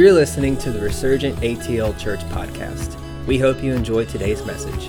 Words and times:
You're 0.00 0.14
listening 0.14 0.56
to 0.60 0.72
the 0.72 0.80
Resurgent 0.80 1.36
ATL 1.40 1.98
Church 1.98 2.20
podcast. 2.30 2.96
We 3.26 3.38
hope 3.38 3.62
you 3.62 3.74
enjoy 3.74 4.06
today's 4.06 4.42
message. 4.46 4.88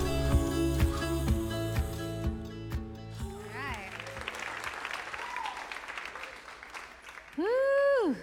Woo! 7.37 8.15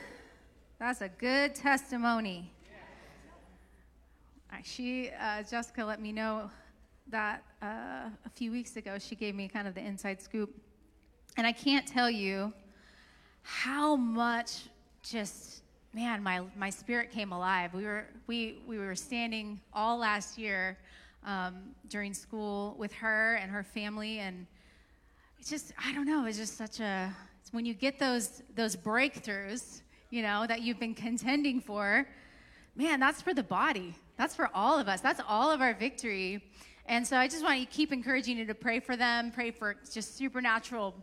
That's 0.79 1.03
a 1.03 1.11
good 1.11 1.55
testimony. 1.55 2.51
She, 4.65 5.11
uh, 5.21 5.43
Jessica, 5.43 5.85
let 5.85 6.01
me 6.01 6.11
know 6.11 6.51
that 7.09 7.43
uh, 7.61 7.67
a 8.25 8.31
few 8.35 8.51
weeks 8.51 8.77
ago. 8.79 8.99
She 8.99 9.15
gave 9.15 9.35
me 9.35 9.47
kind 9.47 9.69
of 9.69 9.75
the 9.75 9.83
inside 9.83 10.23
scoop, 10.23 10.57
and 11.37 11.47
I 11.47 11.53
can't 11.53 11.87
tell 11.87 12.11
you 12.11 12.51
how 13.43 13.95
much 13.95 14.71
just 15.03 15.65
man, 15.93 16.23
my 16.23 16.43
my 16.57 16.71
spirit 16.71 17.11
came 17.11 17.33
alive. 17.33 17.75
We 17.75 17.85
were 17.85 18.07
we 18.27 18.59
we 18.67 18.79
were 18.79 18.95
standing 18.95 19.61
all 19.73 19.99
last 19.99 20.39
year 20.39 20.79
um, 21.25 21.75
during 21.89 22.15
school 22.15 22.77
with 22.79 22.93
her 22.95 23.35
and 23.37 23.51
her 23.51 23.63
family, 23.63 24.19
and 24.19 24.47
it's 25.39 25.51
just 25.51 25.73
I 25.85 25.93
don't 25.93 26.07
know. 26.07 26.27
It's 26.27 26.39
just 26.39 26.57
such 26.57 26.81
a 26.81 27.15
when 27.53 27.65
you 27.65 27.75
get 27.75 27.99
those 27.99 28.43
those 28.55 28.77
breakthroughs, 28.77 29.83
you 30.11 30.23
know, 30.23 30.47
that 30.47 30.63
you've 30.63 30.79
been 30.79 30.95
contending 30.95 31.61
for. 31.61 32.07
Man, 32.77 33.01
that's 33.01 33.21
for 33.21 33.35
the 33.35 33.43
body. 33.43 33.95
That's 34.17 34.37
for 34.37 34.51
all 34.55 34.79
of 34.79 34.89
us. 34.89 35.01
That's 35.01 35.21
all 35.27 35.51
of 35.51 35.61
our 35.61 35.75
victory. 35.75 36.45
And 36.87 37.07
so 37.07 37.17
I 37.17 37.27
just 37.27 37.43
want 37.43 37.61
to 37.61 37.67
keep 37.67 37.93
encouraging 37.93 38.39
you 38.39 38.47
to 38.47 38.55
pray 38.55 38.81
for 38.81 38.97
them, 38.97 39.31
pray 39.31 39.51
for 39.51 39.77
just 39.93 40.17
supernatural 40.17 40.95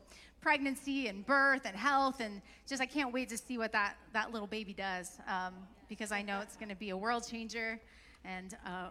pregnancy 0.45 1.07
and 1.07 1.25
birth 1.25 1.63
and 1.65 1.75
health 1.75 2.19
and 2.19 2.39
just 2.67 2.79
I 2.79 2.85
can't 2.85 3.11
wait 3.11 3.29
to 3.29 3.37
see 3.37 3.57
what 3.57 3.71
that 3.71 3.95
that 4.13 4.31
little 4.31 4.47
baby 4.47 4.73
does 4.73 5.17
um, 5.27 5.55
because 5.89 6.11
I 6.11 6.21
know 6.21 6.39
it's 6.41 6.55
going 6.55 6.69
to 6.69 6.75
be 6.75 6.91
a 6.91 6.97
world 6.97 7.25
changer 7.27 7.79
and 8.23 8.55
uh, 8.63 8.89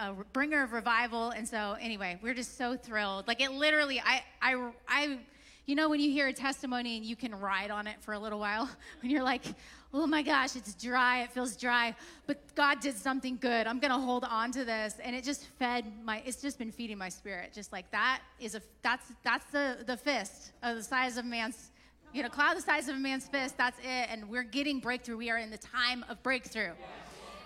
a 0.00 0.14
bringer 0.32 0.62
of 0.62 0.72
revival. 0.72 1.32
And 1.32 1.46
so 1.46 1.76
anyway, 1.78 2.18
we're 2.22 2.32
just 2.32 2.56
so 2.56 2.78
thrilled. 2.78 3.28
Like 3.28 3.42
it 3.42 3.52
literally, 3.52 4.00
I 4.00 4.24
I 4.40 4.70
I 4.88 5.18
you 5.66 5.74
know, 5.74 5.90
when 5.90 6.00
you 6.00 6.10
hear 6.10 6.28
a 6.28 6.32
testimony 6.32 6.96
and 6.96 7.04
you 7.04 7.14
can 7.14 7.34
ride 7.34 7.70
on 7.70 7.86
it 7.86 7.96
for 8.00 8.14
a 8.14 8.18
little 8.18 8.38
while, 8.38 8.66
when 9.02 9.10
you're 9.10 9.22
like, 9.22 9.42
oh 9.94 10.06
my 10.06 10.22
gosh, 10.22 10.56
it's 10.56 10.74
dry, 10.74 11.22
it 11.22 11.30
feels 11.30 11.56
dry, 11.56 11.94
but 12.26 12.38
God 12.54 12.80
did 12.80 12.96
something 12.96 13.38
good. 13.40 13.66
I'm 13.66 13.78
gonna 13.78 13.98
hold 13.98 14.24
on 14.24 14.52
to 14.52 14.64
this. 14.64 14.94
And 15.02 15.14
it 15.14 15.24
just 15.24 15.46
fed 15.58 15.84
my, 16.04 16.22
it's 16.26 16.42
just 16.42 16.58
been 16.58 16.72
feeding 16.72 16.98
my 16.98 17.08
spirit. 17.08 17.52
Just 17.52 17.72
like 17.72 17.90
that 17.90 18.20
is 18.40 18.54
a, 18.54 18.62
that's, 18.82 19.12
that's 19.22 19.46
the, 19.46 19.78
the 19.86 19.96
fist 19.96 20.52
of 20.62 20.76
the 20.76 20.82
size 20.82 21.16
of 21.16 21.24
man's, 21.24 21.70
you 22.12 22.22
know, 22.22 22.28
cloud 22.28 22.56
the 22.56 22.62
size 22.62 22.88
of 22.88 22.96
a 22.96 22.98
man's 22.98 23.26
fist, 23.26 23.56
that's 23.56 23.78
it. 23.80 24.08
And 24.10 24.28
we're 24.28 24.42
getting 24.42 24.80
breakthrough. 24.80 25.16
We 25.16 25.30
are 25.30 25.38
in 25.38 25.50
the 25.50 25.58
time 25.58 26.04
of 26.08 26.22
breakthrough. 26.22 26.72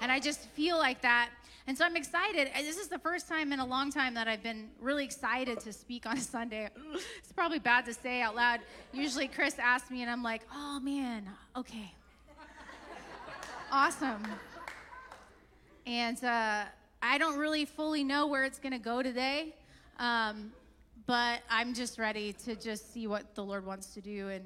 And 0.01 0.11
I 0.11 0.19
just 0.19 0.41
feel 0.51 0.79
like 0.79 1.03
that 1.03 1.31
and 1.67 1.79
so 1.79 1.85
I'm 1.85 1.95
excited. 1.95 2.51
This 2.57 2.79
is 2.79 2.89
the 2.89 2.99
first 2.99 3.29
time 3.29 3.53
in 3.53 3.61
a 3.61 3.65
long 3.65 3.93
time 3.93 4.15
that 4.15 4.27
I've 4.27 4.43
been 4.43 4.71
really 4.81 5.05
excited 5.05 5.61
to 5.61 5.73
speak 5.73 6.05
on 6.05 6.17
a 6.17 6.21
Sunday. 6.21 6.69
It's 7.19 7.31
probably 7.33 7.61
bad 7.61 7.85
to 7.85 7.95
say 7.95 8.23
out 8.23 8.35
loud. 8.35 8.59
Usually 8.93 9.29
Chris 9.29 9.57
asks 9.57 9.89
me, 9.89 10.03
and 10.03 10.11
I'm 10.11 10.25
like, 10.25 10.43
oh 10.53 10.81
man, 10.81 11.31
okay. 11.57 11.93
Awesome. 13.73 14.23
And 15.87 16.23
uh, 16.25 16.65
I 17.03 17.19
don't 17.19 17.39
really 17.39 17.65
fully 17.65 18.03
know 18.03 18.27
where 18.27 18.45
it's 18.45 18.59
going 18.59 18.73
to 18.73 18.79
go 18.79 19.03
today, 19.03 19.55
um, 19.99 20.53
but 21.07 21.41
I'm 21.49 21.75
just 21.75 21.99
ready 21.99 22.33
to 22.45 22.57
just 22.57 22.93
see 22.93 23.07
what 23.07 23.35
the 23.35 23.45
Lord 23.45 23.65
wants 23.65 23.95
to 23.95 24.01
do. 24.01 24.29
And 24.29 24.45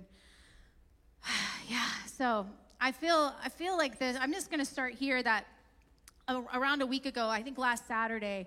yeah, 1.68 1.88
so 2.06 2.46
I 2.80 2.92
feel 2.92 3.34
I 3.42 3.48
feel 3.48 3.76
like 3.76 3.98
this. 3.98 4.16
I'm 4.20 4.32
just 4.32 4.50
going 4.50 4.60
to 4.60 4.70
start 4.70 4.94
here. 4.94 5.22
That 5.22 5.46
around 6.28 6.82
a 6.82 6.86
week 6.86 7.06
ago, 7.06 7.28
I 7.28 7.42
think 7.42 7.58
last 7.58 7.86
Saturday, 7.88 8.46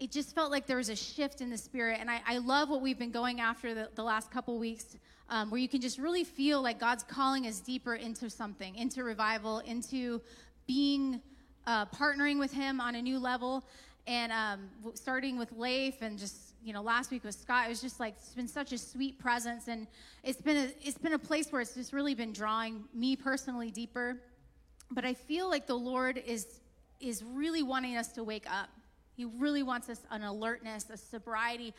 it 0.00 0.10
just 0.10 0.34
felt 0.34 0.50
like 0.50 0.66
there 0.66 0.78
was 0.78 0.88
a 0.88 0.96
shift 0.96 1.42
in 1.42 1.50
the 1.50 1.58
spirit. 1.58 1.98
And 2.00 2.10
I, 2.10 2.22
I 2.26 2.38
love 2.38 2.70
what 2.70 2.80
we've 2.80 2.98
been 2.98 3.10
going 3.10 3.40
after 3.40 3.74
the, 3.74 3.90
the 3.94 4.02
last 4.02 4.30
couple 4.30 4.58
weeks, 4.58 4.96
um, 5.28 5.50
where 5.50 5.60
you 5.60 5.68
can 5.68 5.82
just 5.82 5.98
really 5.98 6.24
feel 6.24 6.62
like 6.62 6.80
God's 6.80 7.04
calling 7.04 7.46
us 7.46 7.60
deeper 7.60 7.94
into 7.94 8.30
something, 8.30 8.74
into 8.76 9.04
revival, 9.04 9.58
into 9.60 10.22
being 10.66 11.20
uh, 11.66 11.84
partnering 11.86 12.38
with 12.38 12.50
Him 12.52 12.80
on 12.80 12.94
a 12.94 13.02
new 13.02 13.18
level. 13.18 13.62
And 14.06 14.32
um, 14.32 14.70
starting 14.94 15.36
with 15.36 15.52
Leif 15.52 16.00
and 16.00 16.18
just 16.18 16.54
you 16.64 16.72
know 16.72 16.82
last 16.82 17.10
week 17.10 17.22
with 17.22 17.34
Scott, 17.34 17.66
it 17.66 17.68
was 17.68 17.82
just 17.82 18.00
like 18.00 18.14
it's 18.16 18.34
been 18.34 18.48
such 18.48 18.72
a 18.72 18.78
sweet 18.78 19.18
presence, 19.18 19.68
and 19.68 19.86
it's 20.24 20.40
been 20.40 20.56
a, 20.56 20.70
it's 20.82 20.98
been 20.98 21.12
a 21.12 21.18
place 21.18 21.52
where 21.52 21.60
it's 21.60 21.74
just 21.74 21.92
really 21.92 22.14
been 22.14 22.32
drawing 22.32 22.84
me 22.94 23.14
personally 23.14 23.70
deeper. 23.70 24.16
But 24.90 25.04
I 25.04 25.12
feel 25.12 25.50
like 25.50 25.66
the 25.66 25.76
Lord 25.76 26.16
is 26.26 26.46
is 26.98 27.22
really 27.22 27.62
wanting 27.62 27.98
us 27.98 28.08
to 28.12 28.24
wake 28.24 28.50
up. 28.50 28.70
He 29.20 29.26
really 29.26 29.62
wants 29.62 29.90
us 29.90 30.00
an 30.10 30.22
alertness, 30.22 30.88
a 30.88 30.96
sobriety. 30.96 31.74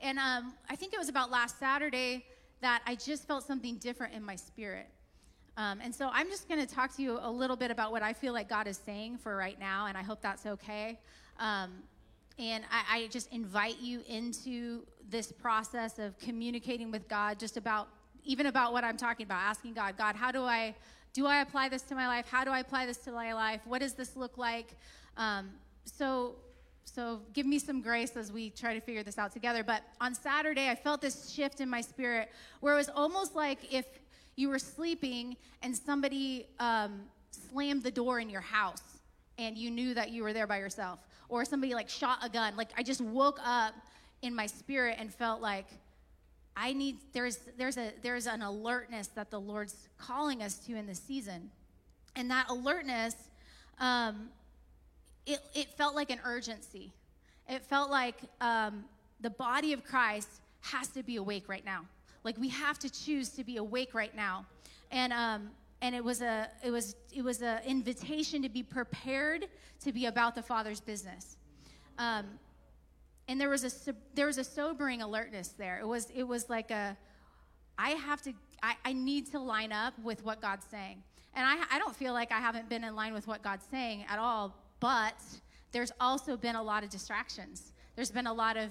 And 0.00 0.18
um, 0.18 0.54
I 0.70 0.76
think 0.76 0.94
it 0.94 0.98
was 0.98 1.10
about 1.10 1.30
last 1.30 1.58
Saturday 1.58 2.24
that 2.62 2.80
I 2.86 2.94
just 2.94 3.28
felt 3.28 3.46
something 3.46 3.76
different 3.76 4.14
in 4.14 4.24
my 4.24 4.34
spirit. 4.34 4.88
Um, 5.58 5.80
and 5.84 5.94
so 5.94 6.08
I'm 6.10 6.28
just 6.28 6.48
going 6.48 6.58
to 6.58 6.74
talk 6.74 6.96
to 6.96 7.02
you 7.02 7.18
a 7.20 7.30
little 7.30 7.54
bit 7.54 7.70
about 7.70 7.92
what 7.92 8.02
I 8.02 8.14
feel 8.14 8.32
like 8.32 8.48
God 8.48 8.66
is 8.66 8.78
saying 8.78 9.18
for 9.18 9.36
right 9.36 9.60
now, 9.60 9.88
and 9.88 9.98
I 9.98 10.02
hope 10.02 10.22
that's 10.22 10.46
okay. 10.46 10.98
Um, 11.38 11.82
and 12.38 12.64
I, 12.72 12.96
I 12.96 13.06
just 13.08 13.30
invite 13.30 13.78
you 13.78 14.00
into 14.08 14.86
this 15.10 15.30
process 15.30 15.98
of 15.98 16.18
communicating 16.18 16.90
with 16.90 17.08
God, 17.08 17.38
just 17.38 17.58
about 17.58 17.88
even 18.24 18.46
about 18.46 18.72
what 18.72 18.84
I'm 18.84 18.96
talking 18.96 19.24
about, 19.26 19.42
asking 19.42 19.74
God, 19.74 19.98
God, 19.98 20.16
how 20.16 20.32
do 20.32 20.44
I 20.44 20.74
do 21.12 21.26
I 21.26 21.42
apply 21.42 21.68
this 21.68 21.82
to 21.82 21.94
my 21.94 22.06
life? 22.06 22.26
How 22.26 22.42
do 22.42 22.50
I 22.50 22.60
apply 22.60 22.86
this 22.86 22.96
to 22.98 23.12
my 23.12 23.34
life? 23.34 23.60
What 23.66 23.80
does 23.80 23.92
this 23.92 24.16
look 24.16 24.38
like? 24.38 24.76
Um, 25.16 25.50
so, 25.86 26.34
so 26.86 27.20
give 27.34 27.44
me 27.44 27.58
some 27.58 27.82
grace 27.82 28.16
as 28.16 28.32
we 28.32 28.48
try 28.50 28.72
to 28.72 28.80
figure 28.80 29.02
this 29.02 29.18
out 29.18 29.32
together. 29.32 29.62
But 29.62 29.82
on 30.00 30.14
Saturday, 30.14 30.70
I 30.70 30.74
felt 30.74 31.02
this 31.02 31.30
shift 31.30 31.60
in 31.60 31.68
my 31.68 31.80
spirit 31.82 32.30
where 32.60 32.72
it 32.72 32.76
was 32.76 32.88
almost 32.88 33.34
like 33.34 33.58
if 33.72 33.84
you 34.36 34.48
were 34.48 34.58
sleeping 34.58 35.36
and 35.62 35.76
somebody 35.76 36.46
um, 36.58 37.02
slammed 37.30 37.82
the 37.82 37.90
door 37.90 38.20
in 38.20 38.30
your 38.30 38.40
house 38.40 38.82
and 39.38 39.58
you 39.58 39.70
knew 39.70 39.92
that 39.94 40.10
you 40.10 40.22
were 40.22 40.32
there 40.32 40.46
by 40.46 40.58
yourself, 40.58 41.00
or 41.28 41.44
somebody 41.44 41.74
like 41.74 41.88
shot 41.88 42.18
a 42.22 42.28
gun. 42.28 42.56
Like 42.56 42.70
I 42.78 42.82
just 42.82 43.02
woke 43.02 43.38
up 43.44 43.74
in 44.22 44.34
my 44.34 44.46
spirit 44.46 44.96
and 44.98 45.12
felt 45.12 45.42
like 45.42 45.66
I 46.56 46.72
need 46.72 46.96
there's 47.12 47.40
there's 47.58 47.76
a 47.76 47.92
there's 48.02 48.26
an 48.26 48.40
alertness 48.40 49.08
that 49.08 49.30
the 49.30 49.40
Lord's 49.40 49.88
calling 49.98 50.42
us 50.42 50.56
to 50.60 50.76
in 50.76 50.86
this 50.86 51.00
season, 51.00 51.50
and 52.14 52.30
that 52.30 52.48
alertness, 52.48 53.14
um, 53.78 54.30
it 55.26 55.40
it 55.54 55.68
felt 55.70 55.94
like 55.94 56.10
an 56.10 56.20
urgency. 56.24 56.92
It 57.48 57.62
felt 57.62 57.90
like 57.90 58.16
um, 58.40 58.84
the 59.20 59.30
body 59.30 59.72
of 59.72 59.84
Christ 59.84 60.28
has 60.60 60.88
to 60.88 61.02
be 61.02 61.16
awake 61.16 61.48
right 61.48 61.64
now. 61.64 61.82
Like 62.24 62.36
we 62.38 62.48
have 62.48 62.78
to 62.80 62.90
choose 62.90 63.28
to 63.30 63.44
be 63.44 63.56
awake 63.58 63.94
right 63.94 64.14
now, 64.16 64.46
and 64.90 65.12
um, 65.12 65.50
and 65.82 65.94
it 65.94 66.02
was 66.02 66.22
a 66.22 66.48
it 66.64 66.70
was 66.70 66.96
it 67.14 67.22
was 67.22 67.42
an 67.42 67.60
invitation 67.66 68.42
to 68.42 68.48
be 68.48 68.62
prepared 68.62 69.46
to 69.84 69.92
be 69.92 70.06
about 70.06 70.34
the 70.34 70.42
Father's 70.42 70.80
business. 70.80 71.36
Um, 71.98 72.26
and 73.28 73.40
there 73.40 73.48
was 73.48 73.64
a 73.64 73.94
there 74.14 74.26
was 74.26 74.38
a 74.38 74.44
sobering 74.44 75.02
alertness 75.02 75.48
there 75.48 75.78
it 75.80 75.86
was 75.86 76.08
it 76.14 76.22
was 76.22 76.48
like 76.48 76.70
a 76.70 76.96
i 77.78 77.90
have 77.90 78.22
to 78.22 78.32
i, 78.62 78.74
I 78.84 78.92
need 78.92 79.30
to 79.32 79.38
line 79.38 79.72
up 79.72 79.94
with 80.02 80.24
what 80.24 80.40
god's 80.40 80.66
saying 80.70 81.02
and 81.34 81.44
I, 81.44 81.76
I 81.76 81.78
don't 81.78 81.94
feel 81.94 82.12
like 82.12 82.32
i 82.32 82.38
haven't 82.38 82.68
been 82.68 82.84
in 82.84 82.94
line 82.94 83.12
with 83.14 83.26
what 83.26 83.42
god's 83.42 83.66
saying 83.70 84.04
at 84.08 84.18
all 84.18 84.54
but 84.80 85.20
there's 85.72 85.92
also 86.00 86.36
been 86.36 86.56
a 86.56 86.62
lot 86.62 86.82
of 86.82 86.90
distractions 86.90 87.72
there's 87.94 88.10
been 88.10 88.26
a 88.26 88.32
lot 88.32 88.56
of 88.56 88.70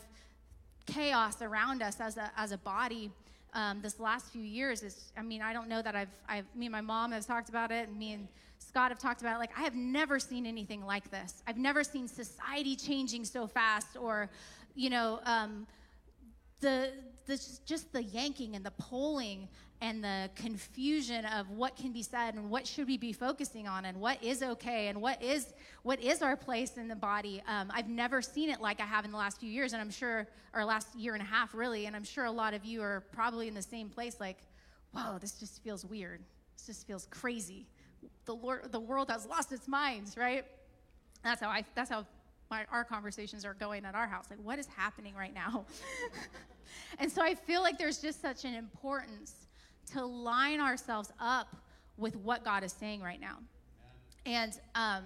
chaos 0.86 1.42
around 1.42 1.82
us 1.82 2.00
as 2.00 2.18
a 2.18 2.32
as 2.38 2.52
a 2.52 2.58
body 2.60 3.12
um, 3.54 3.82
this 3.82 4.00
last 4.00 4.32
few 4.32 4.44
years 4.44 4.84
is 4.84 5.12
i 5.18 5.22
mean 5.22 5.42
i 5.42 5.54
don't 5.54 5.68
know 5.68 5.82
that 5.82 5.96
i've 5.96 6.10
i've 6.28 6.46
me 6.56 6.66
and 6.66 6.74
my 6.74 6.82
mom 6.82 7.12
have 7.12 7.26
talked 7.26 7.50
about 7.50 7.72
it 7.72 7.88
and 7.88 7.98
me 7.98 8.14
and 8.14 8.28
Scott 8.60 8.90
have 8.90 9.00
talked 9.00 9.22
about, 9.22 9.36
it. 9.36 9.40
like, 9.40 9.58
I 9.58 9.62
have 9.62 9.76
never 9.76 10.20
seen 10.20 10.46
anything 10.46 10.86
like 10.86 11.10
this. 11.12 11.44
I've 11.48 11.58
never 11.58 11.84
seen 11.84 12.08
society 12.08 12.76
changing 12.76 13.26
so 13.26 13.48
fast 13.48 13.98
or, 14.00 14.30
you 14.76 14.90
know, 14.90 15.20
um, 15.26 15.68
the, 16.62 16.92
the, 17.26 17.42
just 17.66 17.92
the 17.92 18.04
yanking 18.04 18.56
and 18.56 18.66
the 18.66 18.72
polling 18.72 19.48
and 19.82 20.04
the 20.04 20.30
confusion 20.36 21.26
of 21.26 21.50
what 21.50 21.76
can 21.76 21.92
be 21.92 22.02
said 22.02 22.36
and 22.36 22.50
what 22.50 22.66
should 22.66 22.88
we 22.88 22.98
be 22.98 23.12
focusing 23.12 23.68
on 23.68 23.86
and 23.86 24.00
what 24.00 24.24
is 24.24 24.42
okay 24.42 24.88
and 24.88 25.02
what 25.02 25.22
is 25.22 25.54
what 25.84 26.02
is 26.02 26.22
our 26.22 26.36
place 26.36 26.78
in 26.78 26.88
the 26.88 26.96
body 26.96 27.44
um, 27.48 27.70
i've 27.74 27.90
never 27.90 28.22
seen 28.22 28.50
it 28.50 28.62
like 28.62 28.80
i 28.80 28.86
have 28.86 29.04
in 29.06 29.12
the 29.12 29.18
last 29.18 29.40
few 29.40 29.50
years 29.50 29.74
and 29.74 29.82
i'm 29.82 29.90
sure 29.90 30.28
or 30.54 30.64
last 30.64 30.96
year 30.96 31.14
and 31.14 31.22
a 31.22 31.26
half 31.26 31.54
really 31.54 31.88
and 31.88 31.96
i'm 31.96 32.04
sure 32.04 32.26
a 32.26 32.32
lot 32.32 32.54
of 32.54 32.64
you 32.64 32.82
are 32.82 33.04
probably 33.12 33.48
in 33.48 33.54
the 33.54 33.62
same 33.62 33.90
place 33.90 34.18
like 34.20 34.38
whoa 34.92 35.18
this 35.20 35.34
just 35.34 35.62
feels 35.62 35.86
weird 35.86 36.22
this 36.58 36.68
just 36.68 36.88
feels 36.88 37.08
crazy 37.12 37.68
the, 38.26 38.36
Lord, 38.36 38.72
the 38.72 38.80
world 38.80 39.10
has 39.10 39.26
lost 39.26 39.52
its 39.52 39.68
minds, 39.68 40.18
right? 40.18 40.46
That's 41.24 41.42
how 41.42 41.50
I. 41.50 41.64
That's 41.76 41.90
how 41.90 42.06
my, 42.50 42.66
our 42.72 42.84
conversations 42.84 43.46
are 43.46 43.54
going 43.54 43.86
at 43.86 43.96
our 43.96 44.08
house. 44.08 44.26
Like, 44.30 44.40
what 44.44 44.60
is 44.60 44.68
happening 44.68 45.16
right 45.16 45.34
now? 45.34 45.66
and 47.00 47.12
so 47.12 47.22
I 47.22 47.36
feel 47.36 47.62
like 47.62 47.78
there's 47.78 48.00
just 48.00 48.22
such 48.22 48.46
an 48.46 48.54
importance 48.54 49.45
to 49.94 50.06
line 50.06 50.60
ourselves 50.60 51.12
up 51.20 51.56
with 51.98 52.16
what 52.18 52.44
God 52.44 52.64
is 52.64 52.74
saying 52.74 53.02
right 53.02 53.20
now. 53.20 53.38
And 54.26 54.60
um, 54.74 55.04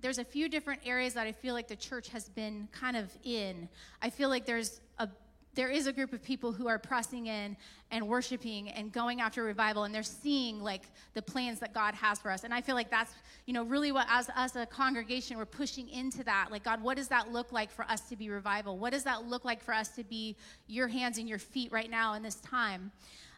there's 0.00 0.18
a 0.18 0.24
few 0.24 0.48
different 0.48 0.82
areas 0.84 1.14
that 1.14 1.26
I 1.26 1.32
feel 1.32 1.54
like 1.54 1.68
the 1.68 1.76
church 1.76 2.08
has 2.08 2.28
been 2.28 2.68
kind 2.72 2.96
of 2.96 3.10
in. 3.24 3.68
I 4.02 4.10
feel 4.10 4.28
like 4.28 4.46
there's 4.46 4.80
a 4.98 5.08
there 5.54 5.68
is 5.68 5.88
a 5.88 5.92
group 5.92 6.12
of 6.12 6.22
people 6.22 6.52
who 6.52 6.68
are 6.68 6.78
pressing 6.78 7.26
in 7.26 7.56
and 7.90 8.06
worshiping 8.06 8.68
and 8.68 8.92
going 8.92 9.20
after 9.20 9.42
revival 9.42 9.84
and 9.84 9.94
they're 9.94 10.02
seeing 10.02 10.60
like 10.60 10.82
the 11.14 11.22
plans 11.22 11.58
that 11.58 11.74
god 11.74 11.94
has 11.94 12.18
for 12.20 12.30
us 12.30 12.44
and 12.44 12.54
i 12.54 12.60
feel 12.60 12.76
like 12.76 12.90
that's 12.90 13.12
you 13.46 13.52
know 13.52 13.64
really 13.64 13.90
what 13.90 14.06
as, 14.08 14.28
us 14.30 14.54
a 14.54 14.64
congregation 14.64 15.36
we're 15.36 15.44
pushing 15.44 15.88
into 15.88 16.22
that 16.22 16.48
like 16.50 16.62
god 16.62 16.80
what 16.82 16.96
does 16.96 17.08
that 17.08 17.32
look 17.32 17.50
like 17.52 17.70
for 17.70 17.84
us 17.86 18.02
to 18.02 18.16
be 18.16 18.30
revival 18.30 18.78
what 18.78 18.92
does 18.92 19.02
that 19.02 19.26
look 19.26 19.44
like 19.44 19.62
for 19.62 19.74
us 19.74 19.88
to 19.88 20.04
be 20.04 20.36
your 20.68 20.86
hands 20.86 21.18
and 21.18 21.28
your 21.28 21.38
feet 21.38 21.72
right 21.72 21.90
now 21.90 22.14
in 22.14 22.22
this 22.22 22.36
time 22.36 22.92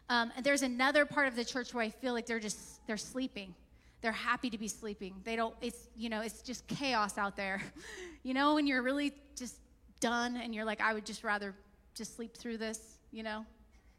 um, 0.09 0.31
and 0.35 0.45
there's 0.45 0.61
another 0.61 1.05
part 1.05 1.27
of 1.27 1.35
the 1.35 1.45
church 1.45 1.73
where 1.73 1.83
i 1.83 1.89
feel 1.89 2.13
like 2.13 2.25
they're 2.25 2.39
just 2.39 2.85
they're 2.87 2.97
sleeping 2.97 3.53
they're 4.01 4.11
happy 4.11 4.49
to 4.49 4.57
be 4.57 4.67
sleeping 4.67 5.13
they 5.23 5.35
don't 5.35 5.55
it's 5.61 5.87
you 5.95 6.09
know 6.09 6.21
it's 6.21 6.41
just 6.41 6.67
chaos 6.67 7.17
out 7.17 7.35
there 7.35 7.61
you 8.23 8.33
know 8.33 8.55
when 8.55 8.67
you're 8.67 8.81
really 8.81 9.13
just 9.35 9.55
done 9.99 10.35
and 10.37 10.53
you're 10.53 10.65
like 10.65 10.81
i 10.81 10.93
would 10.93 11.05
just 11.05 11.23
rather 11.23 11.55
just 11.95 12.15
sleep 12.15 12.35
through 12.35 12.57
this, 12.57 12.97
you 13.11 13.23
know? 13.23 13.45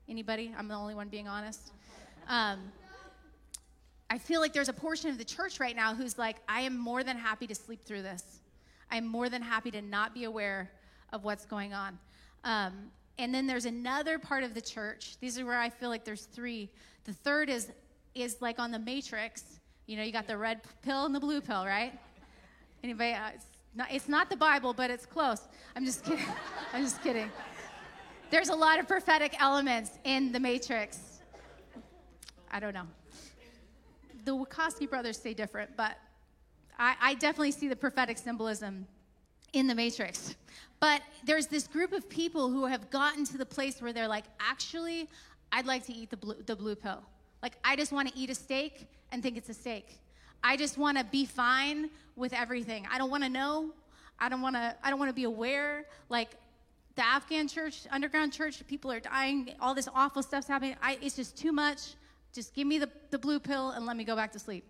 Anybody? 0.09 0.53
I'm 0.57 0.69
the 0.69 0.75
only 0.75 0.95
one 0.95 1.09
being 1.09 1.29
honest. 1.29 1.73
Um, 2.29 2.61
I 4.11 4.19
feel 4.19 4.41
like 4.41 4.53
there's 4.53 4.69
a 4.69 4.75
portion 4.75 5.11
of 5.11 5.19
the 5.19 5.25
church 5.25 5.61
right 5.61 5.75
now 5.75 5.95
who's 5.95 6.19
like, 6.19 6.37
I 6.49 6.61
am 6.63 6.77
more 6.77 7.03
than 7.03 7.17
happy 7.17 7.47
to 7.47 7.55
sleep 7.55 7.85
through 7.85 8.03
this. 8.03 8.41
I'm 8.91 9.07
more 9.07 9.29
than 9.29 9.43
happy 9.43 9.71
to 9.71 9.83
not 9.83 10.15
be 10.15 10.25
aware 10.25 10.71
of 11.13 11.25
what's 11.25 11.47
going 11.47 11.73
on. 11.73 11.99
Um, 12.43 12.91
and 13.19 13.35
then 13.35 13.47
there's 13.47 13.65
another 13.65 14.19
part 14.19 14.43
of 14.43 14.55
the 14.55 14.61
church. 14.61 15.17
These 15.21 15.39
are 15.39 15.47
where 15.47 15.59
I 15.59 15.71
feel 15.71 15.89
like 15.89 16.05
there's 16.05 16.25
three. 16.25 16.71
The 17.05 17.13
third 17.13 17.49
is 17.49 17.71
is 18.15 18.41
like 18.41 18.59
on 18.59 18.71
the 18.71 18.79
matrix. 18.79 19.61
You 19.87 19.97
know, 19.97 20.03
you 20.03 20.13
got 20.13 20.27
the 20.27 20.37
red 20.37 20.61
pill 20.83 21.05
and 21.05 21.15
the 21.15 21.21
blue 21.21 21.41
pill, 21.41 21.67
right? 21.67 21.93
Anybody? 22.83 23.13
Uh, 23.13 23.31
it's, 23.35 23.47
not, 23.75 23.89
it's 23.91 24.09
not 24.09 24.31
the 24.31 24.37
Bible, 24.37 24.73
but 24.73 24.91
it's 24.91 25.05
close. 25.05 25.43
I'm 25.75 25.85
just 25.85 26.05
kidding. 26.05 26.25
I'm 26.73 26.83
just 26.83 27.03
kidding. 27.03 27.31
There's 28.31 28.49
a 28.49 28.55
lot 28.55 28.79
of 28.79 28.89
prophetic 28.89 29.41
elements 29.41 29.99
in 30.05 30.33
the 30.33 30.41
Matrix. 30.41 31.21
I 32.51 32.61
don't 32.61 32.75
know. 32.75 32.87
The 34.25 34.33
Wachowski 34.33 34.89
brothers 34.89 35.19
say 35.19 35.35
different, 35.35 35.77
but 35.77 35.99
I, 36.79 36.95
I 37.01 37.15
definitely 37.15 37.51
see 37.51 37.69
the 37.69 37.77
prophetic 37.77 38.17
symbolism 38.17 38.87
in 39.53 39.67
the 39.67 39.75
Matrix. 39.75 40.35
But 40.85 41.01
there's 41.25 41.47
this 41.47 41.67
group 41.67 41.95
of 41.95 42.11
people 42.11 42.51
who 42.51 42.67
have 42.67 42.91
gotten 42.91 43.25
to 43.25 43.39
the 43.39 43.47
place 43.47 43.81
where 43.81 43.95
they're 43.95 44.07
like, 44.07 44.25
actually, 44.39 45.09
I'd 45.51 45.65
like 45.65 45.87
to 45.87 45.95
eat 45.95 46.11
the 46.11 46.19
blue, 46.19 46.35
the 46.45 46.55
blue 46.55 46.75
pill. 46.75 47.03
Like, 47.43 47.55
I 47.65 47.75
just 47.75 47.91
want 47.91 48.07
to 48.09 48.15
eat 48.15 48.29
a 48.29 48.35
steak 48.35 48.87
and 49.11 49.23
think 49.23 49.39
it's 49.39 49.49
a 49.49 49.55
steak. 49.55 49.99
I 50.43 50.59
just 50.59 50.77
want 50.77 50.99
to 50.99 51.05
be 51.05 51.25
fine 51.25 51.89
with 52.17 52.35
everything. 52.35 52.87
I 52.93 52.99
don't 52.99 53.09
want 53.09 53.23
to 53.23 53.31
know. 53.31 53.71
I 54.19 54.29
don't 54.29 54.43
want 54.43 54.57
to. 54.57 54.77
I 54.83 54.91
don't 54.91 54.99
want 54.99 55.09
to 55.09 55.15
be 55.15 55.25
aware. 55.25 55.87
Like, 56.11 56.33
the 56.97 57.07
Afghan 57.07 57.49
church, 57.49 57.87
underground 57.91 58.35
church, 58.35 58.63
people 58.67 58.93
are 58.93 59.01
dying, 59.01 59.55
all 59.63 59.75
this 59.75 59.89
awful 59.95 60.23
stuff's 60.23 60.49
happening. 60.49 60.77
I, 60.83 60.99
it's 61.01 61.17
just 61.17 61.35
too 61.35 61.51
much. 61.51 61.95
Just 62.35 62.55
give 62.55 62.67
me 62.67 62.79
the, 62.79 62.91
the 63.11 63.19
blue 63.19 63.41
pill 63.41 63.71
and 63.71 63.87
let 63.87 63.97
me 63.97 64.05
go 64.05 64.15
back 64.15 64.33
to 64.33 64.39
sleep. 64.39 64.67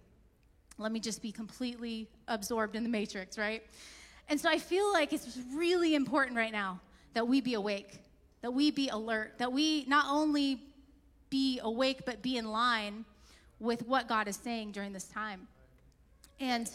Let 0.79 0.93
me 0.93 1.01
just 1.01 1.23
be 1.23 1.33
completely 1.33 2.09
absorbed 2.29 2.77
in 2.77 2.85
the 2.85 2.89
matrix, 2.89 3.37
right? 3.37 3.65
And 4.29 4.41
so 4.41 4.49
I 4.49 4.59
feel 4.59 4.93
like 4.93 5.13
it's 5.13 5.39
really 5.53 5.95
important 5.95 6.37
right 6.37 6.53
now 6.53 6.81
that 7.13 7.27
we 7.27 7.41
be 7.41 7.55
awake, 7.55 8.01
that 8.41 8.51
we 8.51 8.71
be 8.71 8.89
alert, 8.89 9.35
that 9.39 9.53
we 9.53 9.85
not 9.87 10.07
only 10.09 10.61
be 11.31 11.61
awake, 11.63 12.03
but 12.05 12.23
be 12.23 12.37
in 12.37 12.51
line 12.51 13.05
with 13.61 13.87
what 13.87 14.09
God 14.09 14.29
is 14.29 14.37
saying 14.37 14.73
during 14.73 14.93
this 14.93 15.05
time. 15.05 15.47
And, 16.41 16.71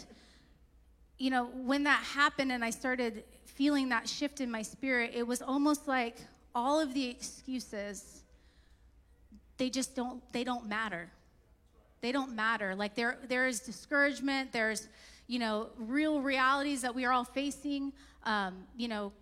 you 1.17 1.29
know, 1.29 1.45
when 1.45 1.83
that 1.83 2.03
happened 2.03 2.51
and 2.51 2.63
I 2.63 2.69
started 2.69 3.23
feeling 3.45 3.89
that 3.89 4.07
shift 4.07 4.41
in 4.41 4.49
my 4.49 4.61
spirit, 4.61 5.11
it 5.13 5.25
was 5.25 5.41
almost 5.41 5.87
like 5.87 6.17
all 6.55 6.79
of 6.79 6.93
the 6.93 7.09
excuses 7.09 8.23
they 9.57 9.69
just 9.69 9.95
don't 9.95 10.23
they 10.31 10.43
don't 10.43 10.67
matter. 10.67 11.11
They 12.01 12.11
don't 12.11 12.33
matter. 12.33 12.73
Like 12.75 12.95
there 12.95 13.17
there 13.27 13.45
is 13.45 13.59
discouragement, 13.59 14.51
there's 14.51 14.87
you 15.29 15.37
know, 15.37 15.69
real 15.77 16.21
realities 16.21 16.81
that 16.81 16.93
we 16.93 17.05
are 17.05 17.13
all 17.13 17.23
facing, 17.23 17.93
um, 18.23 18.63
you 18.75 18.87
know, 18.87 19.13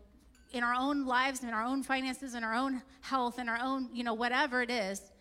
in 0.54 0.64
our 0.64 0.74
own 0.74 1.06
lives, 1.06 1.44
in 1.44 1.50
our 1.50 1.64
own 1.64 1.84
finances, 1.84 2.34
in 2.34 2.46
our 2.46 2.56
own 2.56 2.82
health, 3.02 3.38
in 3.38 3.50
our 3.50 3.60
own, 3.62 3.90
you 3.94 4.06
know, 4.06 4.14
whatever 4.14 4.62
it 4.62 4.72
is. 4.72 5.12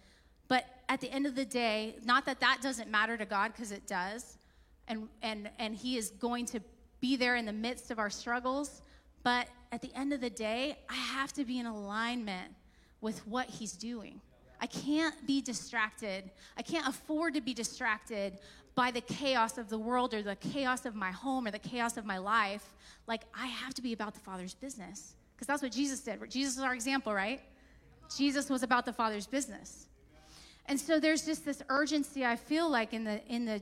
But 0.47 0.65
at 0.89 1.01
the 1.01 1.11
end 1.11 1.27
of 1.27 1.35
the 1.35 1.45
day, 1.45 1.97
not 2.05 2.25
that 2.27 2.39
that 2.39 2.61
doesn't 2.63 2.89
matter 2.89 3.17
to 3.17 3.25
God, 3.25 3.53
because 3.53 3.73
it 3.73 3.89
does, 3.89 4.39
and 4.87 5.09
and 5.23 5.51
and 5.59 5.75
He 5.75 5.97
is 5.97 6.11
going 6.11 6.47
to 6.47 6.61
be 7.01 7.17
there 7.17 7.35
in 7.35 7.45
the 7.47 7.53
midst 7.53 7.91
of 7.91 7.99
our 7.99 8.09
struggles. 8.09 8.81
But 9.25 9.49
at 9.73 9.83
the 9.83 9.93
end 9.93 10.13
of 10.13 10.21
the 10.21 10.31
day, 10.31 10.79
I 10.89 10.95
have 10.95 11.33
to 11.33 11.45
be 11.45 11.59
in 11.59 11.67
alignment 11.67 12.53
with 13.01 13.27
what 13.27 13.49
he's 13.49 13.73
doing. 13.73 14.21
I 14.61 14.67
can't 14.67 15.27
be 15.27 15.41
distracted. 15.41 16.31
I 16.57 16.63
can't 16.63 16.87
afford 16.87 17.35
to 17.35 17.41
be 17.41 17.53
distracted 17.53 18.39
by 18.77 18.93
the 18.93 19.01
chaos 19.01 19.59
of 19.59 19.69
the 19.69 19.79
world 19.79 20.15
or 20.15 20.23
the 20.23 20.37
chaos 20.37 20.87
of 20.87 20.95
my 20.95 21.11
home 21.11 21.47
or 21.47 21.51
the 21.51 21.59
chaos 21.59 21.97
of 21.97 22.05
my 22.05 22.19
life. 22.19 22.75
Like, 23.09 23.23
I 23.35 23.47
have 23.47 23.75
to 23.75 23.83
be 23.83 23.93
about 23.93 24.15
the 24.15 24.21
Father's 24.21 24.55
business 24.55 25.17
because 25.35 25.49
that's 25.49 25.63
what 25.63 25.73
Jesus 25.73 26.01
did. 26.01 26.21
Jesus 26.31 26.57
is 26.57 26.63
our 26.63 26.75
example, 26.75 27.13
right? 27.13 27.41
Jesus 28.17 28.49
was 28.49 28.63
about 28.63 28.85
the 28.85 28.93
Father's 28.93 29.27
business. 29.27 29.89
And 30.67 30.79
so 30.79 31.01
there's 31.01 31.27
just 31.27 31.45
this 31.45 31.63
urgency 31.69 32.25
I 32.25 32.37
feel 32.37 32.71
like 32.71 32.93
in 32.93 33.03
the 33.03 33.21
in 33.27 33.45
the 33.45 33.61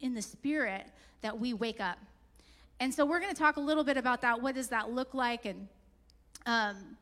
in 0.00 0.14
the 0.14 0.22
spirit 0.22 0.86
that 1.22 1.38
we 1.38 1.52
wake 1.54 1.80
up 1.80 1.98
and 2.80 2.92
so 2.92 3.04
we're 3.04 3.20
going 3.20 3.32
to 3.32 3.38
talk 3.38 3.58
a 3.58 3.60
little 3.60 3.84
bit 3.84 3.98
about 3.98 4.22
that. 4.22 4.40
What 4.40 4.54
does 4.54 4.68
that 4.68 4.90
look 4.90 5.12
like, 5.12 5.44
and 5.44 5.68
um, 6.46 6.96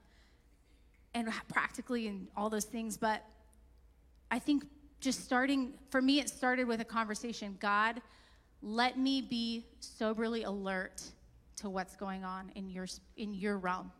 and 1.14 1.28
practically, 1.48 2.08
and 2.08 2.26
all 2.36 2.50
those 2.50 2.64
things. 2.64 2.96
But 2.96 3.24
I 4.28 4.40
think 4.40 4.64
just 5.00 5.24
starting 5.24 5.74
for 5.90 6.02
me, 6.02 6.20
it 6.20 6.28
started 6.28 6.66
with 6.66 6.80
a 6.80 6.84
conversation. 6.84 7.56
God, 7.60 8.00
let 8.62 8.98
me 8.98 9.22
be 9.22 9.66
soberly 9.80 10.42
alert 10.42 11.02
to 11.56 11.70
what's 11.70 11.96
going 11.96 12.24
on 12.24 12.50
in 12.54 12.68
your 12.68 12.86
in 13.16 13.34
your 13.34 13.58
realm. 13.58 13.92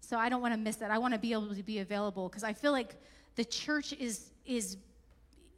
So 0.00 0.16
I 0.16 0.28
don't 0.28 0.40
want 0.40 0.54
to 0.54 0.60
miss 0.60 0.76
that. 0.76 0.90
I 0.90 0.98
want 0.98 1.14
to 1.14 1.20
be 1.20 1.32
able 1.32 1.54
to 1.54 1.62
be 1.62 1.80
available 1.80 2.28
because 2.28 2.44
I 2.44 2.52
feel 2.52 2.72
like 2.72 2.94
the 3.34 3.44
church 3.44 3.92
is 3.92 4.30
is 4.44 4.76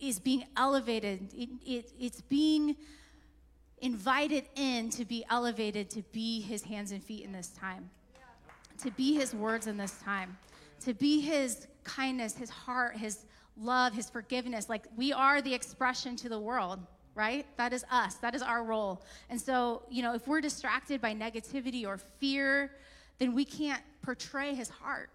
is 0.00 0.18
being 0.18 0.44
elevated. 0.56 1.28
It, 1.34 1.48
it, 1.66 1.92
it's 1.98 2.20
being 2.22 2.76
invited 3.80 4.44
in 4.54 4.90
to 4.90 5.04
be 5.04 5.24
elevated, 5.30 5.90
to 5.90 6.02
be 6.12 6.40
his 6.40 6.62
hands 6.62 6.92
and 6.92 7.02
feet 7.02 7.24
in 7.24 7.32
this 7.32 7.48
time, 7.48 7.90
to 8.82 8.90
be 8.92 9.14
his 9.14 9.34
words 9.34 9.66
in 9.66 9.76
this 9.76 9.98
time, 10.02 10.36
to 10.80 10.94
be 10.94 11.20
his 11.20 11.66
kindness, 11.84 12.36
his 12.36 12.50
heart, 12.50 12.96
his 12.96 13.24
love, 13.60 13.92
his 13.92 14.08
forgiveness. 14.08 14.68
Like 14.68 14.86
we 14.96 15.12
are 15.12 15.42
the 15.42 15.52
expression 15.52 16.16
to 16.16 16.28
the 16.28 16.38
world, 16.38 16.80
right? 17.14 17.46
That 17.56 17.72
is 17.72 17.84
us, 17.90 18.14
that 18.16 18.34
is 18.34 18.42
our 18.42 18.62
role. 18.62 19.02
And 19.30 19.40
so, 19.40 19.82
you 19.90 20.02
know, 20.02 20.14
if 20.14 20.26
we're 20.26 20.40
distracted 20.40 21.00
by 21.00 21.14
negativity 21.14 21.86
or 21.86 21.98
fear, 21.98 22.70
then 23.18 23.34
we 23.34 23.44
can't 23.44 23.82
portray 24.02 24.54
his 24.54 24.68
heart. 24.68 25.10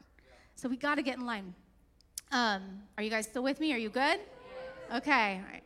So 0.56 0.70
we 0.70 0.78
got 0.78 0.96
to 0.96 1.02
get 1.02 1.18
in 1.18 1.26
line. 1.26 1.54
Um, 2.32 2.62
are 2.98 3.04
you 3.04 3.10
guys 3.10 3.26
still 3.26 3.44
with 3.44 3.60
me? 3.60 3.74
Are 3.74 3.78
you 3.78 3.90
good? 3.90 4.20
Okay. 4.94 5.42
All 5.42 5.52
right. 5.52 5.64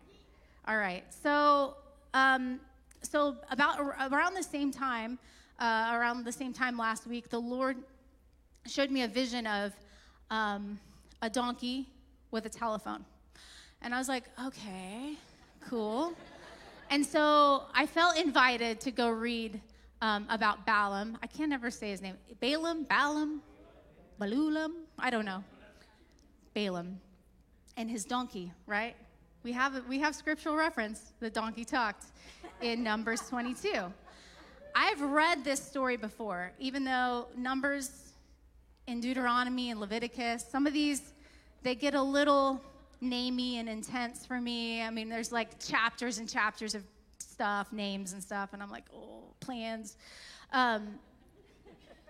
All 0.68 0.78
right. 0.78 1.04
So, 1.10 1.76
um, 2.14 2.60
so 3.02 3.38
about 3.50 3.80
around 3.80 4.34
the 4.34 4.44
same 4.44 4.72
time, 4.72 5.18
uh, 5.60 5.92
around 5.94 6.24
the 6.24 6.32
same 6.32 6.54
time 6.54 6.78
last 6.78 7.08
week, 7.08 7.30
the 7.30 7.40
Lord 7.40 7.78
showed 8.66 8.92
me 8.92 9.04
a 9.04 9.08
vision 9.08 9.48
of 9.48 9.74
um, 10.30 10.80
a 11.22 11.30
donkey 11.30 11.88
with 12.32 12.46
a 12.46 12.50
telephone, 12.50 13.06
and 13.82 13.94
I 13.94 13.98
was 13.98 14.08
like, 14.08 14.24
okay, 14.46 15.16
cool. 15.70 16.14
and 16.90 17.06
so 17.06 17.64
I 17.74 17.86
felt 17.86 18.18
invited 18.18 18.80
to 18.82 18.92
go 18.92 19.10
read 19.10 19.60
um, 20.02 20.26
about 20.30 20.66
Balaam. 20.66 21.18
I 21.22 21.28
can't 21.28 21.54
ever 21.54 21.72
say 21.72 21.90
his 21.92 22.02
name. 22.02 22.16
Balaam, 22.40 22.84
Balaam, 22.84 23.42
Balulam. 24.20 24.72
I 25.00 25.10
don't 25.10 25.26
know. 25.26 25.44
Balaam 26.54 27.00
and 27.78 27.90
his 27.90 28.04
donkey, 28.04 28.52
right? 28.66 28.96
We 29.44 29.52
have, 29.54 29.88
we 29.88 30.00
have 30.00 30.16
scriptural 30.16 30.56
reference. 30.56 31.14
The 31.20 31.30
donkey 31.30 31.64
talked 31.64 32.06
in 32.62 32.84
Numbers 32.84 33.22
22. 33.30 33.72
I've 34.76 35.02
read 35.02 35.44
this 35.44 35.64
story 35.64 35.96
before, 35.96 36.52
even 36.60 36.84
though 36.84 37.28
Numbers 37.38 38.14
in 38.88 39.00
Deuteronomy 39.00 39.70
and 39.70 39.80
Leviticus, 39.80 40.46
some 40.50 40.68
of 40.68 40.74
these, 40.74 41.14
they 41.64 41.76
get 41.76 41.94
a 41.94 42.02
little 42.02 42.62
namey 43.02 43.56
and 43.56 43.70
intense 43.70 44.26
for 44.26 44.40
me. 44.40 44.82
I 44.82 44.90
mean, 44.90 45.10
there's 45.10 45.32
like 45.32 45.60
chapters 45.60 46.18
and 46.18 46.30
chapters 46.30 46.76
of 46.76 46.84
stuff, 47.20 47.72
names 47.72 48.14
and 48.14 48.22
stuff, 48.22 48.50
and 48.54 48.64
I'm 48.64 48.72
like, 48.72 48.86
oh, 48.94 49.24
plans. 49.40 49.98
Um, 50.54 51.00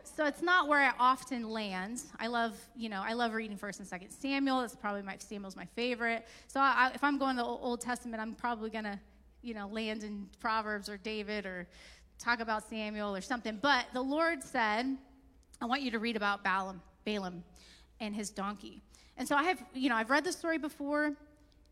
so 0.03 0.25
it's 0.25 0.41
not 0.41 0.67
where 0.67 0.79
I 0.79 0.93
often 0.99 1.49
land. 1.49 2.01
I 2.19 2.27
love, 2.27 2.57
you 2.75 2.89
know, 2.89 3.03
I 3.05 3.13
love 3.13 3.33
reading 3.33 3.57
First 3.57 3.79
and 3.79 3.87
Second 3.87 4.09
Samuel. 4.11 4.61
That's 4.61 4.75
probably 4.75 5.01
my 5.01 5.17
Samuel's 5.19 5.55
my 5.55 5.65
favorite. 5.75 6.25
So 6.47 6.59
I, 6.59 6.91
if 6.95 7.03
I'm 7.03 7.17
going 7.17 7.35
to 7.35 7.43
the 7.43 7.47
Old 7.47 7.81
Testament, 7.81 8.21
I'm 8.21 8.33
probably 8.33 8.69
gonna 8.69 8.99
you 9.41 9.53
know, 9.53 9.67
land 9.67 10.03
in 10.03 10.27
Proverbs 10.39 10.89
or 10.89 10.97
David 10.97 11.45
or 11.45 11.67
talk 12.19 12.39
about 12.39 12.67
Samuel 12.69 13.15
or 13.15 13.21
something. 13.21 13.57
But 13.61 13.85
the 13.93 14.01
Lord 14.01 14.43
said, 14.43 14.97
I 15.61 15.65
want 15.65 15.81
you 15.81 15.91
to 15.91 15.99
read 15.99 16.15
about 16.15 16.43
Balaam, 16.43 16.81
Balaam 17.05 17.43
and 17.99 18.15
his 18.15 18.29
donkey. 18.29 18.81
And 19.17 19.27
so 19.27 19.35
I 19.35 19.43
have, 19.43 19.63
you 19.73 19.89
know, 19.89 19.95
I've 19.95 20.09
read 20.09 20.23
the 20.23 20.31
story 20.31 20.57
before. 20.57 21.13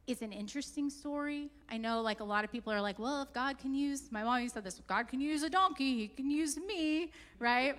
It's 0.08 0.22
an 0.22 0.32
interesting 0.32 0.90
story. 0.90 1.50
I 1.70 1.78
know, 1.78 2.02
like, 2.02 2.20
a 2.20 2.24
lot 2.24 2.44
of 2.44 2.52
people 2.52 2.74
are 2.74 2.82
like, 2.82 3.00
well, 3.00 3.22
if 3.22 3.34
God 3.34 3.58
can 3.58 3.74
use, 3.74 4.12
my 4.12 4.24
mom 4.24 4.48
said 4.50 4.64
this, 4.64 4.82
God 4.88 5.08
can 5.08 5.22
use 5.22 5.44
a 5.44 5.50
donkey, 5.50 5.98
he 5.98 6.08
can 6.08 6.30
use 6.30 6.58
me, 6.58 7.12
right? 7.40 7.76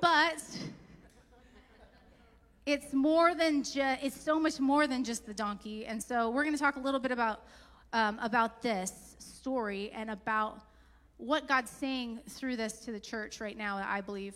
but 0.00 0.42
it's 2.66 2.92
more 2.92 3.34
than 3.34 3.62
just, 3.62 4.02
it's 4.02 4.20
so 4.20 4.38
much 4.40 4.58
more 4.58 4.86
than 4.86 5.04
just 5.04 5.26
the 5.26 5.34
donkey. 5.34 5.86
And 5.86 6.02
so 6.02 6.30
we're 6.30 6.44
going 6.44 6.54
to 6.56 6.60
talk 6.60 6.76
a 6.76 6.80
little 6.80 7.00
bit 7.00 7.10
about, 7.10 7.42
um, 7.92 8.18
about 8.20 8.62
this 8.62 9.16
story 9.18 9.90
and 9.94 10.10
about 10.10 10.60
what 11.16 11.46
God's 11.46 11.70
saying 11.70 12.20
through 12.28 12.56
this 12.56 12.80
to 12.80 12.92
the 12.92 13.00
church 13.00 13.40
right 13.40 13.56
now, 13.56 13.76
I 13.76 14.00
believe, 14.00 14.34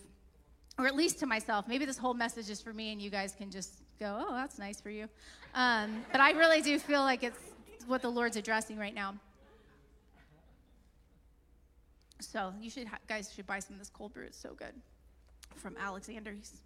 or 0.78 0.86
at 0.86 0.94
least 0.94 1.18
to 1.18 1.26
myself. 1.26 1.66
Maybe 1.66 1.84
this 1.84 1.98
whole 1.98 2.14
message 2.14 2.48
is 2.50 2.60
for 2.60 2.72
me 2.72 2.92
and 2.92 3.02
you 3.02 3.10
guys 3.10 3.34
can 3.36 3.50
just 3.50 3.82
go, 3.98 4.24
oh, 4.28 4.34
that's 4.34 4.58
nice 4.58 4.80
for 4.80 4.90
you. 4.90 5.08
Um, 5.54 6.04
but 6.12 6.20
I 6.20 6.30
really 6.32 6.62
do 6.62 6.78
feel 6.78 7.00
like 7.00 7.22
it's 7.24 7.38
what 7.86 8.00
the 8.00 8.08
Lord's 8.08 8.36
addressing 8.36 8.78
right 8.78 8.94
now. 8.94 9.14
So 12.20 12.52
you 12.60 12.70
should 12.70 12.86
ha- 12.86 12.98
guys 13.08 13.32
should 13.34 13.46
buy 13.46 13.58
some 13.58 13.74
of 13.74 13.80
this 13.80 13.90
cold 13.90 14.12
brew. 14.14 14.24
It's 14.24 14.40
so 14.40 14.54
good 14.54 14.72
from 15.56 15.76
Alexander. 15.78 16.32
He's, 16.32 16.60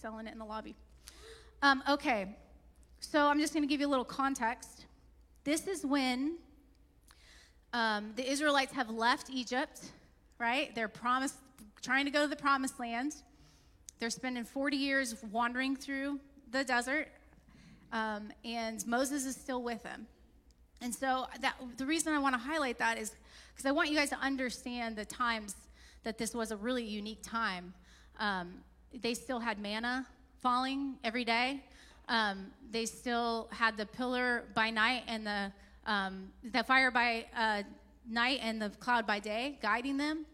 selling 0.00 0.26
it 0.26 0.32
in 0.32 0.38
the 0.38 0.44
lobby. 0.44 0.76
Um, 1.62 1.82
okay, 1.88 2.36
so 3.00 3.26
I'm 3.26 3.40
just 3.40 3.52
going 3.52 3.64
to 3.64 3.68
give 3.68 3.80
you 3.80 3.88
a 3.88 3.90
little 3.90 4.04
context. 4.04 4.86
This 5.44 5.66
is 5.66 5.84
when 5.84 6.36
um, 7.72 8.12
the 8.14 8.30
Israelites 8.30 8.72
have 8.74 8.90
left 8.90 9.28
Egypt, 9.30 9.80
right? 10.38 10.72
They're 10.74 10.88
promised, 10.88 11.34
trying 11.82 12.04
to 12.04 12.10
go 12.10 12.22
to 12.22 12.28
the 12.28 12.36
promised 12.36 12.78
land. 12.78 13.14
They're 13.98 14.10
spending 14.10 14.44
40 14.44 14.76
years 14.76 15.16
wandering 15.32 15.76
through 15.76 16.20
the 16.50 16.64
desert, 16.64 17.08
um, 17.92 18.30
and 18.44 18.86
Moses 18.86 19.24
is 19.24 19.34
still 19.34 19.62
with 19.62 19.82
them. 19.82 20.06
And 20.80 20.94
so 20.94 21.26
that, 21.40 21.56
the 21.76 21.86
reason 21.86 22.12
I 22.12 22.18
want 22.18 22.34
to 22.34 22.38
highlight 22.38 22.78
that 22.78 22.98
is 22.98 23.12
because 23.52 23.66
I 23.66 23.72
want 23.72 23.90
you 23.90 23.96
guys 23.96 24.10
to 24.10 24.18
understand 24.18 24.94
the 24.94 25.04
times 25.04 25.56
that 26.04 26.18
this 26.18 26.34
was 26.34 26.52
a 26.52 26.56
really 26.56 26.84
unique 26.84 27.22
time. 27.22 27.74
Um, 28.20 28.54
they 29.02 29.14
still 29.14 29.40
had 29.40 29.58
manna 29.58 30.06
falling 30.40 30.94
every 31.02 31.24
day. 31.24 31.62
Um, 32.08 32.46
they 32.70 32.86
still 32.86 33.48
had 33.50 33.76
the 33.76 33.86
pillar 33.86 34.44
by 34.54 34.70
night 34.70 35.02
and 35.08 35.26
the 35.26 35.52
um, 35.88 36.28
the 36.52 36.62
fire 36.62 36.90
by 36.90 37.24
uh, 37.34 37.62
night 38.08 38.40
and 38.42 38.60
the 38.60 38.68
cloud 38.68 39.06
by 39.06 39.18
day 39.18 39.58
guiding 39.60 39.96
them. 39.96 40.26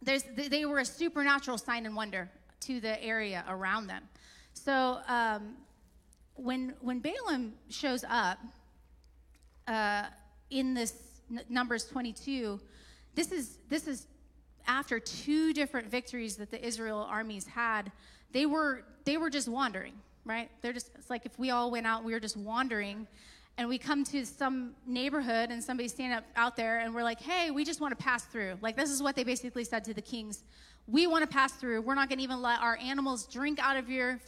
There's, 0.00 0.22
they 0.36 0.64
were 0.64 0.78
a 0.78 0.84
supernatural 0.84 1.58
sign 1.58 1.84
and 1.84 1.96
wonder 1.96 2.30
to 2.66 2.80
the 2.80 3.02
area 3.02 3.44
around 3.48 3.86
them. 3.86 4.02
So 4.52 4.98
um, 5.08 5.56
when 6.36 6.74
when 6.80 7.00
Balaam 7.00 7.54
shows 7.68 8.04
up 8.08 8.38
uh, 9.66 10.04
in 10.50 10.74
this 10.74 10.94
N- 11.30 11.42
Numbers 11.48 11.84
22, 11.86 12.60
this 13.14 13.32
is 13.32 13.58
this 13.68 13.86
is 13.86 14.06
after 14.66 14.98
two 14.98 15.52
different 15.52 15.90
victories 15.90 16.36
that 16.36 16.50
the 16.50 16.64
Israel 16.64 17.06
armies 17.10 17.46
had. 17.46 17.92
They 18.32 18.46
were 18.46 18.84
they 19.04 19.16
were 19.16 19.30
just 19.30 19.48
wandering, 19.48 19.94
right? 20.24 20.50
They're 20.62 20.72
just 20.72 20.90
it's 20.96 21.10
like 21.10 21.26
if 21.26 21.38
we 21.38 21.50
all 21.50 21.70
went 21.70 21.86
out, 21.86 22.04
we 22.04 22.12
were 22.12 22.20
just 22.20 22.36
wandering. 22.36 23.06
And 23.56 23.68
we 23.68 23.78
come 23.78 24.02
to 24.06 24.26
some 24.26 24.74
neighborhood 24.84 25.50
and 25.50 25.62
somebody's 25.62 25.92
standing 25.92 26.18
up 26.18 26.24
out 26.34 26.56
there 26.56 26.80
and 26.80 26.92
we're 26.92 27.04
like, 27.04 27.20
hey, 27.20 27.52
we 27.52 27.64
just 27.64 27.80
want 27.80 27.96
to 27.96 28.04
pass 28.04 28.24
through. 28.24 28.58
Like, 28.60 28.76
this 28.76 28.90
is 28.90 29.00
what 29.00 29.14
they 29.14 29.22
basically 29.22 29.62
said 29.62 29.84
to 29.84 29.94
the 29.94 30.02
kings. 30.02 30.42
We 30.86 31.06
want 31.06 31.22
to 31.22 31.28
pass 31.28 31.52
through. 31.52 31.80
We're 31.82 31.94
not 31.94 32.08
going 32.08 32.18
to 32.18 32.24
even 32.24 32.42
let 32.42 32.60
our 32.60 32.76
animals 32.76 33.26
drink 33.26 33.58
out 33.58 33.76
of 33.76 33.88
your 33.88 34.20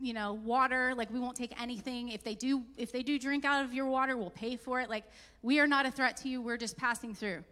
you 0.00 0.12
know 0.12 0.34
water. 0.34 0.94
Like 0.94 1.10
we 1.10 1.18
won't 1.18 1.36
take 1.36 1.60
anything. 1.60 2.10
If 2.10 2.22
they 2.22 2.34
do 2.34 2.62
if 2.76 2.92
they 2.92 3.02
do 3.02 3.18
drink 3.18 3.44
out 3.44 3.64
of 3.64 3.72
your 3.72 3.86
water 3.86 4.16
we'll 4.16 4.30
pay 4.30 4.56
for 4.56 4.80
it. 4.80 4.88
Like 4.88 5.04
we 5.42 5.58
are 5.60 5.66
not 5.66 5.86
a 5.86 5.90
threat 5.90 6.16
to 6.18 6.28
you. 6.28 6.40
We're 6.40 6.56
just 6.56 6.76
passing 6.76 7.14
through. 7.14 7.44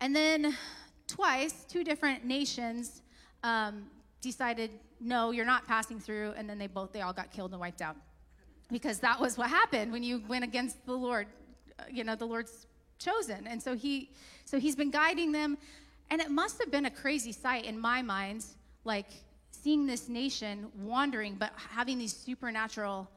And 0.00 0.14
then 0.14 0.56
twice 1.06 1.64
two 1.68 1.82
different 1.82 2.24
nations 2.24 3.02
um, 3.42 3.86
decided 4.20 4.70
no 5.00 5.30
you're 5.30 5.46
not 5.46 5.66
passing 5.66 5.98
through. 5.98 6.34
And 6.36 6.48
then 6.48 6.58
they 6.58 6.66
both 6.66 6.92
they 6.92 7.00
all 7.00 7.12
got 7.12 7.32
killed 7.32 7.52
and 7.52 7.60
wiped 7.60 7.82
out. 7.82 7.96
Because 8.70 8.98
that 9.00 9.20
was 9.20 9.38
what 9.38 9.48
happened 9.48 9.92
when 9.92 10.02
you 10.02 10.22
went 10.28 10.44
against 10.44 10.84
the 10.86 10.94
lord 10.94 11.26
you 11.90 12.04
know 12.04 12.14
the 12.14 12.26
lord's 12.26 12.66
chosen. 12.98 13.46
And 13.46 13.62
so 13.62 13.74
he 13.74 14.10
so 14.44 14.58
he's 14.58 14.76
been 14.76 14.90
guiding 14.90 15.32
them 15.32 15.58
and 16.10 16.20
it 16.20 16.30
must 16.30 16.60
have 16.60 16.70
been 16.70 16.86
a 16.86 16.90
crazy 16.90 17.32
sight 17.32 17.64
in 17.64 17.78
my 17.78 18.02
mind 18.02 18.44
like 18.84 19.06
seeing 19.50 19.86
this 19.86 20.08
nation 20.08 20.66
wandering 20.78 21.34
but 21.34 21.52
having 21.56 21.98
these 21.98 22.14
supernatural 22.14 23.10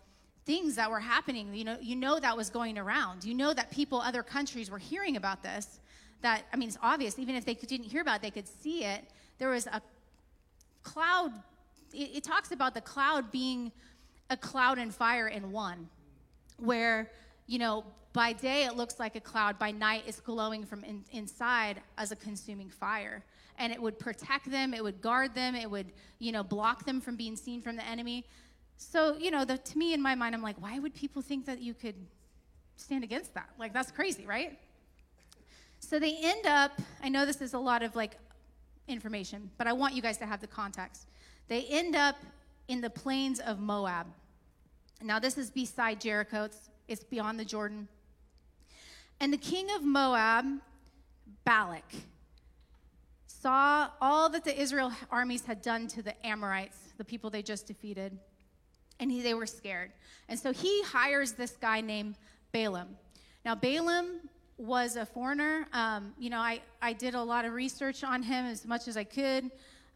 things 0.46 0.75
that 0.75 0.89
were 0.89 1.00
happening. 1.00 1.53
You 1.53 1.63
know 1.63 1.77
you 1.81 1.96
know 1.96 2.19
that 2.19 2.36
was 2.36 2.50
going 2.50 2.77
around. 2.77 3.24
You 3.24 3.34
know 3.34 3.53
that 3.53 3.69
people 3.72 4.01
other 4.01 4.24
countries 4.24 4.72
were 4.72 4.79
hearing 4.79 5.15
about 5.15 5.43
this. 5.43 5.79
That 6.22 6.43
i 6.51 6.58
mean 6.58 6.69
it's 6.69 6.77
obvious 6.81 7.19
even 7.19 7.36
if 7.36 7.46
they 7.46 7.53
didn't 7.53 7.86
hear 7.86 8.01
about 8.01 8.17
it 8.17 8.22
they 8.24 8.31
could 8.31 8.48
see 8.48 8.84
it. 8.84 9.03
There 9.38 9.50
was 9.50 9.67
a 9.67 9.81
cloud 10.84 11.31
it, 11.93 12.17
it 12.17 12.24
talks 12.24 12.51
about 12.51 12.74
the 12.74 12.81
cloud 12.81 13.31
being 13.31 13.72
a 14.29 14.38
cloud 14.38 14.77
and 14.77 14.93
fire 14.93 15.27
in 15.27 15.51
one 15.51 15.88
where 16.58 17.10
you 17.50 17.58
know 17.58 17.84
by 18.13 18.32
day 18.32 18.65
it 18.65 18.75
looks 18.75 19.00
like 19.00 19.15
a 19.15 19.20
cloud 19.20 19.58
by 19.58 19.72
night 19.72 20.03
it's 20.06 20.20
glowing 20.20 20.63
from 20.63 20.84
in, 20.84 21.03
inside 21.12 21.82
as 21.98 22.12
a 22.12 22.15
consuming 22.15 22.70
fire. 22.70 23.24
And 23.58 23.74
it 23.74 23.82
would 23.82 23.98
protect 24.00 24.50
them 24.50 24.74
it 24.74 24.84
would 24.84 25.01
guard 25.01 25.34
them 25.34 25.56
it 25.56 25.70
would 25.70 25.88
you 26.20 26.32
know 26.32 26.44
block 26.44 26.86
them 26.86 27.01
from 27.01 27.15
being 27.15 27.36
seen 27.36 27.62
from 27.62 27.75
the 27.75 27.86
enemy. 27.86 28.25
So 28.77 29.18
you 29.18 29.32
know 29.32 29.46
the, 29.46 29.58
to 29.58 29.77
me 29.77 29.94
in 29.94 30.01
my 30.01 30.15
mind 30.15 30.36
i'm 30.36 30.44
like 30.44 30.62
why 30.62 30.77
would 30.77 30.94
people 30.94 31.22
think 31.22 31.46
that 31.48 31.60
you 31.60 31.74
could 31.74 31.96
stand 32.75 33.03
against 33.03 33.34
that? 33.34 33.50
Like 33.58 33.74
that's 33.74 33.91
crazy 33.91 34.25
right? 34.27 34.58
So 35.79 36.00
they 36.00 36.18
end 36.22 36.46
up 36.46 36.72
i 37.03 37.10
know 37.10 37.25
this 37.25 37.41
is 37.41 37.53
a 37.53 37.60
lot 37.60 37.82
of 37.82 37.96
like 37.96 38.13
information 38.88 39.50
but 39.58 39.68
i 39.68 39.74
want 39.74 39.94
you 39.94 40.01
guys 40.01 40.18
to 40.20 40.25
have 40.27 40.39
the 40.39 40.48
context. 40.62 41.08
They 41.48 41.65
end 41.65 41.96
up 41.96 42.15
in 42.68 42.79
the 42.79 42.91
plains 42.91 43.39
of 43.39 43.60
moab. 43.60 44.06
Now 45.01 45.18
this 45.18 45.38
is 45.38 45.50
beside 45.50 46.00
jericho. 46.00 46.44
It's, 46.44 46.70
it's 46.89 47.03
beyond 47.03 47.39
the 47.39 47.46
jordan 47.46 47.88
and 49.19 49.31
the 49.31 49.38
king 49.38 49.67
of 49.75 49.84
moab 49.84 50.46
balak 51.46 51.93
saw 53.41 53.89
all 54.01 54.29
that 54.29 54.43
the 54.43 54.60
Israel 54.60 54.91
armies 55.12 55.46
had 55.46 55.62
done 55.62 55.88
to 55.88 56.01
the 56.01 56.13
Amorites, 56.25 56.77
the 56.98 57.05
people 57.05 57.29
they 57.29 57.41
just 57.41 57.67
defeated, 57.67 58.17
and 59.00 59.12
he, 59.12 59.22
they 59.22 59.34
were 59.34 59.46
scared. 59.46 59.91
And 60.27 60.38
so 60.38 60.51
he 60.51 60.84
hires 60.84 61.34
this 61.34 61.51
guy 61.51 61.81
named 61.81 62.15
Balaam. 62.51 62.98
Now, 63.46 63.55
Balaam 63.55 64.29
was 64.58 64.98
a 64.98 65.05
foreigner. 65.05 65.67
Um, 65.72 66.13
you 66.19 66.29
know, 66.29 66.39
I, 66.39 66.62
I 66.81 66.91
did 66.91 67.15
a 67.15 67.24
lot 67.24 67.46
of 67.46 67.53
research 67.53 68.03
on 68.03 68.24
him 68.24 68.46
as 68.46 68.65
much 68.65 68.89
as 68.89 68.98
I 68.98 69.05
could. 69.05 69.50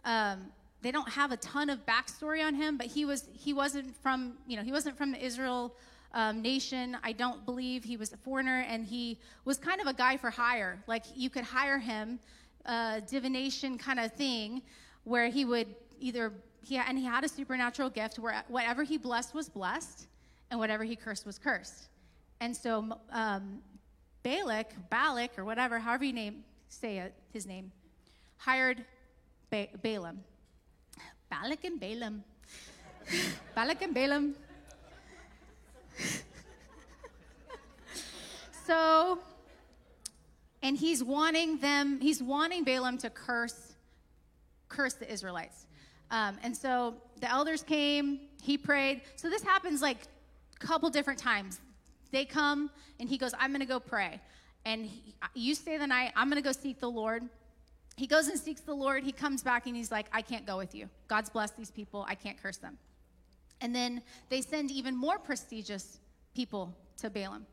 Um, 0.06 0.46
they 0.82 0.92
don't 0.92 1.10
have 1.10 1.32
a 1.32 1.38
ton 1.38 1.70
of 1.70 1.86
backstory 1.86 2.46
on 2.46 2.56
him, 2.56 2.78
but 2.78 2.88
he 2.88 3.06
was 3.06 3.28
he 3.34 3.54
wasn't 3.54 3.96
from 4.02 4.34
you 4.48 4.58
know 4.58 4.64
he 4.64 4.72
wasn't 4.72 4.98
from 4.98 5.12
the 5.12 5.24
Israel 5.24 5.76
um, 6.14 6.42
nation. 6.42 6.98
I 7.04 7.12
don't 7.12 7.46
believe 7.46 7.84
he 7.84 7.98
was 7.98 8.14
a 8.14 8.18
foreigner, 8.18 8.66
and 8.68 8.86
he 8.86 9.20
was 9.46 9.58
kind 9.58 9.82
of 9.82 9.88
a 9.88 9.94
guy 9.94 10.18
for 10.18 10.30
hire. 10.30 10.84
Like 10.88 11.06
you 11.16 11.30
could 11.30 11.44
hire 11.44 11.80
him 11.80 12.20
uh, 12.66 13.02
divination 13.02 13.78
kind 13.78 14.00
of 14.00 14.12
thing 14.14 14.62
where 15.04 15.28
he 15.28 15.46
would 15.46 15.68
either 16.00 16.32
he 16.62 16.78
and 16.78 16.98
he 16.98 17.06
had 17.06 17.24
a 17.24 17.30
supernatural 17.30 17.90
gift 17.90 18.20
where 18.20 18.44
whatever 18.48 18.84
he 18.84 18.98
blessed 18.98 19.34
was 19.34 19.50
blessed 19.50 20.08
and 20.50 20.60
whatever 20.60 20.84
he 20.84 20.96
cursed 20.96 21.26
was 21.26 21.38
cursed 21.38 21.90
and 22.40 22.56
so 22.56 22.98
um, 23.12 23.60
balak 24.24 24.74
balak 24.90 25.38
or 25.38 25.46
whatever 25.46 25.80
however 25.80 26.06
you 26.06 26.14
name 26.14 26.44
say 26.70 27.00
it 27.00 27.14
his 27.32 27.46
name 27.46 27.72
hired 28.38 28.86
ba- 29.50 29.68
balaam 29.82 30.24
balak 31.30 31.64
and 31.66 31.80
balaam 31.80 32.24
balak 33.56 33.82
and 33.82 33.94
balaam 33.94 34.36
so 38.68 39.20
and 40.64 40.78
he's 40.78 41.04
wanting 41.04 41.58
them, 41.58 42.00
he's 42.00 42.24
wanting 42.24 42.64
Balaam 42.64 42.98
to 43.00 43.10
curse, 43.10 43.74
curse 44.70 44.94
the 44.94 45.12
Israelites. 45.12 45.68
Um, 46.10 46.38
and 46.42 46.56
so 46.56 46.96
the 47.20 47.30
elders 47.30 47.64
came, 47.64 48.22
he 48.42 48.58
prayed. 48.58 49.02
So 49.18 49.30
this 49.30 49.44
happens 49.44 49.82
like 49.82 49.98
a 50.56 50.66
couple 50.66 50.90
different 50.90 51.20
times. 51.20 51.60
They 52.12 52.24
come 52.24 52.72
and 53.00 53.10
he 53.10 53.18
goes, 53.18 53.34
I'm 53.38 53.52
going 53.52 53.60
to 53.60 53.66
go 53.66 53.80
pray. 53.80 54.22
And 54.66 54.86
he, 54.86 55.14
you 55.34 55.54
stay 55.54 55.78
the 55.78 55.88
night, 55.88 56.14
I'm 56.16 56.30
going 56.30 56.42
to 56.42 56.48
go 56.48 56.54
seek 56.54 56.80
the 56.80 56.90
Lord. 56.90 57.24
He 57.98 58.08
goes 58.08 58.28
and 58.28 58.40
seeks 58.40 58.62
the 58.62 58.74
Lord. 58.74 59.04
He 59.04 59.12
comes 59.12 59.44
back 59.44 59.68
and 59.68 59.76
he's 59.76 59.92
like, 59.92 60.06
I 60.14 60.22
can't 60.22 60.48
go 60.48 60.58
with 60.58 60.74
you. 60.74 60.90
God's 61.10 61.30
blessed 61.30 61.58
these 61.58 61.72
people. 61.72 62.06
I 62.08 62.16
can't 62.16 62.42
curse 62.42 62.58
them. 62.58 62.78
And 63.64 63.74
then 63.74 64.04
they 64.30 64.42
send 64.42 64.70
even 64.70 64.96
more 64.96 65.18
prestigious 65.18 66.00
people 66.36 66.76
to 66.98 67.10
Balaam. 67.10 67.48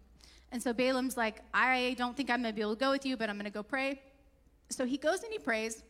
And 0.53 0.61
so 0.63 0.73
Balaam's 0.73 1.17
like, 1.17 1.37
I 1.55 1.95
don't 1.97 2.17
think 2.17 2.29
I'm 2.29 2.43
going 2.43 2.53
to 2.53 2.57
be 2.57 2.61
able 2.61 2.75
to 2.75 2.81
go 2.81 2.91
with 2.91 3.07
you, 3.07 3.17
but 3.17 3.31
I'm 3.31 3.37
going 3.37 3.45
to 3.45 3.51
go 3.51 3.63
pray. 3.63 4.03
So 4.69 4.85
he 4.85 4.99
goes 4.99 5.23
and 5.23 5.33
he 5.33 5.39
prays. 5.39 5.83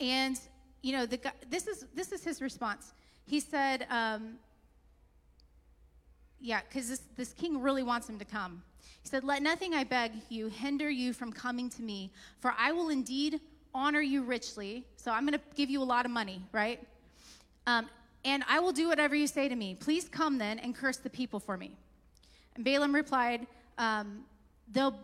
And, 0.00 0.38
you 0.82 0.92
know, 0.92 1.06
the 1.06 1.20
this, 1.48 1.68
is, 1.68 1.86
this 1.94 2.10
is 2.10 2.24
his 2.24 2.42
response. 2.42 2.92
He 3.26 3.38
said, 3.38 3.86
um, 3.90 4.34
yeah, 6.40 6.60
because 6.68 6.88
this, 6.88 7.02
this 7.16 7.32
king 7.32 7.62
really 7.62 7.84
wants 7.84 8.08
him 8.08 8.18
to 8.18 8.24
come. 8.24 8.62
He 9.02 9.08
said, 9.08 9.22
Let 9.22 9.42
nothing, 9.42 9.74
I 9.74 9.84
beg 9.84 10.12
you, 10.28 10.48
hinder 10.48 10.90
you 10.90 11.12
from 11.12 11.32
coming 11.32 11.70
to 11.70 11.82
me, 11.82 12.10
for 12.40 12.54
I 12.58 12.72
will 12.72 12.88
indeed 12.88 13.40
honor 13.72 14.00
you 14.00 14.22
richly. 14.22 14.84
So 14.96 15.12
I'm 15.12 15.26
going 15.26 15.38
to 15.38 15.44
give 15.54 15.70
you 15.70 15.80
a 15.80 15.84
lot 15.84 16.04
of 16.04 16.10
money, 16.10 16.42
right? 16.52 16.80
Um, 17.66 17.88
and 18.24 18.44
I 18.48 18.60
will 18.60 18.72
do 18.72 18.88
whatever 18.88 19.14
you 19.14 19.26
say 19.26 19.48
to 19.48 19.56
me. 19.56 19.76
Please 19.78 20.08
come 20.08 20.38
then 20.38 20.58
and 20.58 20.74
curse 20.74 20.96
the 20.96 21.10
people 21.10 21.40
for 21.40 21.56
me. 21.56 21.72
And 22.56 22.64
Balaam 22.64 22.94
replied, 22.94 23.46
um, 23.78 24.24
Though 24.72 24.94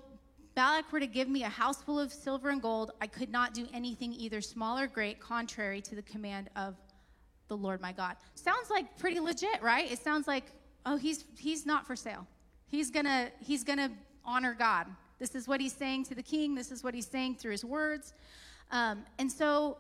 Balak 0.55 0.93
were 0.93 1.01
to 1.01 1.07
give 1.07 1.29
me 1.29 1.45
a 1.45 1.49
house 1.49 1.83
full 1.83 2.01
of 2.01 2.13
silver 2.13 2.51
and 2.51 2.61
gold, 2.61 2.93
I 3.01 3.07
could 3.07 3.31
not 3.31 3.55
do 3.55 3.67
anything 3.73 4.13
either 4.15 4.41
small 4.41 4.79
or 4.79 4.87
great, 4.87 5.21
contrary 5.21 5.81
to 5.83 5.95
the 5.95 6.03
command 6.03 6.51
of 6.57 6.77
the 7.49 7.57
Lord 7.57 7.81
my 7.81 7.93
God. 7.93 8.17
Sounds 8.35 8.71
like 8.71 8.99
pretty 8.99 9.21
legit, 9.21 9.63
right? 9.63 9.91
It 9.91 9.99
sounds 9.99 10.27
like, 10.27 10.45
oh, 10.87 10.97
he's 10.97 11.25
he's 11.37 11.67
not 11.67 11.87
for 11.87 11.97
sale. 11.97 12.27
He's 12.69 12.91
gonna 12.91 13.31
he's 13.41 13.65
gonna 13.65 13.91
honor 14.25 14.55
God. 14.55 14.87
This 15.19 15.35
is 15.35 15.47
what 15.47 15.61
he's 15.61 15.73
saying 15.73 16.05
to 16.05 16.15
the 16.15 16.23
king. 16.23 16.55
This 16.55 16.71
is 16.71 16.83
what 16.83 16.95
he's 16.95 17.07
saying 17.07 17.37
through 17.37 17.53
his 17.53 17.65
words. 17.65 18.15
Um, 18.71 19.05
and 19.19 19.31
so 19.31 19.77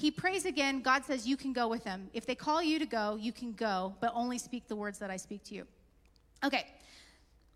he 0.00 0.10
prays 0.10 0.46
again. 0.46 0.80
God 0.80 1.04
says, 1.04 1.26
You 1.26 1.36
can 1.36 1.52
go 1.52 1.68
with 1.68 1.84
them. 1.84 2.08
If 2.14 2.24
they 2.24 2.34
call 2.34 2.62
you 2.62 2.78
to 2.78 2.86
go, 2.86 3.16
you 3.16 3.32
can 3.32 3.52
go, 3.52 3.94
but 4.00 4.12
only 4.14 4.38
speak 4.38 4.66
the 4.66 4.76
words 4.76 4.98
that 4.98 5.10
I 5.10 5.18
speak 5.18 5.44
to 5.44 5.54
you. 5.54 5.66
Okay. 6.42 6.66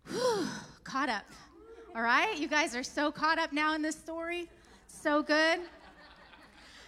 Whew, 0.09 0.45
caught 0.83 1.09
up. 1.09 1.25
All 1.95 2.03
right? 2.03 2.37
You 2.37 2.47
guys 2.47 2.75
are 2.75 2.83
so 2.83 3.11
caught 3.11 3.39
up 3.39 3.51
now 3.51 3.73
in 3.73 3.81
this 3.81 3.95
story. 3.95 4.47
So 4.87 5.23
good. 5.23 5.59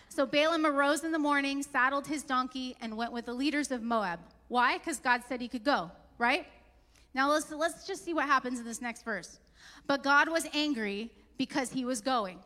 So 0.10 0.26
Balaam 0.28 0.66
arose 0.66 1.04
in 1.04 1.12
the 1.12 1.20
morning, 1.20 1.64
saddled 1.64 2.06
his 2.06 2.24
donkey, 2.24 2.76
and 2.82 2.96
went 2.96 3.12
with 3.12 3.26
the 3.26 3.34
leaders 3.34 3.72
of 3.72 3.82
Moab. 3.82 4.20
Why? 4.50 4.78
Because 4.78 5.00
God 5.00 5.22
said 5.28 5.42
he 5.42 5.48
could 5.48 5.64
go, 5.64 5.92
right? 6.20 6.46
Now 7.14 7.32
let's, 7.32 7.52
let's 7.52 7.86
just 7.88 8.06
see 8.06 8.14
what 8.14 8.26
happens 8.26 8.60
in 8.60 8.66
this 8.66 8.82
next 8.82 9.04
verse. 9.04 9.40
But 9.88 10.04
God 10.04 10.30
was 10.30 10.48
angry 10.54 11.12
because 11.38 11.72
he 11.72 11.84
was 11.84 12.02
going. 12.02 12.40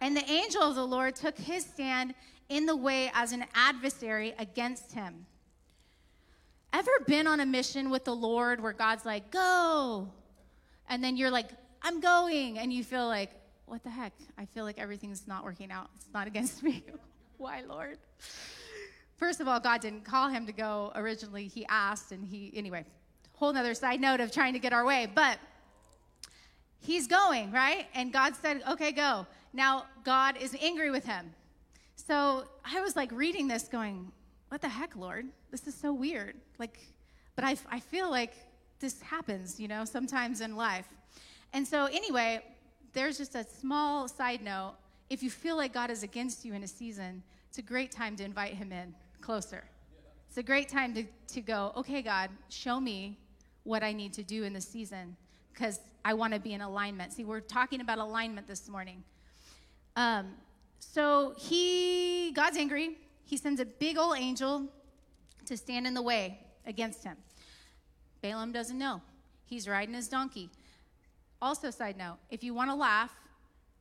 And 0.00 0.16
the 0.16 0.28
angel 0.30 0.62
of 0.62 0.74
the 0.74 0.86
Lord 0.86 1.16
took 1.16 1.36
his 1.38 1.64
stand 1.64 2.14
in 2.48 2.66
the 2.66 2.76
way 2.76 3.10
as 3.14 3.32
an 3.32 3.44
adversary 3.54 4.34
against 4.38 4.92
him. 4.92 5.26
Ever 6.72 6.90
been 7.06 7.26
on 7.26 7.40
a 7.40 7.46
mission 7.46 7.90
with 7.90 8.04
the 8.04 8.14
Lord 8.14 8.60
where 8.60 8.72
God's 8.72 9.04
like, 9.04 9.30
go? 9.30 10.08
And 10.88 11.02
then 11.02 11.16
you're 11.16 11.30
like, 11.30 11.48
I'm 11.82 12.00
going. 12.00 12.58
And 12.58 12.72
you 12.72 12.84
feel 12.84 13.06
like, 13.06 13.30
what 13.66 13.82
the 13.82 13.90
heck? 13.90 14.12
I 14.38 14.44
feel 14.46 14.64
like 14.64 14.78
everything's 14.78 15.26
not 15.26 15.44
working 15.44 15.70
out. 15.70 15.88
It's 15.96 16.06
not 16.12 16.26
against 16.26 16.62
me. 16.62 16.84
Why, 17.38 17.62
Lord? 17.62 17.98
First 19.16 19.40
of 19.40 19.48
all, 19.48 19.58
God 19.58 19.80
didn't 19.80 20.04
call 20.04 20.28
him 20.28 20.46
to 20.46 20.52
go 20.52 20.92
originally. 20.94 21.48
He 21.48 21.66
asked, 21.68 22.12
and 22.12 22.24
he, 22.26 22.52
anyway, 22.54 22.84
whole 23.32 23.52
nother 23.52 23.74
side 23.74 24.00
note 24.00 24.20
of 24.20 24.30
trying 24.30 24.52
to 24.52 24.58
get 24.58 24.72
our 24.72 24.84
way. 24.84 25.10
But 25.12 25.38
he's 26.80 27.06
going, 27.06 27.50
right? 27.52 27.86
And 27.94 28.12
God 28.12 28.34
said, 28.36 28.62
okay, 28.70 28.92
go. 28.92 29.26
Now, 29.56 29.86
God 30.04 30.36
is 30.36 30.54
angry 30.60 30.90
with 30.90 31.06
him. 31.06 31.32
So 31.94 32.44
I 32.62 32.82
was 32.82 32.94
like 32.94 33.10
reading 33.10 33.48
this 33.48 33.68
going, 33.68 34.12
what 34.50 34.60
the 34.60 34.68
heck, 34.68 34.94
Lord? 34.94 35.26
This 35.50 35.66
is 35.66 35.74
so 35.74 35.94
weird. 35.94 36.36
Like, 36.58 36.78
but 37.34 37.44
I, 37.44 37.56
I 37.70 37.80
feel 37.80 38.10
like 38.10 38.34
this 38.80 39.00
happens, 39.00 39.58
you 39.58 39.66
know, 39.66 39.86
sometimes 39.86 40.42
in 40.42 40.56
life. 40.56 40.86
And 41.54 41.66
so, 41.66 41.86
anyway, 41.86 42.42
there's 42.92 43.16
just 43.16 43.34
a 43.34 43.44
small 43.44 44.08
side 44.08 44.42
note. 44.42 44.74
If 45.08 45.22
you 45.22 45.30
feel 45.30 45.56
like 45.56 45.72
God 45.72 45.90
is 45.90 46.02
against 46.02 46.44
you 46.44 46.52
in 46.52 46.62
a 46.62 46.68
season, 46.68 47.22
it's 47.48 47.56
a 47.56 47.62
great 47.62 47.90
time 47.90 48.14
to 48.16 48.24
invite 48.24 48.52
him 48.52 48.72
in 48.72 48.94
closer. 49.22 49.64
It's 50.28 50.36
a 50.36 50.42
great 50.42 50.68
time 50.68 50.92
to, 50.92 51.04
to 51.28 51.40
go, 51.40 51.72
okay, 51.78 52.02
God, 52.02 52.28
show 52.50 52.78
me 52.78 53.18
what 53.62 53.82
I 53.82 53.94
need 53.94 54.12
to 54.14 54.22
do 54.22 54.44
in 54.44 54.52
this 54.52 54.68
season 54.68 55.16
because 55.54 55.80
I 56.04 56.12
want 56.12 56.34
to 56.34 56.40
be 56.40 56.52
in 56.52 56.60
alignment. 56.60 57.14
See, 57.14 57.24
we're 57.24 57.40
talking 57.40 57.80
about 57.80 57.96
alignment 57.96 58.46
this 58.46 58.68
morning. 58.68 59.02
Um, 59.96 60.34
so 60.78 61.34
he, 61.38 62.32
God's 62.32 62.56
angry. 62.56 62.98
He 63.24 63.36
sends 63.36 63.60
a 63.60 63.64
big 63.64 63.98
old 63.98 64.16
angel 64.16 64.68
to 65.46 65.56
stand 65.56 65.86
in 65.86 65.94
the 65.94 66.02
way 66.02 66.38
against 66.66 67.02
him. 67.02 67.16
Balaam 68.22 68.52
doesn't 68.52 68.78
know. 68.78 69.00
He's 69.46 69.68
riding 69.68 69.94
his 69.94 70.08
donkey. 70.08 70.50
Also, 71.40 71.70
side 71.70 71.96
note, 71.96 72.16
if 72.30 72.42
you 72.44 72.54
want 72.54 72.70
to 72.70 72.74
laugh, 72.74 73.12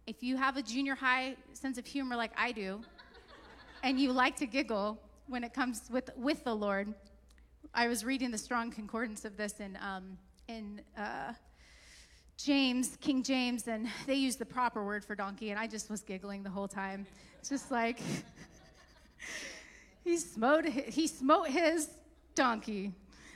if 0.08 0.21
you 0.21 0.38
have 0.38 0.58
a 0.58 0.62
junior 0.62 0.95
high 0.95 1.36
sense 1.54 1.78
of 1.78 1.86
humor 1.86 2.15
like 2.15 2.32
I 2.38 2.51
do, 2.51 2.82
and 3.84 3.99
you 3.99 4.12
like 4.12 4.36
to 4.38 4.45
giggle 4.45 4.99
when 5.28 5.43
it 5.43 5.54
comes 5.54 5.84
with, 5.91 6.10
with 6.15 6.43
the 6.43 6.56
Lord, 6.56 6.93
I 7.73 7.88
was 7.88 8.06
reading 8.06 8.32
the 8.32 8.38
strong 8.38 8.71
concordance 8.71 9.25
of 9.25 9.38
this 9.38 9.60
in, 9.60 9.78
um, 9.82 10.17
in 10.47 10.82
uh, 10.97 11.34
James, 12.38 12.98
King 13.00 13.24
James, 13.24 13.67
and 13.67 13.88
they 14.06 14.15
use 14.15 14.36
the 14.36 14.45
proper 14.45 14.84
word 14.86 15.06
for 15.06 15.15
donkey, 15.15 15.52
and 15.52 15.60
I 15.60 15.67
just 15.67 15.89
was 15.89 16.02
giggling 16.02 16.43
the 16.43 16.50
whole 16.50 16.67
time. 16.67 17.08
It's 17.39 17.50
just 17.50 17.71
like, 17.71 18.00
he 20.04 20.17
smote, 20.17 20.65
he 20.65 21.08
smote 21.08 21.48
his 21.48 21.89
donkey. 22.36 22.91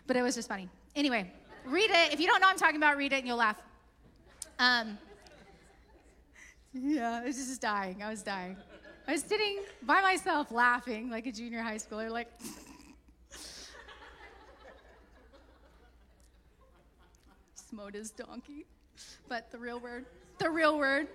But 0.05 0.17
it 0.17 0.21
was 0.21 0.35
just 0.35 0.49
funny. 0.49 0.67
Anyway, 0.95 1.31
read 1.65 1.89
it. 1.91 2.13
If 2.13 2.19
you 2.19 2.27
don't 2.27 2.41
know 2.41 2.47
I'm 2.49 2.57
talking 2.57 2.77
about, 2.77 2.97
read 2.97 3.13
it 3.13 3.19
and 3.19 3.27
you'll 3.27 3.37
laugh. 3.37 3.57
Um, 4.57 4.97
yeah, 6.73 7.21
I 7.21 7.25
was 7.25 7.37
just 7.37 7.61
dying. 7.61 8.03
I 8.03 8.09
was 8.09 8.21
dying. 8.21 8.57
I 9.07 9.13
was 9.13 9.23
sitting 9.23 9.59
by 9.83 10.01
myself 10.01 10.51
laughing 10.51 11.09
like 11.09 11.25
a 11.25 11.31
junior 11.31 11.61
high 11.61 11.77
schooler, 11.77 12.11
like. 12.11 12.27
Smote 17.55 17.93
his 17.93 18.11
donkey. 18.11 18.65
But 19.27 19.51
the 19.51 19.57
real 19.57 19.79
word, 19.79 20.05
the 20.37 20.49
real 20.49 20.77
word. 20.77 21.07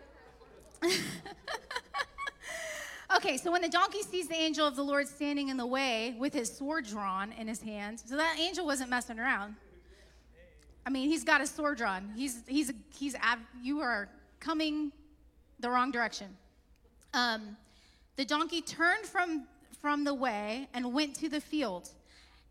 okay, 3.16 3.36
so 3.36 3.50
when 3.50 3.62
the 3.62 3.68
donkey 3.68 4.02
sees 4.02 4.28
the 4.28 4.34
angel 4.34 4.66
of 4.66 4.76
the 4.76 4.82
Lord 4.82 5.08
standing 5.08 5.48
in 5.48 5.56
the 5.56 5.66
way 5.66 6.14
with 6.18 6.32
his 6.32 6.54
sword 6.54 6.86
drawn 6.86 7.32
in 7.32 7.48
his 7.48 7.60
hand, 7.62 8.00
so 8.04 8.16
that 8.16 8.38
angel 8.38 8.66
wasn't 8.66 8.90
messing 8.90 9.18
around. 9.18 9.54
I 10.86 10.90
mean, 10.90 11.08
he's 11.08 11.24
got 11.24 11.40
a 11.40 11.46
sword 11.46 11.78
drawn. 11.78 12.12
He's 12.14 12.42
he's 12.46 12.72
he's 12.90 13.16
you 13.62 13.80
are 13.80 14.08
coming 14.40 14.92
the 15.60 15.70
wrong 15.70 15.90
direction. 15.90 16.36
Um, 17.14 17.56
the 18.16 18.24
donkey 18.24 18.60
turned 18.60 19.06
from 19.06 19.46
from 19.80 20.04
the 20.04 20.14
way 20.14 20.68
and 20.74 20.92
went 20.92 21.14
to 21.16 21.28
the 21.28 21.40
field, 21.40 21.90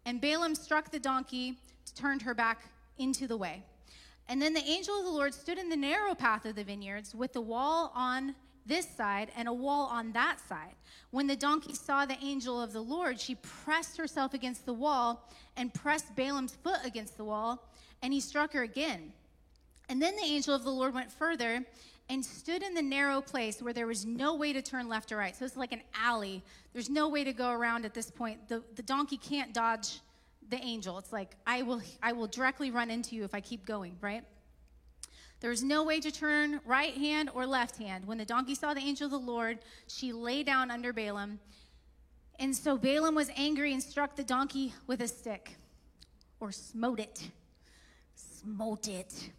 and 0.05 0.19
Balaam 0.19 0.55
struck 0.55 0.89
the 0.91 0.99
donkey, 0.99 1.57
turned 1.95 2.23
her 2.23 2.33
back 2.33 2.61
into 2.97 3.27
the 3.27 3.37
way. 3.37 3.63
And 4.27 4.41
then 4.41 4.53
the 4.53 4.63
angel 4.63 4.97
of 4.97 5.05
the 5.05 5.11
Lord 5.11 5.33
stood 5.33 5.57
in 5.57 5.69
the 5.69 5.75
narrow 5.75 6.15
path 6.15 6.45
of 6.45 6.55
the 6.55 6.63
vineyards 6.63 7.13
with 7.13 7.33
the 7.33 7.41
wall 7.41 7.91
on 7.93 8.35
this 8.65 8.87
side 8.87 9.29
and 9.35 9.47
a 9.47 9.53
wall 9.53 9.87
on 9.87 10.11
that 10.13 10.37
side. 10.47 10.75
When 11.11 11.27
the 11.27 11.35
donkey 11.35 11.73
saw 11.73 12.05
the 12.05 12.17
angel 12.23 12.61
of 12.61 12.73
the 12.73 12.81
Lord, 12.81 13.19
she 13.19 13.35
pressed 13.35 13.97
herself 13.97 14.33
against 14.33 14.65
the 14.65 14.73
wall 14.73 15.29
and 15.57 15.73
pressed 15.73 16.15
Balaam's 16.15 16.55
foot 16.63 16.79
against 16.85 17.17
the 17.17 17.25
wall, 17.25 17.69
and 18.01 18.13
he 18.13 18.19
struck 18.19 18.53
her 18.53 18.63
again. 18.63 19.11
And 19.89 20.01
then 20.01 20.15
the 20.15 20.23
angel 20.23 20.55
of 20.55 20.63
the 20.63 20.71
Lord 20.71 20.93
went 20.93 21.11
further 21.11 21.65
and 22.09 22.23
stood 22.23 22.63
in 22.63 22.73
the 22.73 22.81
narrow 22.81 23.21
place 23.21 23.61
where 23.61 23.73
there 23.73 23.87
was 23.87 24.05
no 24.05 24.35
way 24.35 24.53
to 24.53 24.61
turn 24.61 24.87
left 24.87 25.11
or 25.11 25.17
right. 25.17 25.35
So 25.35 25.45
it's 25.45 25.57
like 25.57 25.71
an 25.71 25.81
alley. 25.95 26.43
There's 26.73 26.89
no 26.89 27.09
way 27.09 27.23
to 27.23 27.33
go 27.33 27.51
around 27.51 27.85
at 27.85 27.93
this 27.93 28.09
point. 28.09 28.47
The, 28.47 28.63
the 28.75 28.81
donkey 28.81 29.17
can't 29.17 29.53
dodge 29.53 29.99
the 30.49 30.61
angel. 30.61 30.97
It's 30.97 31.13
like, 31.13 31.35
I 31.45 31.61
will, 31.61 31.81
I 32.01 32.13
will 32.13 32.27
directly 32.27 32.71
run 32.71 32.89
into 32.89 33.15
you 33.15 33.23
if 33.23 33.33
I 33.33 33.41
keep 33.41 33.65
going, 33.65 33.97
right? 34.01 34.23
There 35.39 35.49
was 35.49 35.61
no 35.61 35.83
way 35.83 35.99
to 35.99 36.09
turn 36.09 36.61
right 36.65 36.93
hand 36.93 37.29
or 37.33 37.45
left 37.45 37.77
hand. 37.77 38.07
When 38.07 38.17
the 38.17 38.25
donkey 38.25 38.55
saw 38.55 38.73
the 38.73 38.79
angel 38.79 39.05
of 39.05 39.11
the 39.11 39.19
Lord, 39.19 39.59
she 39.87 40.13
lay 40.13 40.41
down 40.41 40.71
under 40.71 40.93
Balaam. 40.93 41.39
And 42.39 42.55
so 42.55 42.77
Balaam 42.77 43.13
was 43.13 43.29
angry 43.35 43.73
and 43.73 43.83
struck 43.83 44.15
the 44.15 44.23
donkey 44.23 44.73
with 44.87 45.01
a 45.01 45.07
stick, 45.07 45.57
or 46.39 46.51
smote 46.51 46.99
it. 46.99 47.29
Smote 48.15 48.87
it. 48.87 49.31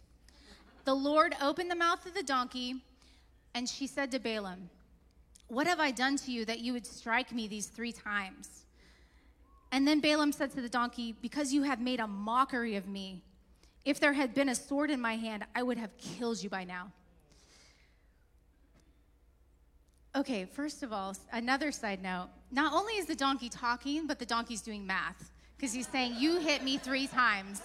The 0.85 0.93
Lord 0.93 1.35
opened 1.41 1.71
the 1.71 1.75
mouth 1.75 2.05
of 2.05 2.13
the 2.13 2.23
donkey, 2.23 2.75
and 3.55 3.67
she 3.67 3.87
said 3.87 4.11
to 4.11 4.19
Balaam, 4.19 4.69
What 5.47 5.65
have 5.65 5.79
I 5.79 5.89
done 5.89 6.17
to 6.17 6.31
you 6.31 6.45
that 6.45 6.59
you 6.59 6.73
would 6.73 6.85
strike 6.85 7.33
me 7.33 7.47
these 7.47 7.65
three 7.65 7.91
times? 7.91 8.64
And 9.75 9.85
then 9.85 9.99
Balaam 9.99 10.31
said 10.31 10.51
to 10.51 10.61
the 10.61 10.69
donkey, 10.69 11.15
Because 11.21 11.51
you 11.51 11.63
have 11.63 11.81
made 11.81 11.99
a 11.99 12.07
mockery 12.07 12.77
of 12.77 12.87
me, 12.87 13.21
if 13.83 13.99
there 13.99 14.13
had 14.13 14.33
been 14.33 14.47
a 14.47 14.55
sword 14.55 14.89
in 14.89 15.01
my 15.01 15.17
hand, 15.17 15.43
I 15.53 15.63
would 15.63 15.77
have 15.77 15.89
killed 15.97 16.41
you 16.41 16.49
by 16.49 16.63
now. 16.63 16.93
Okay, 20.15 20.45
first 20.45 20.81
of 20.81 20.93
all, 20.93 21.13
another 21.33 21.73
side 21.73 22.01
note. 22.01 22.29
Not 22.53 22.71
only 22.71 22.93
is 22.93 23.05
the 23.05 23.17
donkey 23.17 23.49
talking, 23.49 24.07
but 24.07 24.17
the 24.17 24.25
donkey's 24.25 24.61
doing 24.61 24.87
math. 24.87 25.29
because 25.57 25.73
he's 25.73 25.89
saying, 25.89 26.15
You 26.19 26.39
hit 26.39 26.63
me 26.63 26.77
three 26.77 27.07
times. 27.07 27.61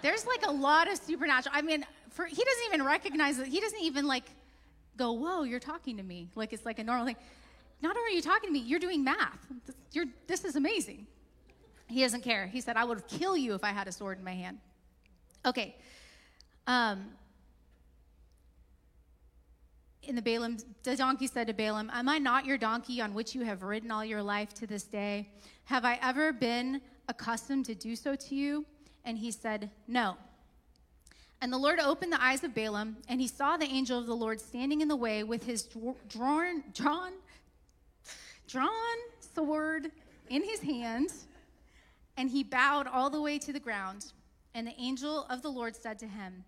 There's 0.00 0.28
like 0.28 0.46
a 0.46 0.52
lot 0.52 0.88
of 0.88 0.96
supernatural. 0.98 1.56
I 1.56 1.62
mean, 1.62 1.84
for, 2.10 2.24
he 2.24 2.36
doesn't 2.36 2.64
even 2.68 2.86
recognize 2.86 3.40
it. 3.40 3.48
He 3.48 3.58
doesn't 3.58 3.82
even 3.82 4.06
like 4.06 4.30
go, 4.96 5.10
Whoa, 5.10 5.42
you're 5.42 5.58
talking 5.58 5.96
to 5.96 6.04
me. 6.04 6.28
Like 6.36 6.52
it's 6.52 6.64
like 6.64 6.78
a 6.78 6.84
normal 6.84 7.06
thing. 7.06 7.16
Not 7.80 7.96
only 7.96 8.12
are 8.12 8.14
you 8.14 8.22
talking 8.22 8.48
to 8.48 8.52
me, 8.52 8.60
you're 8.60 8.80
doing 8.80 9.04
math. 9.04 9.46
You're, 9.92 10.06
this 10.26 10.44
is 10.44 10.56
amazing. 10.56 11.06
He 11.86 12.02
doesn't 12.02 12.22
care. 12.22 12.46
He 12.46 12.60
said, 12.60 12.76
I 12.76 12.84
would 12.84 13.06
kill 13.06 13.36
you 13.36 13.54
if 13.54 13.64
I 13.64 13.70
had 13.70 13.88
a 13.88 13.92
sword 13.92 14.18
in 14.18 14.24
my 14.24 14.34
hand. 14.34 14.58
Okay. 15.46 15.76
Um, 16.66 17.06
in 20.02 20.16
the 20.16 20.22
Balaam, 20.22 20.58
the 20.82 20.96
donkey 20.96 21.26
said 21.26 21.46
to 21.46 21.52
Balaam, 21.52 21.90
Am 21.92 22.08
I 22.08 22.18
not 22.18 22.44
your 22.44 22.58
donkey 22.58 23.00
on 23.00 23.14
which 23.14 23.34
you 23.34 23.44
have 23.44 23.62
ridden 23.62 23.90
all 23.90 24.04
your 24.04 24.22
life 24.22 24.52
to 24.54 24.66
this 24.66 24.84
day? 24.84 25.28
Have 25.64 25.84
I 25.84 25.98
ever 26.02 26.32
been 26.32 26.80
accustomed 27.08 27.66
to 27.66 27.74
do 27.74 27.94
so 27.94 28.14
to 28.14 28.34
you? 28.34 28.66
And 29.04 29.18
he 29.18 29.30
said, 29.30 29.70
No. 29.86 30.16
And 31.40 31.52
the 31.52 31.58
Lord 31.58 31.78
opened 31.78 32.12
the 32.12 32.22
eyes 32.22 32.42
of 32.42 32.54
Balaam, 32.54 32.96
and 33.08 33.20
he 33.20 33.28
saw 33.28 33.56
the 33.56 33.66
angel 33.66 33.98
of 33.98 34.06
the 34.06 34.16
Lord 34.16 34.40
standing 34.40 34.80
in 34.80 34.88
the 34.88 34.96
way 34.96 35.22
with 35.22 35.44
his 35.44 35.68
drawn, 36.08 36.64
drawn, 36.74 37.12
drawn 38.48 38.96
sword 39.34 39.92
in 40.28 40.42
his 40.42 40.60
hand. 40.60 41.12
And 42.16 42.28
he 42.28 42.42
bowed 42.42 42.88
all 42.88 43.10
the 43.10 43.22
way 43.22 43.38
to 43.38 43.52
the 43.52 43.60
ground. 43.60 44.06
And 44.54 44.66
the 44.66 44.80
angel 44.80 45.26
of 45.30 45.42
the 45.42 45.50
Lord 45.50 45.76
said 45.76 45.98
to 46.00 46.08
him, 46.08 46.44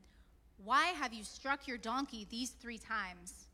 Why 0.64 0.86
have 0.86 1.12
you 1.12 1.22
struck 1.22 1.68
your 1.68 1.78
donkey 1.78 2.26
these 2.28 2.50
three 2.50 2.78
times? 2.78 3.46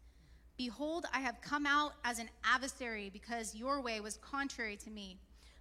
Behold, 0.57 1.05
I 1.13 1.21
have 1.21 1.43
come 1.43 1.67
out 1.67 1.93
as 2.05 2.19
an 2.19 2.31
adversary 2.43 3.11
because 3.13 3.55
your 3.55 3.83
way 3.83 4.01
was 4.01 4.17
contrary 4.17 4.77
to 4.79 4.91
me. 4.91 5.19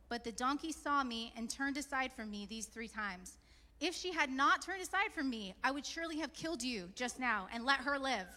But 0.07 0.23
the 0.23 0.31
donkey 0.31 0.71
saw 0.71 1.03
me 1.03 1.33
and 1.35 1.49
turned 1.49 1.75
aside 1.75 2.13
from 2.15 2.31
me 2.31 2.45
these 2.45 2.67
three 2.67 2.87
times. 2.87 3.37
If 3.81 3.93
she 3.93 4.13
had 4.13 4.29
not 4.29 4.61
turned 4.61 4.81
aside 4.81 5.11
from 5.13 5.29
me, 5.29 5.53
I 5.63 5.71
would 5.71 5.85
surely 5.85 6.17
have 6.19 6.31
killed 6.33 6.63
you 6.63 6.89
just 6.95 7.19
now 7.19 7.47
and 7.53 7.65
let 7.65 7.79
her 7.79 7.99
live. 7.99 8.27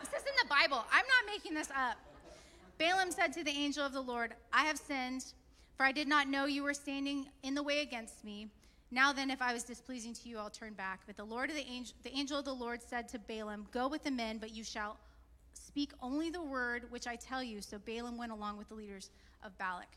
this 0.00 0.08
is 0.08 0.26
in 0.26 0.34
the 0.42 0.48
Bible. 0.48 0.84
I'm 0.92 1.06
not 1.06 1.32
making 1.32 1.54
this 1.54 1.70
up. 1.70 1.96
Balaam 2.78 3.10
said 3.10 3.32
to 3.34 3.44
the 3.44 3.50
angel 3.50 3.84
of 3.84 3.92
the 3.92 4.00
Lord, 4.00 4.34
I 4.52 4.64
have 4.64 4.78
sinned, 4.78 5.24
for 5.76 5.84
I 5.84 5.92
did 5.92 6.08
not 6.08 6.28
know 6.28 6.46
you 6.46 6.62
were 6.62 6.74
standing 6.74 7.26
in 7.42 7.54
the 7.54 7.62
way 7.62 7.80
against 7.80 8.24
me. 8.24 8.48
Now 8.90 9.12
then, 9.12 9.30
if 9.30 9.42
I 9.42 9.52
was 9.52 9.62
displeasing 9.62 10.14
to 10.14 10.28
you, 10.28 10.38
I'll 10.38 10.50
turn 10.50 10.74
back. 10.74 11.00
But 11.06 11.16
the 11.16 11.24
Lord 11.24 11.50
of 11.50 11.56
the 11.56 11.66
angel, 11.66 11.94
the 12.02 12.14
angel 12.14 12.38
of 12.38 12.44
the 12.44 12.54
Lord 12.54 12.82
said 12.82 13.08
to 13.08 13.18
Balaam, 13.18 13.66
Go 13.72 13.88
with 13.88 14.04
the 14.04 14.10
men, 14.10 14.38
but 14.38 14.54
you 14.54 14.62
shall 14.62 14.96
speak 15.52 15.92
only 16.00 16.30
the 16.30 16.42
word 16.42 16.84
which 16.90 17.06
I 17.06 17.16
tell 17.16 17.42
you. 17.42 17.60
So 17.60 17.78
Balaam 17.78 18.16
went 18.16 18.32
along 18.32 18.58
with 18.58 18.68
the 18.68 18.74
leaders 18.74 19.10
of 19.42 19.56
Balak. 19.58 19.88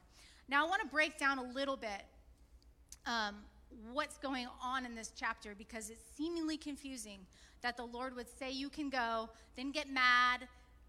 Now, 0.48 0.65
I 0.65 0.70
want 0.70 0.82
to 0.82 0.88
break 0.88 1.20
down 1.20 1.38
a 1.38 1.44
little 1.44 1.78
bit 1.78 2.04
um, 3.06 3.36
what's 3.94 4.18
going 4.18 4.48
on 4.63 4.86
in 4.86 4.96
this 4.96 5.12
chapter 5.15 5.54
because 5.56 5.89
it's 5.89 6.04
seemingly 6.18 6.58
confusing 6.58 7.20
that 7.62 7.78
the 7.78 7.86
Lord 7.86 8.15
would 8.15 8.28
say, 8.28 8.52
You 8.52 8.70
can 8.70 8.89
go, 8.89 9.30
then 9.56 9.72
get 9.72 9.89
mad, 9.89 10.48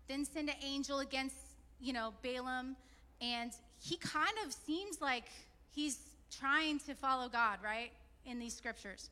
then 0.08 0.24
send 0.24 0.48
an 0.48 0.56
angel 0.64 1.00
against, 1.00 1.36
you 1.80 1.92
know, 1.92 2.12
Balaam. 2.22 2.76
And 3.20 3.52
he 3.80 3.96
kind 3.96 4.36
of 4.46 4.52
seems 4.52 5.00
like 5.00 5.24
he's 5.70 5.98
trying 6.38 6.78
to 6.80 6.94
follow 6.94 7.28
God, 7.28 7.58
right, 7.62 7.90
in 8.24 8.38
these 8.38 8.54
scriptures. 8.54 9.10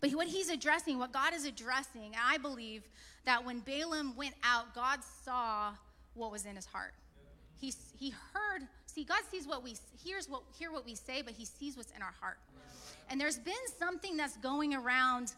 But 0.00 0.10
what 0.12 0.28
he's 0.28 0.48
addressing, 0.48 0.98
what 0.98 1.12
God 1.12 1.34
is 1.34 1.44
addressing, 1.44 2.14
I 2.22 2.38
believe 2.38 2.82
that 3.24 3.44
when 3.44 3.60
Balaam 3.60 4.16
went 4.16 4.34
out, 4.42 4.74
God 4.74 5.00
saw 5.24 5.72
what 6.14 6.32
was 6.32 6.46
in 6.46 6.56
his 6.56 6.66
heart. 6.66 6.94
He, 7.60 7.72
he 7.98 8.14
heard, 8.32 8.62
see, 8.86 9.04
God 9.04 9.20
sees 9.30 9.46
what 9.46 9.64
we 9.64 9.74
hears 10.02 10.28
what 10.28 10.42
hear 10.56 10.70
what 10.70 10.84
we 10.84 10.94
say, 10.94 11.22
but 11.22 11.34
he 11.34 11.44
sees 11.44 11.76
what's 11.76 11.90
in 11.90 12.02
our 12.02 12.14
heart. 12.20 12.38
And 13.10 13.20
there's 13.20 13.38
been 13.38 13.54
something 13.78 14.16
that's 14.16 14.36
going 14.36 14.74
around 14.74 15.32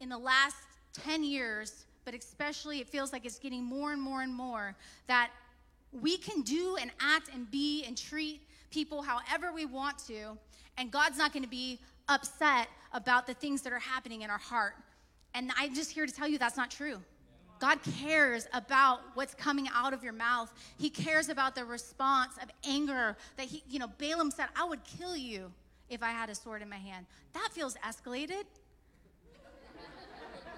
in 0.00 0.08
the 0.08 0.18
last 0.18 0.56
10 1.04 1.24
years, 1.24 1.86
but 2.04 2.14
especially 2.14 2.80
it 2.80 2.88
feels 2.88 3.12
like 3.12 3.24
it's 3.24 3.38
getting 3.38 3.64
more 3.64 3.92
and 3.92 4.02
more 4.02 4.22
and 4.22 4.34
more 4.34 4.74
that 5.06 5.30
we 6.00 6.16
can 6.16 6.42
do 6.42 6.76
and 6.80 6.90
act 7.00 7.28
and 7.32 7.50
be 7.50 7.84
and 7.84 7.96
treat 7.96 8.40
people 8.70 9.02
however 9.02 9.52
we 9.52 9.66
want 9.66 9.98
to, 10.06 10.38
and 10.78 10.90
God's 10.90 11.18
not 11.18 11.32
going 11.32 11.42
to 11.42 11.48
be 11.48 11.78
upset 12.08 12.68
about 12.92 13.26
the 13.26 13.34
things 13.34 13.62
that 13.62 13.72
are 13.72 13.78
happening 13.78 14.22
in 14.22 14.30
our 14.30 14.38
heart. 14.38 14.74
And 15.34 15.50
I'm 15.56 15.74
just 15.74 15.90
here 15.90 16.06
to 16.06 16.12
tell 16.12 16.28
you 16.28 16.38
that's 16.38 16.56
not 16.56 16.70
true. 16.70 17.00
God 17.58 17.78
cares 18.00 18.48
about 18.52 19.00
what's 19.14 19.34
coming 19.34 19.68
out 19.72 19.94
of 19.94 20.02
your 20.02 20.12
mouth. 20.12 20.52
He 20.78 20.90
cares 20.90 21.28
about 21.28 21.54
the 21.54 21.64
response 21.64 22.32
of 22.42 22.50
anger 22.68 23.16
that 23.36 23.46
he, 23.46 23.62
you 23.68 23.78
know, 23.78 23.86
Balaam 23.98 24.32
said, 24.32 24.46
I 24.56 24.64
would 24.64 24.80
kill 24.82 25.16
you 25.16 25.52
if 25.88 26.02
I 26.02 26.10
had 26.10 26.28
a 26.28 26.34
sword 26.34 26.62
in 26.62 26.68
my 26.68 26.76
hand. 26.76 27.06
That 27.34 27.50
feels 27.52 27.76
escalated. 27.86 28.44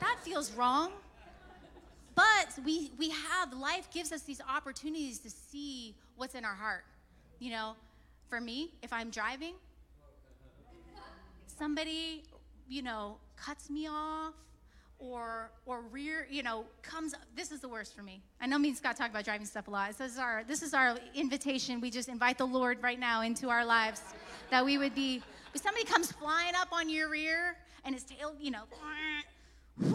that 0.00 0.16
feels 0.22 0.52
wrong. 0.52 0.92
But 2.14 2.64
we 2.64 2.92
we 2.98 3.10
have 3.10 3.52
life 3.52 3.88
gives 3.92 4.12
us 4.12 4.22
these 4.22 4.40
opportunities 4.48 5.18
to 5.20 5.30
see 5.30 5.94
what's 6.16 6.34
in 6.34 6.44
our 6.44 6.54
heart. 6.54 6.84
You 7.38 7.50
know, 7.50 7.74
for 8.28 8.40
me, 8.40 8.70
if 8.82 8.92
I'm 8.92 9.10
driving, 9.10 9.54
somebody, 11.58 12.22
you 12.68 12.82
know, 12.82 13.16
cuts 13.36 13.68
me 13.70 13.88
off 13.88 14.34
or 14.98 15.50
or 15.66 15.82
rear, 15.82 16.26
you 16.30 16.42
know, 16.42 16.64
comes 16.82 17.14
this 17.34 17.50
is 17.50 17.60
the 17.60 17.68
worst 17.68 17.94
for 17.96 18.02
me. 18.02 18.22
I 18.40 18.46
know 18.46 18.58
me 18.58 18.68
and 18.68 18.78
Scott 18.78 18.96
talk 18.96 19.10
about 19.10 19.24
driving 19.24 19.46
stuff 19.46 19.68
a 19.68 19.70
lot. 19.70 19.98
This 19.98 20.12
is 20.12 20.18
our 20.18 20.44
this 20.46 20.62
is 20.62 20.74
our 20.74 20.96
invitation. 21.14 21.80
We 21.80 21.90
just 21.90 22.08
invite 22.08 22.38
the 22.38 22.46
Lord 22.46 22.82
right 22.82 22.98
now 22.98 23.22
into 23.22 23.48
our 23.48 23.64
lives 23.64 24.02
that 24.50 24.64
we 24.64 24.78
would 24.78 24.94
be 24.94 25.22
if 25.54 25.62
somebody 25.62 25.84
comes 25.84 26.10
flying 26.12 26.54
up 26.54 26.68
on 26.72 26.88
your 26.88 27.08
rear 27.08 27.56
and 27.84 27.94
his 27.94 28.04
tail, 28.04 28.34
you 28.40 28.50
know, 28.50 28.64
whoo, 29.80 29.94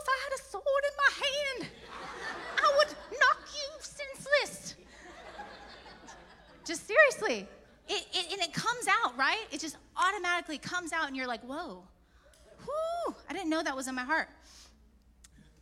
if 0.00 0.08
I 0.08 0.18
had 0.24 0.38
a 0.38 0.42
sword 0.42 0.84
in 0.84 0.94
my 0.96 1.12
hand, 1.26 1.70
I 2.58 2.74
would 2.78 2.88
knock 3.18 3.38
you 3.54 3.68
senseless. 3.80 4.74
Just 6.64 6.86
seriously. 6.86 7.48
It, 7.88 8.06
it, 8.12 8.32
and 8.32 8.40
it 8.40 8.52
comes 8.52 8.86
out, 8.88 9.16
right? 9.18 9.44
It 9.50 9.60
just 9.60 9.76
automatically 9.96 10.58
comes 10.58 10.92
out, 10.92 11.08
and 11.08 11.16
you're 11.16 11.26
like, 11.26 11.42
whoa, 11.42 11.82
whoo, 12.66 13.14
I 13.28 13.32
didn't 13.32 13.50
know 13.50 13.62
that 13.62 13.74
was 13.74 13.88
in 13.88 13.96
my 13.96 14.04
heart. 14.04 14.28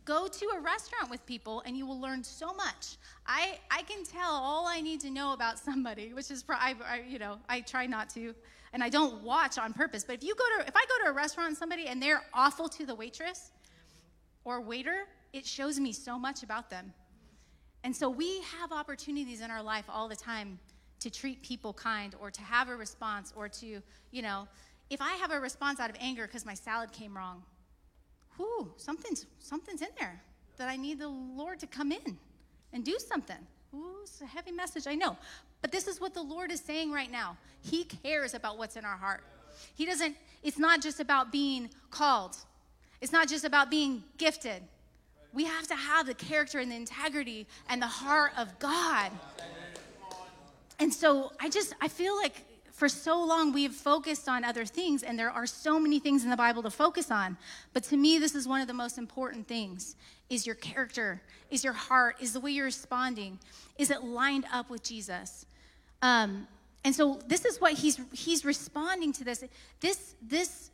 Go 0.05 0.27
to 0.27 0.45
a 0.55 0.59
restaurant 0.59 1.09
with 1.09 1.25
people, 1.25 1.63
and 1.65 1.75
you 1.75 1.85
will 1.85 1.99
learn 1.99 2.23
so 2.23 2.53
much. 2.53 2.97
I, 3.25 3.57
I 3.71 3.81
can 3.83 4.03
tell 4.03 4.31
all 4.31 4.67
I 4.67 4.81
need 4.81 4.99
to 5.01 5.09
know 5.09 5.33
about 5.33 5.57
somebody, 5.59 6.13
which 6.13 6.29
is, 6.31 6.43
I, 6.49 6.75
I, 6.87 7.01
you 7.07 7.19
know, 7.19 7.37
I 7.47 7.61
try 7.61 7.87
not 7.87 8.09
to, 8.11 8.35
and 8.73 8.83
I 8.83 8.89
don't 8.89 9.23
watch 9.23 9.57
on 9.57 9.73
purpose. 9.73 10.03
But 10.03 10.15
if 10.15 10.23
you 10.23 10.35
go 10.35 10.43
to, 10.57 10.67
if 10.67 10.75
I 10.75 10.85
go 10.85 11.05
to 11.05 11.11
a 11.11 11.13
restaurant 11.13 11.57
somebody 11.57 11.87
and 11.87 12.01
they're 12.01 12.21
awful 12.33 12.69
to 12.69 12.85
the 12.85 12.95
waitress 12.95 13.51
or 14.43 14.61
waiter, 14.61 15.05
it 15.33 15.45
shows 15.45 15.79
me 15.79 15.91
so 15.91 16.17
much 16.17 16.43
about 16.43 16.69
them. 16.69 16.93
And 17.83 17.95
so 17.95 18.09
we 18.09 18.41
have 18.59 18.71
opportunities 18.71 19.41
in 19.41 19.51
our 19.51 19.63
life 19.63 19.85
all 19.87 20.07
the 20.07 20.15
time 20.15 20.59
to 20.99 21.09
treat 21.09 21.41
people 21.41 21.73
kind 21.73 22.15
or 22.19 22.29
to 22.29 22.41
have 22.41 22.67
a 22.69 22.75
response 22.75 23.33
or 23.35 23.47
to, 23.47 23.81
you 24.11 24.21
know, 24.21 24.47
if 24.89 25.01
I 25.01 25.13
have 25.13 25.31
a 25.31 25.39
response 25.39 25.79
out 25.79 25.89
of 25.89 25.95
anger 25.99 26.25
because 26.25 26.45
my 26.45 26.53
salad 26.53 26.91
came 26.91 27.15
wrong, 27.15 27.43
whoo, 28.37 28.73
something's 28.77 29.25
something's 29.39 29.81
in 29.81 29.89
there 29.99 30.21
that 30.57 30.67
I 30.67 30.75
need 30.75 30.99
the 30.99 31.07
Lord 31.07 31.59
to 31.59 31.67
come 31.67 31.91
in 31.91 32.17
and 32.73 32.83
do 32.83 32.97
something. 32.99 33.37
Ooh, 33.73 33.99
it's 34.01 34.21
a 34.21 34.25
heavy 34.25 34.51
message, 34.51 34.87
I 34.87 34.95
know. 34.95 35.15
But 35.61 35.71
this 35.71 35.87
is 35.87 36.01
what 36.01 36.13
the 36.13 36.21
Lord 36.21 36.51
is 36.51 36.59
saying 36.59 36.91
right 36.91 37.11
now. 37.11 37.37
He 37.61 37.83
cares 37.83 38.33
about 38.33 38.57
what's 38.57 38.75
in 38.75 38.85
our 38.85 38.97
heart. 38.97 39.21
He 39.75 39.85
doesn't, 39.85 40.15
it's 40.43 40.57
not 40.57 40.81
just 40.81 40.99
about 40.99 41.31
being 41.31 41.69
called, 41.91 42.37
it's 43.01 43.11
not 43.11 43.27
just 43.27 43.45
about 43.45 43.69
being 43.69 44.03
gifted. 44.17 44.61
We 45.33 45.45
have 45.45 45.67
to 45.67 45.75
have 45.75 46.07
the 46.07 46.13
character 46.13 46.59
and 46.59 46.71
the 46.71 46.75
integrity 46.75 47.47
and 47.69 47.81
the 47.81 47.87
heart 47.87 48.31
of 48.37 48.57
God. 48.59 49.11
And 50.79 50.93
so 50.93 51.31
I 51.39 51.49
just, 51.49 51.75
I 51.81 51.87
feel 51.87 52.15
like 52.15 52.45
for 52.71 52.87
so 52.87 53.23
long 53.23 53.51
we've 53.51 53.73
focused 53.73 54.29
on 54.29 54.45
other 54.45 54.65
things, 54.65 55.03
and 55.03 55.19
there 55.19 55.29
are 55.29 55.45
so 55.45 55.79
many 55.79 55.99
things 55.99 56.23
in 56.23 56.29
the 56.29 56.37
Bible 56.37 56.63
to 56.63 56.71
focus 56.71 57.11
on. 57.11 57.37
But 57.73 57.83
to 57.83 57.97
me, 57.97 58.17
this 58.17 58.35
is 58.35 58.47
one 58.47 58.61
of 58.61 58.67
the 58.67 58.73
most 58.73 58.97
important 58.97 59.47
things 59.47 59.95
is 60.29 60.45
your 60.45 60.55
character, 60.55 61.21
is 61.49 61.63
your 61.63 61.73
heart, 61.73 62.15
is 62.21 62.33
the 62.33 62.39
way 62.39 62.51
you're 62.51 62.65
responding, 62.65 63.39
is 63.77 63.89
it 63.89 64.03
lined 64.03 64.45
up 64.53 64.69
with 64.69 64.83
Jesus? 64.83 65.45
Um, 66.01 66.47
and 66.85 66.95
so 66.95 67.19
this 67.27 67.43
is 67.45 67.59
what 67.59 67.73
he's 67.73 67.99
he's 68.13 68.45
responding 68.45 69.11
to 69.13 69.23
this. 69.25 69.43
This 69.81 70.15
this 70.21 70.71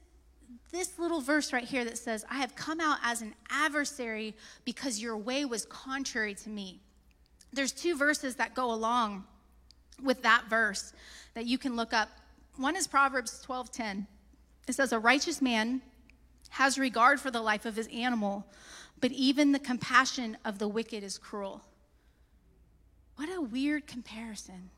this 0.71 0.99
little 0.99 1.21
verse 1.21 1.53
right 1.53 1.63
here 1.63 1.85
that 1.85 1.97
says, 1.97 2.25
I 2.29 2.35
have 2.35 2.55
come 2.55 2.79
out 2.79 2.97
as 3.03 3.21
an 3.21 3.33
adversary 3.49 4.35
because 4.65 5.01
your 5.01 5.17
way 5.17 5.45
was 5.45 5.65
contrary 5.65 6.33
to 6.35 6.49
me. 6.49 6.81
There's 7.53 7.71
two 7.71 7.95
verses 7.97 8.35
that 8.35 8.53
go 8.53 8.71
along 8.71 9.23
with 10.03 10.21
that 10.23 10.45
verse 10.49 10.93
that 11.33 11.45
you 11.45 11.57
can 11.57 11.75
look 11.75 11.93
up. 11.93 12.09
One 12.57 12.75
is 12.75 12.87
Proverbs 12.87 13.41
12:10. 13.45 14.07
It 14.67 14.73
says 14.73 14.91
a 14.91 14.99
righteous 14.99 15.41
man 15.41 15.81
has 16.49 16.77
regard 16.77 17.19
for 17.19 17.31
the 17.31 17.41
life 17.41 17.65
of 17.65 17.75
his 17.75 17.87
animal, 17.87 18.45
but 18.99 19.11
even 19.11 19.51
the 19.51 19.59
compassion 19.59 20.37
of 20.43 20.57
the 20.59 20.67
wicked 20.67 21.03
is 21.03 21.17
cruel. 21.17 21.61
What 23.15 23.29
a 23.29 23.41
weird 23.41 23.87
comparison. 23.87 24.71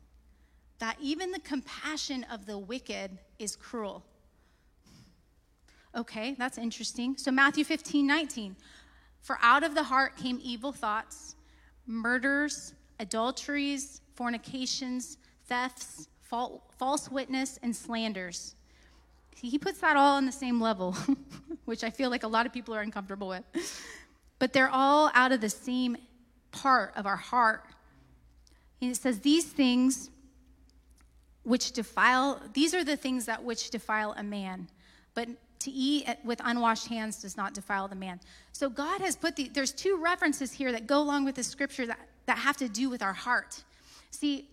that 0.78 0.96
even 1.00 1.32
the 1.32 1.40
compassion 1.40 2.24
of 2.30 2.46
the 2.46 2.56
wicked 2.56 3.18
is 3.38 3.56
cruel. 3.56 4.04
Okay, 5.98 6.36
that's 6.38 6.58
interesting. 6.58 7.16
So, 7.16 7.32
Matthew 7.32 7.64
15, 7.64 8.06
19. 8.06 8.54
For 9.20 9.36
out 9.42 9.64
of 9.64 9.74
the 9.74 9.82
heart 9.82 10.16
came 10.16 10.38
evil 10.40 10.70
thoughts, 10.70 11.34
murders, 11.88 12.72
adulteries, 13.00 14.00
fornications, 14.14 15.18
thefts, 15.46 16.08
false 16.22 17.10
witness, 17.10 17.58
and 17.64 17.74
slanders. 17.74 18.54
He 19.34 19.58
puts 19.58 19.80
that 19.80 19.96
all 19.96 20.16
on 20.16 20.24
the 20.24 20.32
same 20.32 20.60
level, 20.60 20.96
which 21.64 21.82
I 21.82 21.90
feel 21.90 22.10
like 22.10 22.22
a 22.22 22.28
lot 22.28 22.46
of 22.46 22.52
people 22.52 22.76
are 22.76 22.80
uncomfortable 22.80 23.28
with. 23.28 23.42
But 24.38 24.52
they're 24.52 24.70
all 24.70 25.10
out 25.14 25.32
of 25.32 25.40
the 25.40 25.50
same 25.50 25.96
part 26.52 26.92
of 26.94 27.06
our 27.06 27.16
heart. 27.16 27.64
And 28.80 28.92
it 28.92 28.96
says, 28.96 29.18
These 29.18 29.46
things 29.46 30.10
which 31.42 31.72
defile, 31.72 32.40
these 32.52 32.72
are 32.72 32.84
the 32.84 32.96
things 32.96 33.26
that 33.26 33.42
which 33.42 33.70
defile 33.70 34.14
a 34.16 34.22
man. 34.22 34.68
But 35.14 35.28
to 35.60 35.70
eat 35.70 36.08
with 36.24 36.40
unwashed 36.44 36.88
hands 36.88 37.22
does 37.22 37.36
not 37.36 37.54
defile 37.54 37.88
the 37.88 37.94
man. 37.96 38.20
So 38.52 38.68
God 38.68 39.00
has 39.00 39.16
put 39.16 39.36
the, 39.36 39.48
there's 39.48 39.72
two 39.72 39.96
references 39.96 40.52
here 40.52 40.72
that 40.72 40.86
go 40.86 41.00
along 41.00 41.24
with 41.24 41.34
the 41.34 41.44
scripture 41.44 41.86
that, 41.86 42.00
that 42.26 42.38
have 42.38 42.56
to 42.58 42.68
do 42.68 42.88
with 42.88 43.02
our 43.02 43.12
heart. 43.12 43.62
See, 44.10 44.48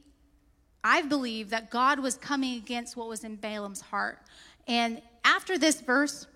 I 0.84 1.02
believe 1.02 1.50
that 1.50 1.70
God 1.70 2.00
was 2.00 2.16
coming 2.16 2.58
against 2.58 2.96
what 2.96 3.08
was 3.08 3.24
in 3.24 3.36
Balaam's 3.38 3.82
heart. 3.82 4.20
And 4.68 5.02
after 5.24 5.58
this 5.58 5.82
verse, 5.82 6.28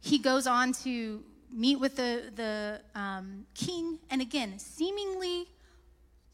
he 0.00 0.18
goes 0.18 0.46
on 0.46 0.72
to 0.84 1.22
meet 1.52 1.78
with 1.78 1.96
the, 1.96 2.32
the 2.34 2.80
um, 2.94 3.44
king, 3.54 3.98
and 4.10 4.22
again, 4.22 4.58
seemingly 4.58 5.46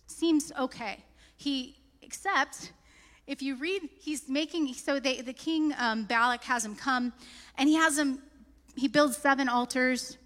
seems 0.07 0.53
okay. 0.59 0.99
He, 1.37 1.77
except 2.03 2.73
if 3.27 3.43
you 3.43 3.57
read, 3.57 3.89
he's 4.01 4.29
making, 4.29 4.73
so 4.75 5.01
they, 5.01 5.21
the 5.21 5.33
king 5.33 5.73
um, 5.79 6.05
Balak 6.05 6.45
has 6.45 6.65
him 6.65 6.77
come, 6.77 7.13
and 7.59 7.69
he 7.69 7.75
has 7.75 7.99
him, 7.99 8.21
he 8.77 8.89
builds 8.89 9.17
seven 9.17 9.49
altars. 9.49 10.19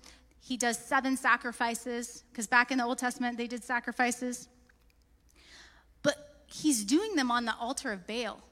He 0.43 0.57
does 0.57 0.77
seven 0.79 1.17
sacrifices, 1.17 2.25
because 2.31 2.47
back 2.47 2.71
in 2.73 2.79
the 2.79 2.85
Old 2.85 2.99
Testament, 2.99 3.37
they 3.37 3.47
did 3.47 3.63
sacrifices. 3.63 4.49
But 6.03 6.45
he's 6.47 6.85
doing 6.85 7.15
them 7.15 7.31
on 7.31 7.45
the 7.45 7.55
altar 7.55 7.93
of 7.93 8.07
Baal, 8.07 8.43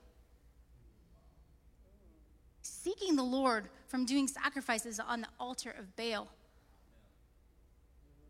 seeking 2.62 3.16
the 3.16 3.24
Lord 3.24 3.68
from 3.86 4.04
doing 4.04 4.28
sacrifices 4.28 5.00
on 5.00 5.22
the 5.22 5.28
altar 5.40 5.74
of 5.76 5.96
Baal. 5.96 6.28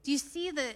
Do 0.05 0.13
you 0.13 0.19
see 0.19 0.51
the, 0.51 0.75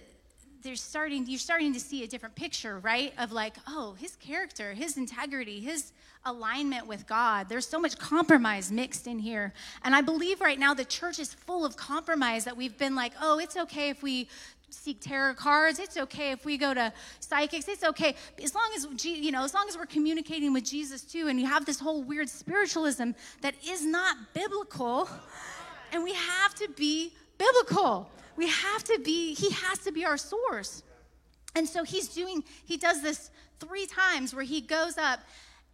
there's 0.63 0.81
starting 0.81 1.25
you're 1.27 1.37
starting 1.37 1.73
to 1.73 1.79
see 1.79 2.03
a 2.03 2.07
different 2.07 2.35
picture 2.35 2.79
right? 2.79 3.13
Of 3.17 3.31
like 3.31 3.55
oh 3.67 3.95
his 3.99 4.15
character 4.15 4.73
his 4.73 4.97
integrity 4.97 5.59
his 5.59 5.91
alignment 6.25 6.87
with 6.87 7.05
god. 7.05 7.49
There's 7.49 7.67
so 7.67 7.79
much 7.79 7.97
compromise 7.97 8.71
mixed 8.71 9.07
in 9.07 9.19
here. 9.19 9.53
And 9.83 9.93
i 9.93 10.01
believe 10.01 10.41
right 10.41 10.57
now 10.57 10.73
the 10.73 10.85
church 10.85 11.19
is 11.19 11.33
full 11.33 11.65
of 11.65 11.75
compromise 11.75 12.45
that 12.45 12.55
we've 12.55 12.77
been 12.77 12.95
like 12.95 13.13
oh 13.21 13.39
it's 13.39 13.57
okay 13.57 13.89
if 13.89 14.01
we 14.01 14.27
seek 14.69 14.99
tarot 14.99 15.35
cards. 15.35 15.77
It's 15.77 15.97
okay 15.97 16.31
if 16.31 16.45
we 16.45 16.57
go 16.57 16.73
to 16.73 16.91
psychics. 17.19 17.67
It's 17.67 17.83
okay. 17.83 18.15
As 18.43 18.55
long 18.55 18.71
as 18.75 19.05
you 19.05 19.31
know 19.31 19.43
as 19.43 19.53
long 19.53 19.67
as 19.69 19.77
we're 19.77 19.85
communicating 19.85 20.53
with 20.53 20.63
jesus 20.63 21.01
too 21.03 21.27
and 21.27 21.39
you 21.39 21.45
have 21.45 21.65
this 21.65 21.79
whole 21.79 22.03
weird 22.03 22.29
spiritualism 22.29 23.11
that 23.41 23.53
is 23.67 23.85
not 23.85 24.17
biblical 24.33 25.09
and 25.91 26.03
we 26.03 26.13
have 26.13 26.55
to 26.55 26.67
be 26.69 27.13
biblical 27.37 28.09
we 28.35 28.47
have 28.47 28.83
to 28.85 28.99
be, 29.03 29.33
he 29.33 29.51
has 29.51 29.79
to 29.79 29.91
be 29.91 30.05
our 30.05 30.17
source. 30.17 30.83
And 31.55 31.67
so 31.67 31.83
he's 31.83 32.07
doing, 32.07 32.43
he 32.65 32.77
does 32.77 33.01
this 33.01 33.29
three 33.59 33.85
times 33.85 34.33
where 34.33 34.43
he 34.43 34.61
goes 34.61 34.97
up 34.97 35.19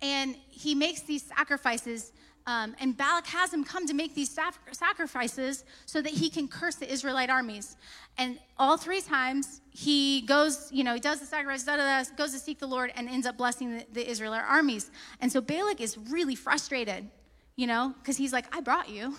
and 0.02 0.36
he 0.50 0.76
makes 0.76 1.02
these 1.02 1.24
sacrifices. 1.24 2.12
Um, 2.48 2.76
and 2.80 2.98
Balak 2.98 3.28
has 3.28 3.54
him 3.54 3.64
come 3.64 3.86
to 3.86 3.94
make 3.94 4.16
these 4.16 4.36
sacrifices 4.72 5.66
so 5.86 6.02
that 6.02 6.12
he 6.12 6.30
can 6.30 6.48
curse 6.48 6.76
the 6.76 6.92
Israelite 6.92 7.30
armies. 7.30 7.78
And 8.18 8.40
all 8.58 8.76
three 8.76 9.02
times 9.02 9.62
he 9.72 10.22
goes, 10.22 10.70
you 10.72 10.84
know, 10.84 10.94
he 10.94 11.00
does 11.00 11.20
the 11.20 11.26
sacrifice, 11.26 11.64
da, 11.64 11.78
da, 11.78 12.04
da, 12.04 12.10
goes 12.18 12.32
to 12.32 12.40
seek 12.40 12.60
the 12.60 12.68
Lord, 12.68 12.92
and 12.96 13.08
ends 13.08 13.28
up 13.28 13.38
blessing 13.38 13.78
the, 13.78 13.86
the 13.94 14.10
Israelite 14.10 14.44
armies. 14.44 14.90
And 15.22 15.32
so 15.32 15.42
Balak 15.42 15.80
is 15.80 15.98
really 15.98 16.36
frustrated, 16.36 17.10
you 17.56 17.68
know, 17.68 17.94
because 18.00 18.18
he's 18.18 18.34
like, 18.34 18.46
I 18.56 18.62
brought 18.62 18.90
you, 18.90 19.16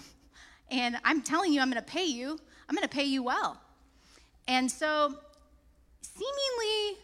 and 0.70 0.96
I'm 1.04 1.22
telling 1.22 1.52
you 1.52 1.60
I'm 1.60 1.70
going 1.70 1.82
to 1.82 1.90
pay 1.90 2.06
you. 2.06 2.38
I'm 2.70 2.76
going 2.76 2.88
to 2.88 2.94
pay 2.94 3.04
you 3.04 3.24
well. 3.24 3.60
And 4.46 4.70
so, 4.70 5.12
seemingly, 6.02 7.00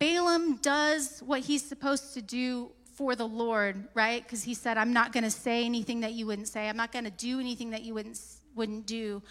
Balaam 0.00 0.56
does 0.56 1.22
what 1.24 1.40
he's 1.40 1.64
supposed 1.64 2.14
to 2.14 2.20
do 2.20 2.72
for 2.96 3.14
the 3.14 3.26
Lord, 3.26 3.84
right? 3.94 4.24
Because 4.24 4.42
he 4.42 4.54
said, 4.54 4.76
I'm 4.76 4.92
not 4.92 5.12
going 5.12 5.22
to 5.22 5.30
say 5.30 5.64
anything 5.64 6.00
that 6.00 6.14
you 6.14 6.26
wouldn't 6.26 6.48
say. 6.48 6.68
I'm 6.68 6.76
not 6.76 6.90
going 6.90 7.04
to 7.04 7.12
do 7.12 7.38
anything 7.38 7.70
that 7.70 7.82
you 7.82 7.94
wouldn't, 7.94 8.20
wouldn't 8.56 8.86
do. 8.86 9.22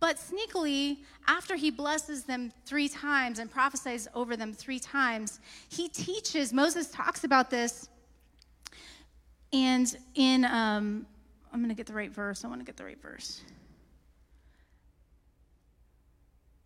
But 0.00 0.16
sneakily, 0.16 0.98
after 1.28 1.54
he 1.54 1.70
blesses 1.70 2.24
them 2.24 2.50
three 2.66 2.88
times 2.88 3.38
and 3.38 3.48
prophesies 3.48 4.08
over 4.16 4.36
them 4.36 4.52
three 4.52 4.80
times, 4.80 5.38
he 5.68 5.88
teaches, 5.88 6.52
Moses 6.52 6.90
talks 6.90 7.22
about 7.22 7.48
this. 7.48 7.88
And 9.52 9.96
in, 10.16 10.44
um, 10.46 11.06
I'm 11.52 11.60
going 11.60 11.68
to 11.68 11.76
get 11.76 11.86
the 11.86 11.92
right 11.92 12.10
verse. 12.10 12.44
I 12.44 12.48
want 12.48 12.60
to 12.60 12.64
get 12.64 12.76
the 12.76 12.84
right 12.84 13.00
verse. 13.00 13.42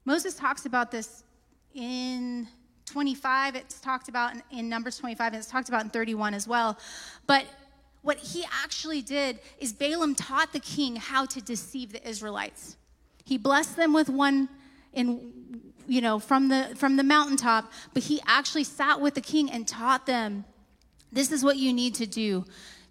Moses 0.07 0.35
talks 0.35 0.67
about 0.67 0.93
this 0.93 1.25
in 1.75 2.47
25, 2.87 3.57
it's 3.57 3.81
talked 3.81 4.09
about 4.09 4.35
in, 4.35 4.43
in, 4.53 4.69
Numbers 4.69 4.99
25, 4.99 5.33
and 5.33 5.37
it's 5.37 5.51
talked 5.51 5.69
about 5.69 5.83
in 5.83 5.91
31 5.91 6.33
as 6.33 6.47
well. 6.47 6.79
But 7.27 7.45
what 8.03 8.17
he 8.19 8.45
actually 8.63 9.03
did 9.03 9.41
is 9.59 9.73
Balaam 9.73 10.15
taught 10.15 10.53
the 10.53 10.61
king 10.61 10.95
how 10.95 11.27
to 11.27 11.43
deceive 11.43 11.91
the 11.91 12.09
Israelites. 12.09 12.77
He 13.25 13.37
blessed 13.37 13.75
them 13.75 13.93
with 13.93 14.09
one 14.09 14.49
in 14.93 15.73
you 15.89 16.01
know 16.01 16.21
from 16.21 16.49
the 16.49 16.73
from 16.77 16.97
the 16.97 17.03
mountaintop, 17.03 17.73
but 17.93 18.05
he 18.05 18.21
actually 18.27 18.63
sat 18.63 19.01
with 19.01 19.15
the 19.15 19.21
king 19.21 19.51
and 19.51 19.67
taught 19.67 20.07
them 20.07 20.45
this 21.11 21.33
is 21.33 21.43
what 21.43 21.57
you 21.57 21.73
need 21.73 21.97
to 21.97 22.07
do 22.07 22.45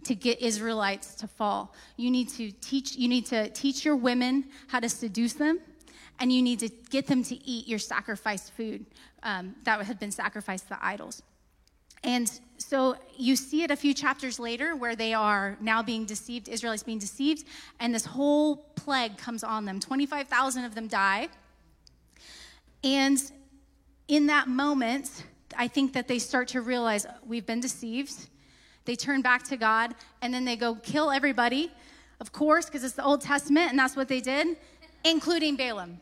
to 0.04 0.16
get 0.16 0.42
Israelites 0.42 1.16
to 1.16 1.28
fall. 1.28 1.74
You 1.96 2.12
need 2.12 2.28
to 2.32 2.52
teach 2.52 2.98
you 2.98 3.08
need 3.08 3.26
to 3.28 3.48
teach 3.50 3.86
your 3.86 3.96
women 3.96 4.46
how 4.68 4.82
to 4.82 4.90
seduce 4.90 5.34
them 5.34 5.62
and 6.20 6.32
you 6.32 6.42
need 6.42 6.60
to 6.60 6.70
get 6.90 7.08
them 7.08 7.24
to 7.24 7.36
eat 7.48 7.68
your 7.68 7.80
sacrificed 7.80 8.54
food 8.54 8.86
um, 9.24 9.56
that 9.64 9.82
had 9.86 10.00
been 10.00 10.12
sacrificed 10.12 10.68
to 10.70 10.78
idols. 10.82 11.24
And 12.04 12.32
so 12.58 12.96
you 13.18 13.36
see 13.36 13.64
it 13.64 13.72
a 13.72 13.76
few 13.76 13.94
chapters 13.94 14.40
later 14.40 14.76
where 14.76 14.96
they 14.96 15.14
are 15.14 15.58
now 15.60 15.82
being 15.82 16.06
deceived, 16.06 16.48
Israelites 16.48 16.84
being 16.84 17.00
deceived, 17.00 17.46
and 17.80 17.94
this 17.94 18.06
whole 18.06 18.58
plague 18.76 19.18
comes 19.18 19.44
on 19.44 19.66
them. 19.66 19.80
25,000 19.80 20.66
of 20.66 20.76
them 20.76 20.88
die. 20.88 21.30
And 22.84 23.20
in 24.08 24.28
that 24.28 24.48
moment, 24.48 25.24
I 25.58 25.68
think 25.68 25.94
that 25.94 26.08
they 26.08 26.20
start 26.20 26.48
to 26.50 26.62
realize 26.62 27.08
we've 27.26 27.46
been 27.46 27.60
deceived. 27.60 28.14
They 28.86 28.96
turn 28.96 29.24
back 29.24 29.44
to 29.46 29.58
God, 29.58 29.96
and 30.22 30.32
then 30.32 30.46
they 30.46 30.56
go 30.56 30.76
kill 30.76 31.10
everybody, 31.10 31.72
of 32.20 32.32
course, 32.32 32.66
because 32.66 32.84
it's 32.84 32.94
the 32.94 33.04
Old 33.04 33.22
Testament, 33.22 33.72
and 33.72 33.80
that's 33.80 33.96
what 33.96 34.08
they 34.08 34.22
did, 34.22 34.58
including 35.04 35.56
Balaam. 35.56 36.00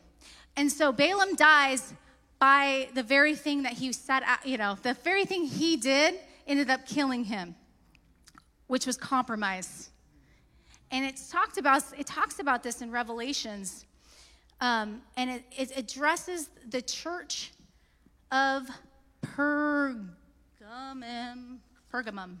And 0.56 0.70
so 0.70 0.92
Balaam 0.92 1.34
dies 1.34 1.94
by 2.38 2.88
the 2.94 3.02
very 3.02 3.34
thing 3.34 3.62
that 3.62 3.72
he 3.72 3.92
set 3.92 4.22
out, 4.22 4.46
you 4.46 4.56
know, 4.56 4.76
the 4.82 4.94
very 4.94 5.24
thing 5.24 5.44
he 5.44 5.76
did 5.76 6.14
ended 6.46 6.70
up 6.70 6.86
killing 6.86 7.24
him, 7.24 7.54
which 8.66 8.86
was 8.86 8.96
compromise. 8.96 9.90
And 10.90 11.04
it's 11.04 11.28
talked 11.28 11.58
about, 11.58 11.82
it 11.98 12.06
talks 12.06 12.38
about 12.38 12.62
this 12.62 12.82
in 12.82 12.90
Revelations. 12.90 13.84
Um, 14.60 15.02
and 15.16 15.30
it, 15.30 15.44
it 15.56 15.76
addresses 15.76 16.48
the 16.68 16.82
church 16.82 17.52
of 18.30 18.68
Pergamum. 19.22 20.06
Pergamum. 21.92 22.36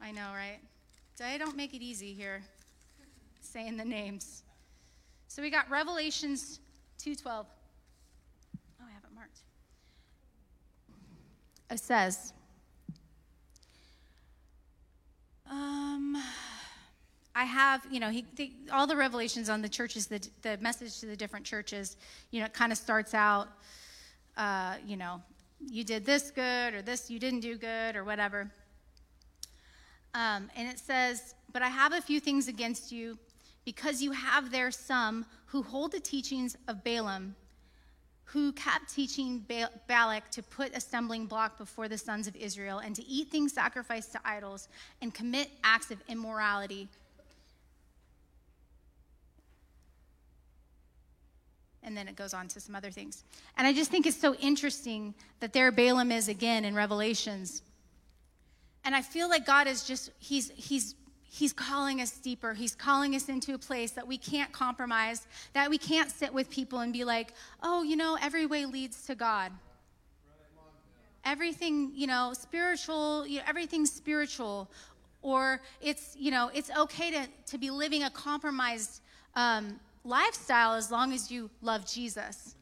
I 0.00 0.10
know, 0.10 0.30
right? 0.34 0.58
I 1.24 1.38
don't 1.38 1.56
make 1.56 1.72
it 1.72 1.82
easy 1.82 2.12
here 2.12 2.42
saying 3.40 3.76
the 3.76 3.84
names. 3.84 4.42
So 5.32 5.40
we 5.40 5.48
got 5.48 5.70
Revelations 5.70 6.60
2:12. 6.98 7.24
Oh, 7.24 8.84
I 8.86 8.92
have 8.92 9.02
it 9.02 9.14
marked. 9.14 9.38
It 11.70 11.80
says, 11.80 12.34
um, 15.50 16.22
I 17.34 17.44
have, 17.44 17.86
you 17.90 17.98
know, 17.98 18.10
he, 18.10 18.26
the, 18.36 18.52
all 18.70 18.86
the 18.86 18.94
revelations 18.94 19.48
on 19.48 19.62
the 19.62 19.70
churches, 19.70 20.06
the, 20.06 20.20
the 20.42 20.58
message 20.58 21.00
to 21.00 21.06
the 21.06 21.16
different 21.16 21.46
churches, 21.46 21.96
you 22.30 22.40
know, 22.40 22.44
it 22.44 22.52
kind 22.52 22.70
of 22.70 22.76
starts 22.76 23.14
out, 23.14 23.48
uh, 24.36 24.74
you 24.86 24.98
know, 24.98 25.22
you 25.66 25.82
did 25.82 26.04
this 26.04 26.30
good 26.30 26.74
or 26.74 26.82
this 26.82 27.10
you 27.10 27.18
didn't 27.18 27.40
do 27.40 27.56
good 27.56 27.96
or 27.96 28.04
whatever. 28.04 28.52
Um, 30.12 30.50
and 30.54 30.68
it 30.68 30.78
says, 30.78 31.34
But 31.54 31.62
I 31.62 31.68
have 31.68 31.94
a 31.94 32.02
few 32.02 32.20
things 32.20 32.48
against 32.48 32.92
you 32.92 33.18
because 33.64 34.02
you 34.02 34.12
have 34.12 34.50
there 34.50 34.70
some 34.70 35.24
who 35.46 35.62
hold 35.62 35.92
the 35.92 36.00
teachings 36.00 36.56
of 36.68 36.82
Balaam, 36.82 37.36
who 38.24 38.52
kept 38.52 38.92
teaching 38.94 39.44
Balak 39.86 40.30
to 40.30 40.42
put 40.42 40.74
a 40.76 40.80
stumbling 40.80 41.26
block 41.26 41.58
before 41.58 41.88
the 41.88 41.98
sons 41.98 42.26
of 42.26 42.34
Israel 42.34 42.78
and 42.78 42.96
to 42.96 43.06
eat 43.06 43.28
things 43.28 43.52
sacrificed 43.52 44.12
to 44.12 44.20
idols 44.24 44.68
and 45.00 45.12
commit 45.12 45.50
acts 45.62 45.90
of 45.90 45.98
immorality. 46.08 46.88
And 51.84 51.96
then 51.96 52.08
it 52.08 52.16
goes 52.16 52.32
on 52.32 52.48
to 52.48 52.60
some 52.60 52.74
other 52.74 52.90
things. 52.90 53.24
And 53.58 53.66
I 53.66 53.72
just 53.72 53.90
think 53.90 54.06
it's 54.06 54.20
so 54.20 54.34
interesting 54.36 55.14
that 55.40 55.52
there 55.52 55.70
Balaam 55.70 56.10
is 56.10 56.28
again 56.28 56.64
in 56.64 56.74
Revelations. 56.74 57.62
And 58.84 58.94
I 58.94 59.02
feel 59.02 59.28
like 59.28 59.44
God 59.44 59.66
is 59.66 59.84
just, 59.84 60.10
he's, 60.18 60.50
he's 60.50 60.94
He's 61.34 61.54
calling 61.54 62.02
us 62.02 62.10
deeper. 62.10 62.52
He's 62.52 62.74
calling 62.74 63.14
us 63.14 63.30
into 63.30 63.54
a 63.54 63.58
place 63.58 63.92
that 63.92 64.06
we 64.06 64.18
can't 64.18 64.52
compromise, 64.52 65.26
that 65.54 65.70
we 65.70 65.78
can't 65.78 66.10
sit 66.10 66.30
with 66.30 66.50
people 66.50 66.80
and 66.80 66.92
be 66.92 67.04
like, 67.04 67.32
oh, 67.62 67.82
you 67.82 67.96
know, 67.96 68.18
every 68.20 68.44
way 68.44 68.66
leads 68.66 69.06
to 69.06 69.14
God. 69.14 69.50
Everything, 71.24 71.90
you 71.94 72.06
know, 72.06 72.34
spiritual, 72.34 73.26
you 73.26 73.38
know, 73.38 73.44
everything's 73.48 73.90
spiritual. 73.90 74.68
Or 75.22 75.62
it's, 75.80 76.14
you 76.18 76.30
know, 76.30 76.50
it's 76.52 76.70
okay 76.76 77.10
to, 77.10 77.26
to 77.46 77.56
be 77.56 77.70
living 77.70 78.02
a 78.02 78.10
compromised 78.10 79.00
um, 79.34 79.80
lifestyle 80.04 80.74
as 80.74 80.90
long 80.90 81.14
as 81.14 81.30
you 81.30 81.48
love 81.62 81.86
Jesus. 81.86 82.56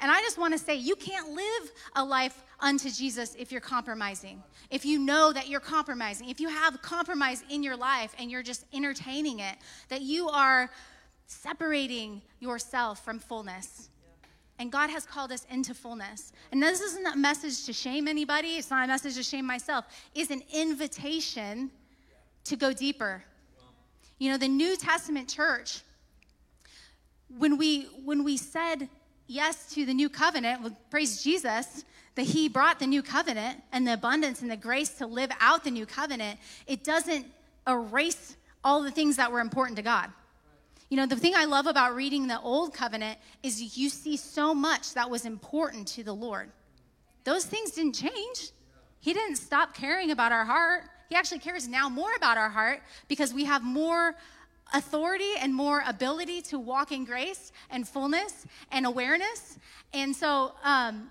And 0.00 0.10
I 0.10 0.20
just 0.20 0.38
want 0.38 0.54
to 0.54 0.58
say, 0.58 0.76
you 0.76 0.96
can't 0.96 1.30
live 1.30 1.72
a 1.94 2.04
life 2.04 2.42
unto 2.58 2.90
Jesus 2.90 3.34
if 3.38 3.52
you're 3.52 3.60
compromising. 3.60 4.42
If 4.70 4.84
you 4.84 4.98
know 4.98 5.32
that 5.32 5.48
you're 5.48 5.60
compromising, 5.60 6.30
if 6.30 6.40
you 6.40 6.48
have 6.48 6.80
compromise 6.80 7.44
in 7.50 7.62
your 7.62 7.76
life 7.76 8.14
and 8.18 8.30
you're 8.30 8.42
just 8.42 8.64
entertaining 8.72 9.40
it, 9.40 9.56
that 9.88 10.00
you 10.00 10.28
are 10.28 10.70
separating 11.26 12.22
yourself 12.40 13.04
from 13.04 13.18
fullness. 13.18 13.90
And 14.58 14.70
God 14.70 14.90
has 14.90 15.06
called 15.06 15.32
us 15.32 15.46
into 15.50 15.74
fullness. 15.74 16.32
And 16.52 16.62
this 16.62 16.80
isn't 16.80 17.06
a 17.06 17.16
message 17.16 17.64
to 17.66 17.72
shame 17.72 18.08
anybody, 18.08 18.56
it's 18.56 18.70
not 18.70 18.84
a 18.84 18.88
message 18.88 19.14
to 19.14 19.22
shame 19.22 19.46
myself. 19.46 19.84
It's 20.14 20.30
an 20.30 20.42
invitation 20.52 21.70
to 22.44 22.56
go 22.56 22.72
deeper. 22.72 23.22
You 24.18 24.30
know, 24.30 24.38
the 24.38 24.48
New 24.48 24.76
Testament 24.76 25.28
church, 25.28 25.80
when 27.38 27.56
we 27.56 27.84
when 28.04 28.24
we 28.24 28.36
said 28.36 28.88
yes 29.30 29.72
to 29.74 29.86
the 29.86 29.94
new 29.94 30.08
covenant, 30.08 30.62
well, 30.62 30.76
praise 30.90 31.22
Jesus, 31.22 31.84
that 32.16 32.24
he 32.24 32.48
brought 32.48 32.78
the 32.80 32.86
new 32.86 33.02
covenant 33.02 33.62
and 33.72 33.86
the 33.86 33.94
abundance 33.94 34.42
and 34.42 34.50
the 34.50 34.56
grace 34.56 34.90
to 34.98 35.06
live 35.06 35.30
out 35.40 35.64
the 35.64 35.70
new 35.70 35.86
covenant, 35.86 36.38
it 36.66 36.82
doesn't 36.82 37.24
erase 37.66 38.36
all 38.64 38.82
the 38.82 38.90
things 38.90 39.16
that 39.16 39.30
were 39.30 39.40
important 39.40 39.76
to 39.76 39.82
God. 39.82 40.10
You 40.88 40.96
know, 40.96 41.06
the 41.06 41.16
thing 41.16 41.34
I 41.36 41.44
love 41.44 41.66
about 41.66 41.94
reading 41.94 42.26
the 42.26 42.40
old 42.40 42.74
covenant 42.74 43.18
is 43.44 43.78
you 43.78 43.88
see 43.88 44.16
so 44.16 44.52
much 44.52 44.94
that 44.94 45.08
was 45.08 45.24
important 45.24 45.86
to 45.88 46.02
the 46.02 46.12
Lord. 46.12 46.50
Those 47.22 47.44
things 47.44 47.70
didn't 47.70 47.94
change. 47.94 48.50
He 48.98 49.12
didn't 49.12 49.36
stop 49.36 49.72
caring 49.72 50.10
about 50.10 50.32
our 50.32 50.44
heart. 50.44 50.82
He 51.08 51.14
actually 51.14 51.38
cares 51.38 51.68
now 51.68 51.88
more 51.88 52.12
about 52.16 52.38
our 52.38 52.50
heart 52.50 52.82
because 53.06 53.32
we 53.32 53.44
have 53.44 53.62
more 53.62 54.16
authority 54.72 55.32
and 55.40 55.54
more 55.54 55.82
ability 55.86 56.42
to 56.42 56.58
walk 56.58 56.92
in 56.92 57.04
grace 57.04 57.52
and 57.70 57.86
fullness 57.86 58.46
and 58.70 58.86
awareness. 58.86 59.58
And 59.92 60.14
so 60.14 60.52
um, 60.62 61.10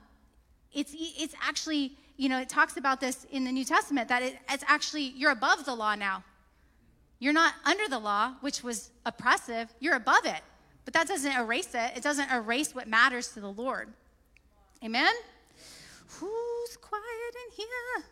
it's, 0.74 0.96
it's 0.98 1.36
actually, 1.42 1.94
you 2.18 2.30
know, 2.30 2.40
it 2.40 2.50
talks 2.50 2.78
about 2.78 3.00
this 3.00 3.26
in 3.32 3.44
the 3.44 3.52
New 3.52 3.66
Testament 3.66 4.08
that 4.10 4.22
it, 4.22 4.38
it's 4.50 4.64
actually, 4.68 5.14
you're 5.16 5.32
above 5.32 5.66
the 5.66 5.76
law 5.76 5.96
now. 5.96 6.24
You're 7.20 7.34
not 7.34 7.54
under 7.66 7.88
the 7.88 8.00
law, 8.00 8.34
which 8.42 8.64
was 8.64 8.92
oppressive, 9.06 9.74
you're 9.80 9.96
above 9.96 10.26
it. 10.26 10.42
But 10.86 10.94
that 10.94 11.08
doesn't 11.08 11.36
erase 11.36 11.76
it, 11.76 11.92
it 11.98 12.04
doesn't 12.04 12.32
erase 12.32 12.74
what 12.74 12.88
matters 12.88 13.30
to 13.34 13.42
the 13.42 13.52
Lord. 13.52 13.90
Amen? 14.84 15.14
Who's 16.20 16.78
quiet 16.78 17.04
in 17.46 17.56
here? 17.56 18.06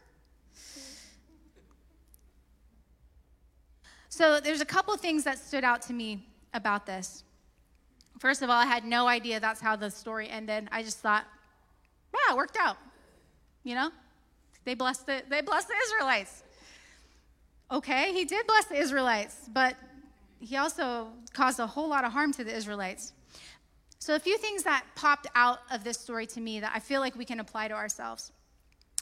So 4.18 4.40
there's 4.40 4.62
a 4.62 4.66
couple 4.66 4.98
things 4.98 5.26
that 5.26 5.38
stood 5.38 5.64
out 5.64 5.84
to 5.84 5.94
me 5.94 6.26
about 6.56 6.88
this. 6.88 7.24
First 8.18 8.42
of 8.42 8.50
all, 8.50 8.56
I 8.56 8.66
had 8.66 8.84
no 8.84 9.08
idea 9.08 9.40
that's 9.40 9.62
how 9.62 9.76
the 9.76 9.92
story 9.92 10.28
ended. 10.28 10.68
I 10.72 10.82
just 10.82 10.98
thought, 11.02 11.24
yeah, 12.12 12.34
it 12.34 12.36
worked 12.36 12.58
out. 12.60 12.78
You 13.64 13.76
know? 13.76 13.92
They 14.66 14.74
blessed 14.74 15.06
the, 15.06 15.22
they 15.30 15.42
blessed 15.42 15.68
the 15.68 15.76
Israelites. 15.86 16.42
Okay, 17.70 18.12
he 18.12 18.26
did 18.26 18.48
bless 18.48 18.66
the 18.66 18.78
Israelites, 18.78 19.52
but 19.54 19.76
he 20.40 20.58
also 20.58 21.10
caused 21.34 21.60
a 21.60 21.68
whole 21.68 21.88
lot 21.88 22.04
of 22.04 22.12
harm 22.12 22.34
to 22.34 22.44
the 22.44 22.56
Israelites. 22.56 23.14
So, 24.00 24.16
a 24.16 24.20
few 24.20 24.40
things 24.40 24.64
that 24.64 24.84
popped 24.96 25.28
out 25.36 25.60
of 25.70 25.84
this 25.84 26.00
story 26.00 26.26
to 26.28 26.42
me 26.42 26.60
that 26.60 26.72
I 26.74 26.80
feel 26.80 27.02
like 27.02 27.16
we 27.16 27.26
can 27.26 27.40
apply 27.40 27.68
to 27.68 27.76
ourselves. 27.76 28.32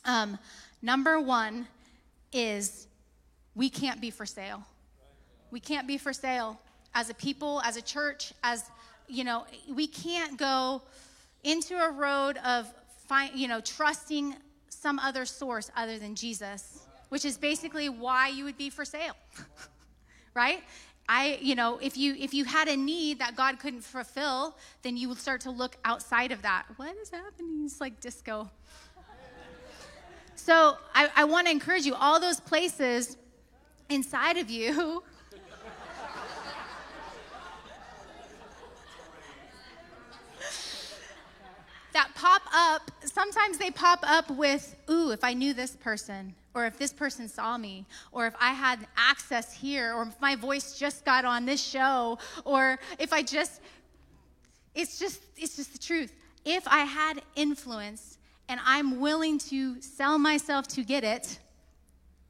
Um, 0.03 0.37
number 0.81 1.21
one 1.21 1.67
is 2.33 2.87
we 3.53 3.69
can't 3.69 4.01
be 4.01 4.11
for 4.11 4.25
sale. 4.25 4.65
We 5.51 5.59
can't 5.59 5.87
be 5.87 5.97
for 5.97 6.13
sale 6.13 6.59
as 6.93 7.09
a 7.09 7.13
people, 7.13 7.61
as 7.63 7.77
a 7.77 7.81
church, 7.81 8.33
as, 8.43 8.63
you 9.07 9.23
know, 9.23 9.45
we 9.73 9.87
can't 9.87 10.37
go 10.37 10.81
into 11.43 11.75
a 11.75 11.91
road 11.91 12.37
of, 12.45 12.73
you 13.33 13.47
know, 13.47 13.61
trusting 13.61 14.35
some 14.69 14.99
other 14.99 15.25
source 15.25 15.71
other 15.75 15.99
than 15.99 16.15
Jesus, 16.15 16.85
which 17.09 17.25
is 17.25 17.37
basically 17.37 17.89
why 17.89 18.29
you 18.29 18.43
would 18.43 18.57
be 18.57 18.69
for 18.69 18.85
sale, 18.85 19.15
right? 20.33 20.63
I, 21.07 21.37
you 21.39 21.53
know, 21.53 21.77
if 21.81 21.97
you 21.97 22.15
if 22.17 22.33
you 22.33 22.45
had 22.45 22.67
a 22.67 22.75
need 22.75 23.19
that 23.19 23.35
God 23.35 23.59
couldn't 23.59 23.81
fulfill, 23.81 24.57
then 24.81 24.97
you 24.97 25.07
would 25.09 25.19
start 25.19 25.41
to 25.41 25.51
look 25.51 25.77
outside 25.85 26.31
of 26.31 26.41
that. 26.41 26.65
What 26.77 26.95
is 26.97 27.11
happening? 27.11 27.61
It's 27.65 27.79
like 27.79 27.99
disco. 27.99 28.49
So 30.35 30.77
I, 30.93 31.09
I 31.15 31.23
want 31.25 31.45
to 31.47 31.51
encourage 31.51 31.85
you, 31.85 31.93
all 31.95 32.19
those 32.19 32.39
places 32.39 33.17
inside 33.89 34.37
of 34.37 34.49
you 34.49 35.03
that 41.93 42.14
pop 42.25 42.41
up, 42.55 42.91
sometimes 43.03 43.59
they 43.59 43.69
pop 43.69 43.99
up 44.01 44.31
with, 44.31 44.75
ooh, 44.89 45.11
if 45.11 45.23
I 45.23 45.33
knew 45.33 45.53
this 45.53 45.75
person, 45.75 46.33
or 46.55 46.65
if 46.65 46.75
this 46.75 46.91
person 46.91 47.27
saw 47.27 47.55
me, 47.55 47.85
or 48.11 48.25
if 48.25 48.33
I 48.41 48.51
had 48.51 48.87
access 48.97 49.53
here, 49.53 49.93
or 49.93 50.03
if 50.03 50.19
my 50.19 50.35
voice 50.35 50.79
just 50.79 51.05
got 51.05 51.23
on 51.23 51.45
this 51.45 51.63
show, 51.63 52.17
or 52.43 52.79
if 52.97 53.13
I 53.13 53.21
just, 53.21 53.61
it's 54.73 54.97
just, 54.97 55.21
it's 55.37 55.55
just 55.55 55.73
the 55.73 55.77
truth. 55.77 56.15
If 56.45 56.67
I 56.67 56.79
had 56.79 57.21
influence 57.35 58.17
and 58.49 58.59
I'm 58.65 58.99
willing 58.99 59.37
to 59.51 59.79
sell 59.79 60.17
myself 60.17 60.67
to 60.69 60.83
get 60.83 61.03
it, 61.03 61.37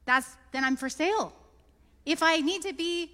that's, 0.04 0.36
then 0.52 0.66
I'm 0.66 0.76
for 0.76 0.90
sale. 0.90 1.32
If 2.06 2.22
I 2.22 2.38
need 2.38 2.64
to 2.64 2.74
be 2.74 3.12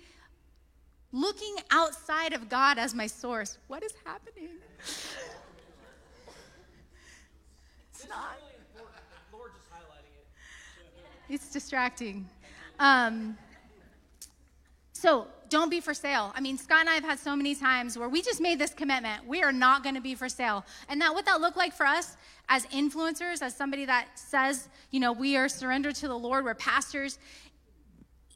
looking 1.11 1.57
outside 1.69 2.33
of 2.33 2.49
God 2.49 2.79
as 2.79 2.95
my 2.95 3.05
source, 3.05 3.59
what 3.67 3.83
is 3.83 3.93
happening? 4.03 4.49
It's 8.01 8.09
not. 8.09 8.39
Lord 9.31 9.51
just 9.53 9.69
highlighting 9.69 10.17
it. 10.17 10.25
It's 11.33 11.51
distracting. 11.51 12.27
Um, 12.79 13.37
so 14.91 15.27
don't 15.49 15.69
be 15.69 15.81
for 15.81 15.93
sale. 15.93 16.33
I 16.35 16.41
mean, 16.41 16.57
Scott 16.57 16.79
and 16.79 16.89
I 16.89 16.93
have 16.93 17.03
had 17.03 17.19
so 17.19 17.35
many 17.35 17.53
times 17.53 17.97
where 17.99 18.09
we 18.09 18.23
just 18.23 18.41
made 18.41 18.57
this 18.57 18.73
commitment. 18.73 19.27
We 19.27 19.43
are 19.43 19.51
not 19.51 19.83
going 19.83 19.93
to 19.93 20.01
be 20.01 20.15
for 20.15 20.29
sale. 20.29 20.65
And 20.89 20.99
that 21.01 21.13
what 21.13 21.25
that 21.25 21.41
looked 21.41 21.57
like 21.57 21.73
for 21.73 21.85
us 21.85 22.17
as 22.49 22.65
influencers, 22.67 23.43
as 23.43 23.55
somebody 23.55 23.85
that 23.85 24.07
says, 24.15 24.67
you 24.89 24.99
know, 24.99 25.11
we 25.11 25.37
are 25.37 25.47
surrendered 25.47 25.93
to 25.95 26.07
the 26.07 26.17
Lord, 26.17 26.43
we're 26.43 26.55
pastors. 26.55 27.19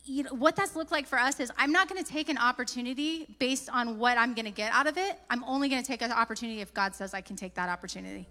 You 0.03 0.23
know, 0.23 0.35
what 0.35 0.55
that's 0.55 0.75
looked 0.75 0.91
like 0.91 1.07
for 1.07 1.17
us 1.17 1.39
is 1.39 1.51
I'm 1.57 1.71
not 1.71 1.89
going 1.89 2.03
to 2.03 2.09
take 2.09 2.29
an 2.29 2.37
opportunity 2.37 3.35
based 3.39 3.67
on 3.71 3.97
what 3.97 4.19
I'm 4.19 4.35
going 4.35 4.45
to 4.45 4.51
get 4.51 4.71
out 4.71 4.85
of 4.85 4.99
it. 4.99 5.19
I'm 5.31 5.43
only 5.45 5.69
going 5.69 5.81
to 5.81 5.87
take 5.87 6.03
an 6.03 6.11
opportunity 6.11 6.61
if 6.61 6.71
God 6.71 6.93
says 6.93 7.15
I 7.15 7.21
can 7.21 7.35
take 7.35 7.55
that 7.55 7.69
opportunity. 7.69 8.27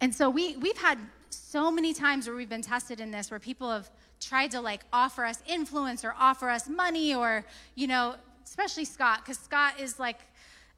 And 0.00 0.14
so 0.14 0.30
we, 0.30 0.56
we've 0.56 0.78
had 0.78 0.98
so 1.30 1.70
many 1.70 1.92
times 1.92 2.26
where 2.26 2.36
we've 2.36 2.48
been 2.48 2.62
tested 2.62 3.00
in 3.00 3.10
this 3.10 3.30
where 3.30 3.40
people 3.40 3.70
have 3.70 3.90
tried 4.20 4.50
to 4.52 4.60
like 4.60 4.82
offer 4.92 5.24
us 5.24 5.42
influence 5.46 6.04
or 6.04 6.14
offer 6.18 6.48
us 6.48 6.68
money 6.68 7.14
or, 7.14 7.44
you 7.74 7.86
know, 7.86 8.14
especially 8.44 8.84
Scott, 8.84 9.20
because 9.24 9.38
Scott 9.38 9.74
is 9.78 9.98
like, 9.98 10.18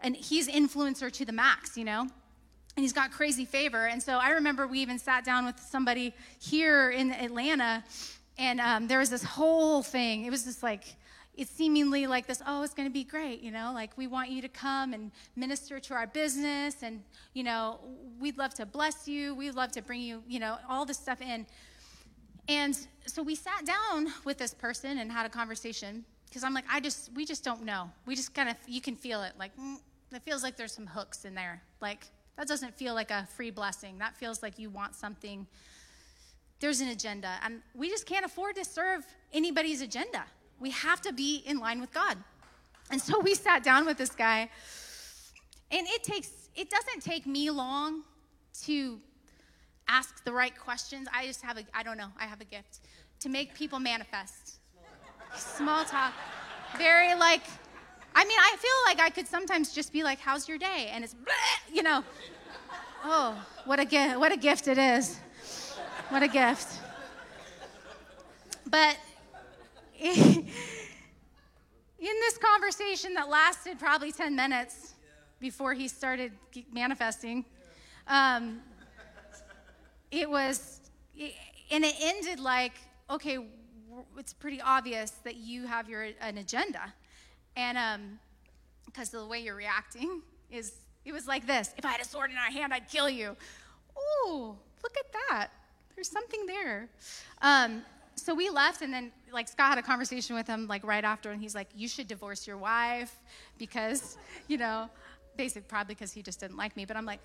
and 0.01 0.17
he's 0.17 0.49
influencer 0.49 1.11
to 1.13 1.25
the 1.25 1.33
max, 1.33 1.77
you 1.77 1.85
know? 1.85 2.01
And 2.01 2.85
he's 2.85 2.93
got 2.93 3.11
crazy 3.11 3.45
favor. 3.45 3.87
And 3.87 4.03
so 4.03 4.15
I 4.15 4.31
remember 4.31 4.67
we 4.67 4.81
even 4.81 4.99
sat 4.99 5.25
down 5.25 5.45
with 5.45 5.59
somebody 5.59 6.15
here 6.39 6.91
in 6.91 7.13
Atlanta, 7.13 7.85
and 8.39 8.61
um, 8.61 8.87
there 8.87 9.01
was 9.01 9.11
this 9.11 9.25
whole 9.25 9.83
thing. 9.83 10.25
It 10.25 10.31
was 10.31 10.45
just 10.45 10.63
like, 10.63 10.85
it's 11.41 11.51
seemingly 11.51 12.07
like 12.07 12.27
this 12.27 12.43
oh 12.47 12.63
it's 12.63 12.75
going 12.75 12.89
to 12.89 12.93
be 12.93 13.03
great 13.03 13.41
you 13.41 13.51
know 13.51 13.73
like 13.75 13.97
we 13.97 14.07
want 14.07 14.29
you 14.31 14.43
to 14.43 14.49
come 14.49 14.93
and 14.93 15.11
minister 15.37 15.81
to 15.81 15.95
our 15.95 16.07
business 16.07 16.83
and 16.83 17.03
you 17.35 17.43
know 17.43 17.81
we'd 18.21 18.37
love 18.39 18.53
to 18.55 18.67
bless 18.67 19.09
you 19.09 19.35
we'd 19.35 19.55
love 19.55 19.73
to 19.73 19.83
bring 19.83 20.01
you 20.01 20.23
you 20.29 20.39
know 20.39 20.57
all 20.69 20.85
this 20.85 20.99
stuff 20.99 21.21
in 21.23 21.47
and 22.49 22.87
so 23.07 23.23
we 23.23 23.35
sat 23.35 23.65
down 23.65 24.09
with 24.25 24.39
this 24.39 24.55
person 24.55 24.99
and 24.99 25.11
had 25.11 25.25
a 25.25 25.31
conversation 25.31 26.05
because 26.29 26.45
i'm 26.45 26.55
like 26.55 26.65
i 26.71 26.79
just 26.79 27.11
we 27.15 27.25
just 27.25 27.43
don't 27.43 27.65
know 27.65 27.91
we 28.07 28.15
just 28.15 28.35
kind 28.35 28.49
of 28.49 28.57
you 28.67 28.81
can 28.81 28.95
feel 28.95 29.23
it 29.23 29.33
like 29.39 29.57
mm, 29.57 29.77
it 30.13 30.23
feels 30.23 30.43
like 30.43 30.57
there's 30.57 30.73
some 30.73 30.87
hooks 30.87 31.25
in 31.25 31.35
there 31.35 31.63
like 31.81 32.07
That 32.41 32.49
doesn't 32.49 32.75
feel 32.75 32.95
like 32.95 33.11
a 33.11 33.29
free 33.37 33.51
blessing. 33.51 33.99
That 33.99 34.17
feels 34.17 34.43
like 34.43 34.59
you 34.59 34.71
want 34.71 34.95
something. 34.95 35.47
There's 36.59 36.81
an 36.81 36.89
agenda. 36.89 37.35
And 37.45 37.61
we 37.75 37.91
just 37.91 38.07
can't 38.07 38.25
afford 38.25 38.57
to 38.57 38.65
serve 38.65 39.05
anybody's 39.35 39.83
agenda. 39.83 40.25
We 40.61 40.71
have 40.71 41.01
to 41.03 41.13
be 41.13 41.43
in 41.47 41.59
line 41.59 41.81
with 41.81 41.93
God. 41.93 42.17
And 42.91 43.01
so 43.01 43.19
we 43.21 43.35
sat 43.35 43.63
down 43.63 43.87
with 43.87 43.97
this 43.97 44.11
guy. 44.11 44.51
And 45.71 45.87
it 45.89 46.05
takes, 46.05 46.31
it 46.55 46.71
doesn't 46.71 47.03
take 47.03 47.27
me 47.27 47.51
long 47.51 48.03
to 48.63 49.01
ask 49.89 50.23
the 50.25 50.33
right 50.33 50.57
questions. 50.59 51.09
I 51.13 51.27
just 51.27 51.43
have 51.43 51.57
a, 51.59 51.65
I 51.73 51.83
don't 51.83 51.97
know, 51.97 52.09
I 52.19 52.27
have 52.27 52.41
a 52.41 52.45
gift 52.45 52.81
to 53.21 53.29
make 53.29 53.55
people 53.55 53.79
manifest. 53.79 54.59
Small 55.37 55.85
talk. 55.85 56.13
Very 56.77 57.15
like, 57.15 57.43
I 58.15 58.25
mean, 58.25 58.39
I 58.39 58.57
feel 58.59 58.71
like 58.87 59.01
I 59.01 59.11
could 59.11 59.27
sometimes 59.27 59.73
just 59.73 59.93
be 59.93 60.03
like, 60.03 60.19
"How's 60.19 60.49
your 60.49 60.59
day?" 60.59 60.91
and 60.93 61.05
it's, 61.05 61.15
you 61.73 61.83
know, 61.83 62.03
oh, 63.05 63.41
what 63.65 63.79
a 63.79 63.85
gift! 63.85 64.19
What 64.19 64.33
a 64.33 64.37
gift 64.37 64.67
it 64.67 64.79
is! 64.79 65.19
What 66.09 66.23
a 66.23 66.29
gift! 66.29 66.81
But 68.67 68.97
in 70.01 70.47
this 71.99 72.39
conversation 72.39 73.15
that 73.15 73.29
lasted 73.29 73.79
probably 73.79 74.11
10 74.13 74.35
minutes 74.35 74.95
before 75.39 75.75
he 75.75 75.89
started 75.89 76.33
manifesting, 76.73 77.45
um, 78.09 78.61
it 80.11 80.29
was, 80.29 80.81
and 81.71 81.85
it 81.85 81.95
ended 82.01 82.41
like, 82.41 82.73
okay, 83.11 83.39
it's 84.17 84.33
pretty 84.33 84.61
obvious 84.61 85.11
that 85.25 85.37
you 85.37 85.67
have 85.67 85.89
your 85.89 86.09
an 86.21 86.39
agenda 86.39 86.93
and 87.57 87.77
um, 87.77 88.19
because 88.87 89.13
of 89.15 89.21
the 89.21 89.27
way 89.27 89.41
you're 89.41 89.57
reacting 89.57 90.23
is, 90.51 90.73
it 91.05 91.13
was 91.13 91.27
like 91.27 91.47
this 91.47 91.73
if 91.77 91.85
I 91.85 91.91
had 91.91 92.01
a 92.01 92.05
sword 92.05 92.31
in 92.31 92.37
my 92.37 92.51
hand, 92.51 92.73
I'd 92.73 92.89
kill 92.89 93.09
you. 93.09 93.37
Ooh, 94.27 94.57
look 94.83 94.97
at 94.99 95.13
that. 95.29 95.49
There's 95.95 96.11
something 96.11 96.47
there. 96.47 96.89
Um, 97.43 97.83
so 98.21 98.35
we 98.35 98.51
left, 98.51 98.83
and 98.83 98.93
then 98.93 99.13
like 99.33 99.49
Scott 99.49 99.71
had 99.71 99.79
a 99.79 99.83
conversation 99.83 100.37
with 100.37 100.47
him 100.47 100.67
like 100.67 100.85
right 100.85 101.05
after, 101.05 101.31
and 101.31 101.41
he's 101.41 101.55
like, 101.55 101.69
"You 101.75 101.89
should 101.89 102.09
divorce 102.09 102.47
your 102.47 102.57
wife 102.57 103.15
because, 103.59 104.19
you 104.49 104.59
know, 104.59 104.91
basically 105.37 105.67
probably 105.69 105.95
because 105.95 106.13
he 106.13 106.23
just 106.23 106.41
didn't 106.41 106.57
like 106.57 106.77
me." 106.77 106.85
But 106.85 106.97
I'm 106.97 107.07
like, 107.07 107.21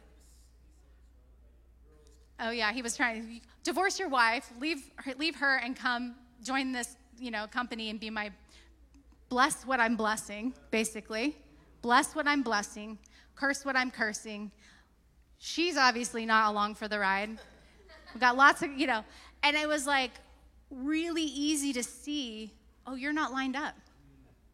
"Oh 2.39 2.51
yeah, 2.51 2.71
he 2.71 2.81
was 2.81 2.95
trying 2.95 3.21
to 3.21 3.47
divorce 3.63 3.99
your 3.99 4.09
wife, 4.09 4.51
leave 4.59 4.89
leave 5.17 5.35
her, 5.35 5.57
and 5.57 5.75
come 5.75 6.15
join 6.43 6.71
this, 6.71 6.95
you 7.19 7.31
know, 7.31 7.47
company 7.47 7.89
and 7.89 7.99
be 7.99 8.09
my 8.09 8.31
bless 9.29 9.65
what 9.65 9.79
I'm 9.79 9.95
blessing, 9.95 10.53
basically. 10.71 11.35
Bless 11.81 12.15
what 12.15 12.27
I'm 12.27 12.41
blessing, 12.41 12.97
curse 13.35 13.65
what 13.65 13.75
I'm 13.75 13.91
cursing. 13.91 14.51
She's 15.37 15.77
obviously 15.77 16.25
not 16.25 16.51
along 16.51 16.75
for 16.75 16.87
the 16.87 16.99
ride. 16.99 17.37
We've 18.13 18.21
got 18.21 18.37
lots 18.37 18.61
of, 18.61 18.71
you 18.71 18.87
know, 18.87 19.03
and 19.43 19.55
it 19.57 19.67
was 19.67 19.85
like 19.85 20.11
really 20.69 21.23
easy 21.23 21.73
to 21.73 21.83
see 21.83 22.51
oh, 22.87 22.93
you're 22.93 23.13
not 23.13 23.31
lined 23.31 23.55
up. 23.55 23.75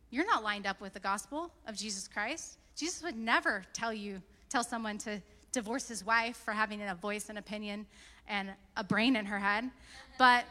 You're 0.10 0.26
not 0.26 0.42
lined 0.42 0.66
up 0.66 0.80
with 0.80 0.94
the 0.94 1.00
gospel 1.02 1.52
of 1.68 1.76
Jesus 1.76 2.08
Christ. 2.08 2.58
Jesus 2.78 3.04
would 3.04 3.18
never 3.18 3.64
tell 3.74 3.94
you, 3.94 4.22
tell 4.50 4.64
someone 4.64 4.98
to 5.00 5.22
divorce 5.52 5.90
his 5.90 6.06
wife 6.06 6.38
for 6.38 6.54
having 6.54 6.82
a 6.82 6.96
voice 6.96 7.28
and 7.28 7.38
opinion 7.38 7.86
and 8.30 8.52
a 8.78 8.84
brain 8.86 9.18
in 9.18 9.26
her 9.26 9.40
head. 9.40 9.70
But 10.18 10.46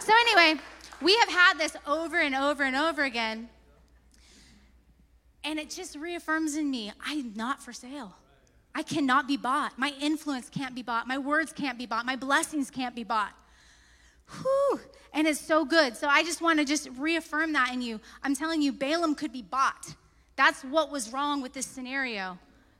So, 0.00 0.12
anyway, 0.18 0.60
we 1.02 1.14
have 1.18 1.28
had 1.28 1.58
this 1.58 1.76
over 1.86 2.18
and 2.18 2.34
over 2.34 2.62
and 2.64 2.74
over 2.74 3.04
again. 3.04 3.50
And 5.44 5.58
it 5.58 5.68
just 5.68 5.94
reaffirms 5.94 6.56
in 6.56 6.70
me 6.70 6.90
I'm 7.04 7.34
not 7.34 7.62
for 7.62 7.72
sale. 7.72 8.16
I 8.74 8.82
cannot 8.82 9.26
be 9.26 9.36
bought. 9.36 9.78
My 9.78 9.92
influence 10.00 10.48
can't 10.48 10.74
be 10.74 10.82
bought. 10.82 11.06
My 11.06 11.18
words 11.18 11.52
can't 11.52 11.78
be 11.78 11.86
bought. 11.86 12.06
My 12.06 12.16
blessings 12.16 12.70
can't 12.70 12.94
be 12.94 13.04
bought. 13.04 13.32
Whew. 14.40 14.80
And 15.12 15.26
it's 15.26 15.40
so 15.40 15.64
good. 15.64 15.96
So 15.96 16.06
I 16.06 16.22
just 16.22 16.40
want 16.40 16.60
to 16.60 16.64
just 16.64 16.88
reaffirm 16.96 17.52
that 17.54 17.72
in 17.72 17.82
you. 17.82 18.00
I'm 18.22 18.36
telling 18.36 18.62
you, 18.62 18.72
Balaam 18.72 19.14
could 19.14 19.32
be 19.32 19.42
bought. 19.42 19.94
That's 20.36 20.62
what 20.62 20.90
was 20.90 21.12
wrong 21.12 21.42
with 21.42 21.52
this 21.52 21.66
scenario. 21.66 22.38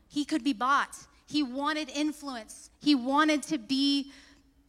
He 0.08 0.24
could 0.24 0.44
be 0.44 0.52
bought. 0.52 0.96
He 1.26 1.42
wanted 1.42 1.88
influence, 1.90 2.70
he 2.80 2.94
wanted 2.94 3.42
to 3.44 3.58
be 3.58 4.10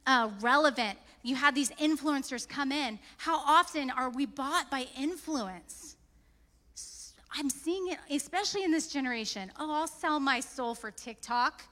uh, 0.05 0.29
relevant 0.41 0.97
you 1.23 1.35
had 1.35 1.53
these 1.53 1.71
influencers 1.71 2.47
come 2.47 2.71
in. 2.71 2.99
How 3.17 3.37
often 3.37 3.89
are 3.91 4.09
we 4.09 4.25
bought 4.25 4.71
by 4.71 4.87
influence? 4.97 5.90
I'm 7.33 7.49
seeing 7.49 7.87
it, 7.89 7.99
especially 8.09 8.63
in 8.63 8.71
this 8.71 8.87
generation. 8.87 9.51
Oh, 9.57 9.71
I'll 9.71 9.87
sell 9.87 10.19
my 10.19 10.39
soul 10.39 10.75
for 10.75 10.91
TikTok. 10.91 11.63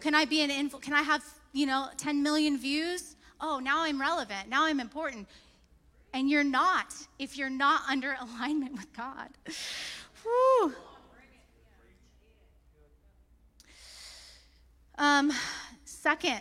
Can 0.00 0.14
I 0.14 0.24
be 0.24 0.40
an 0.40 0.50
influ- 0.50 0.80
Can 0.80 0.94
I 0.94 1.02
have 1.02 1.22
you 1.52 1.66
know 1.66 1.88
10 1.98 2.22
million 2.22 2.58
views? 2.58 3.16
Oh, 3.40 3.58
now 3.58 3.82
I'm 3.82 4.00
relevant. 4.00 4.48
Now 4.48 4.64
I'm 4.64 4.80
important. 4.80 5.28
And 6.14 6.28
you're 6.28 6.44
not 6.44 6.94
if 7.18 7.36
you're 7.36 7.50
not 7.50 7.82
under 7.88 8.16
alignment 8.20 8.72
with 8.72 8.92
God. 8.96 9.28
Whew. 10.22 10.74
Um, 14.96 15.32
second, 15.84 16.40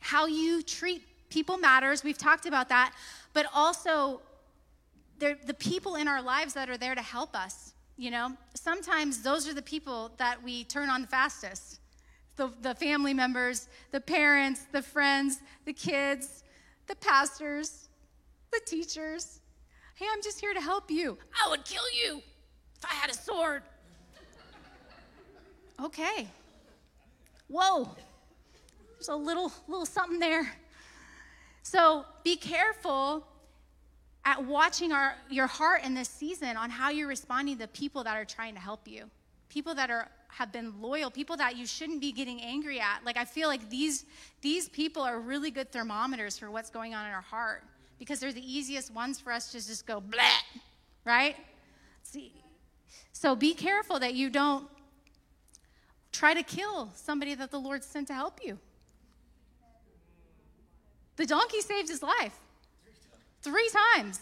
how 0.00 0.26
you 0.26 0.62
treat 0.62 1.02
people 1.28 1.58
matters. 1.58 2.02
We've 2.02 2.16
talked 2.18 2.46
about 2.46 2.68
that. 2.70 2.94
But 3.32 3.46
also, 3.54 4.22
the 5.20 5.54
people 5.54 5.94
in 5.94 6.08
our 6.08 6.22
lives 6.22 6.54
that 6.54 6.68
are 6.68 6.78
there 6.78 6.94
to 6.94 7.02
help 7.02 7.36
us. 7.36 7.74
You 7.96 8.10
know, 8.10 8.32
sometimes 8.54 9.22
those 9.22 9.46
are 9.46 9.54
the 9.54 9.62
people 9.62 10.10
that 10.16 10.42
we 10.42 10.64
turn 10.64 10.88
on 10.88 11.02
the 11.02 11.08
fastest 11.08 11.80
the, 12.40 12.50
the 12.62 12.74
family 12.74 13.12
members, 13.12 13.68
the 13.90 14.00
parents, 14.00 14.62
the 14.72 14.80
friends, 14.80 15.40
the 15.66 15.74
kids, 15.74 16.42
the 16.86 16.96
pastors, 16.96 17.90
the 18.50 18.60
teachers. 18.64 19.40
Hey, 19.94 20.06
I'm 20.10 20.22
just 20.22 20.40
here 20.40 20.54
to 20.54 20.60
help 20.60 20.90
you. 20.90 21.18
I 21.44 21.50
would 21.50 21.66
kill 21.66 21.84
you 22.02 22.22
if 22.76 22.84
I 22.84 22.94
had 22.94 23.10
a 23.10 23.14
sword. 23.14 23.62
Okay. 25.82 26.28
Whoa. 27.48 27.94
There's 28.94 29.08
a 29.08 29.16
little, 29.16 29.52
little 29.68 29.84
something 29.84 30.18
there. 30.18 30.50
So 31.62 32.06
be 32.24 32.36
careful 32.36 33.26
at 34.24 34.44
watching 34.44 34.92
our, 34.92 35.14
your 35.30 35.46
heart 35.46 35.82
in 35.84 35.94
this 35.94 36.08
season 36.08 36.56
on 36.56 36.70
how 36.70 36.90
you're 36.90 37.08
responding 37.08 37.54
to 37.56 37.60
the 37.60 37.68
people 37.68 38.04
that 38.04 38.16
are 38.16 38.24
trying 38.24 38.54
to 38.54 38.60
help 38.60 38.86
you, 38.86 39.04
people 39.48 39.74
that 39.74 39.90
are 39.90 40.08
have 40.32 40.52
been 40.52 40.80
loyal, 40.80 41.10
people 41.10 41.36
that 41.36 41.56
you 41.56 41.66
shouldn't 41.66 42.00
be 42.00 42.12
getting 42.12 42.40
angry 42.40 42.78
at. 42.78 43.00
Like 43.04 43.16
I 43.16 43.24
feel 43.24 43.48
like 43.48 43.68
these 43.68 44.04
these 44.40 44.68
people 44.68 45.02
are 45.02 45.18
really 45.18 45.50
good 45.50 45.72
thermometers 45.72 46.38
for 46.38 46.50
what's 46.50 46.70
going 46.70 46.94
on 46.94 47.06
in 47.06 47.12
our 47.12 47.20
heart 47.20 47.64
because 47.98 48.20
they're 48.20 48.32
the 48.32 48.52
easiest 48.58 48.92
ones 48.92 49.18
for 49.18 49.32
us 49.32 49.50
to 49.52 49.58
just 49.58 49.86
go 49.86 50.00
blah, 50.00 50.22
right? 51.04 51.36
See, 52.02 52.32
so 53.12 53.34
be 53.34 53.54
careful 53.54 53.98
that 53.98 54.14
you 54.14 54.30
don't 54.30 54.66
try 56.12 56.32
to 56.34 56.42
kill 56.42 56.90
somebody 56.94 57.34
that 57.34 57.50
the 57.50 57.58
Lord 57.58 57.82
sent 57.82 58.06
to 58.08 58.14
help 58.14 58.40
you. 58.42 58.58
The 61.16 61.26
donkey 61.26 61.60
saved 61.60 61.88
his 61.88 62.02
life 62.02 62.38
three 63.42 63.68
times. 63.94 64.20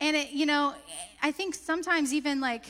And 0.00 0.16
it, 0.16 0.30
you 0.30 0.46
know, 0.46 0.74
I 1.22 1.32
think 1.32 1.54
sometimes 1.54 2.12
even 2.12 2.40
like 2.40 2.64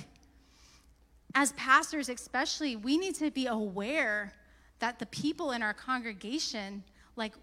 as 1.35 1.53
pastors, 1.53 2.09
especially, 2.09 2.77
we 2.77 2.97
need 2.97 3.15
to 3.17 3.31
be 3.31 3.47
aware 3.47 4.33
that 4.79 4.99
the 4.99 5.07
people 5.07 5.51
in 5.51 5.63
our 5.63 5.75
congregation, 5.75 6.83
like, 7.17 7.35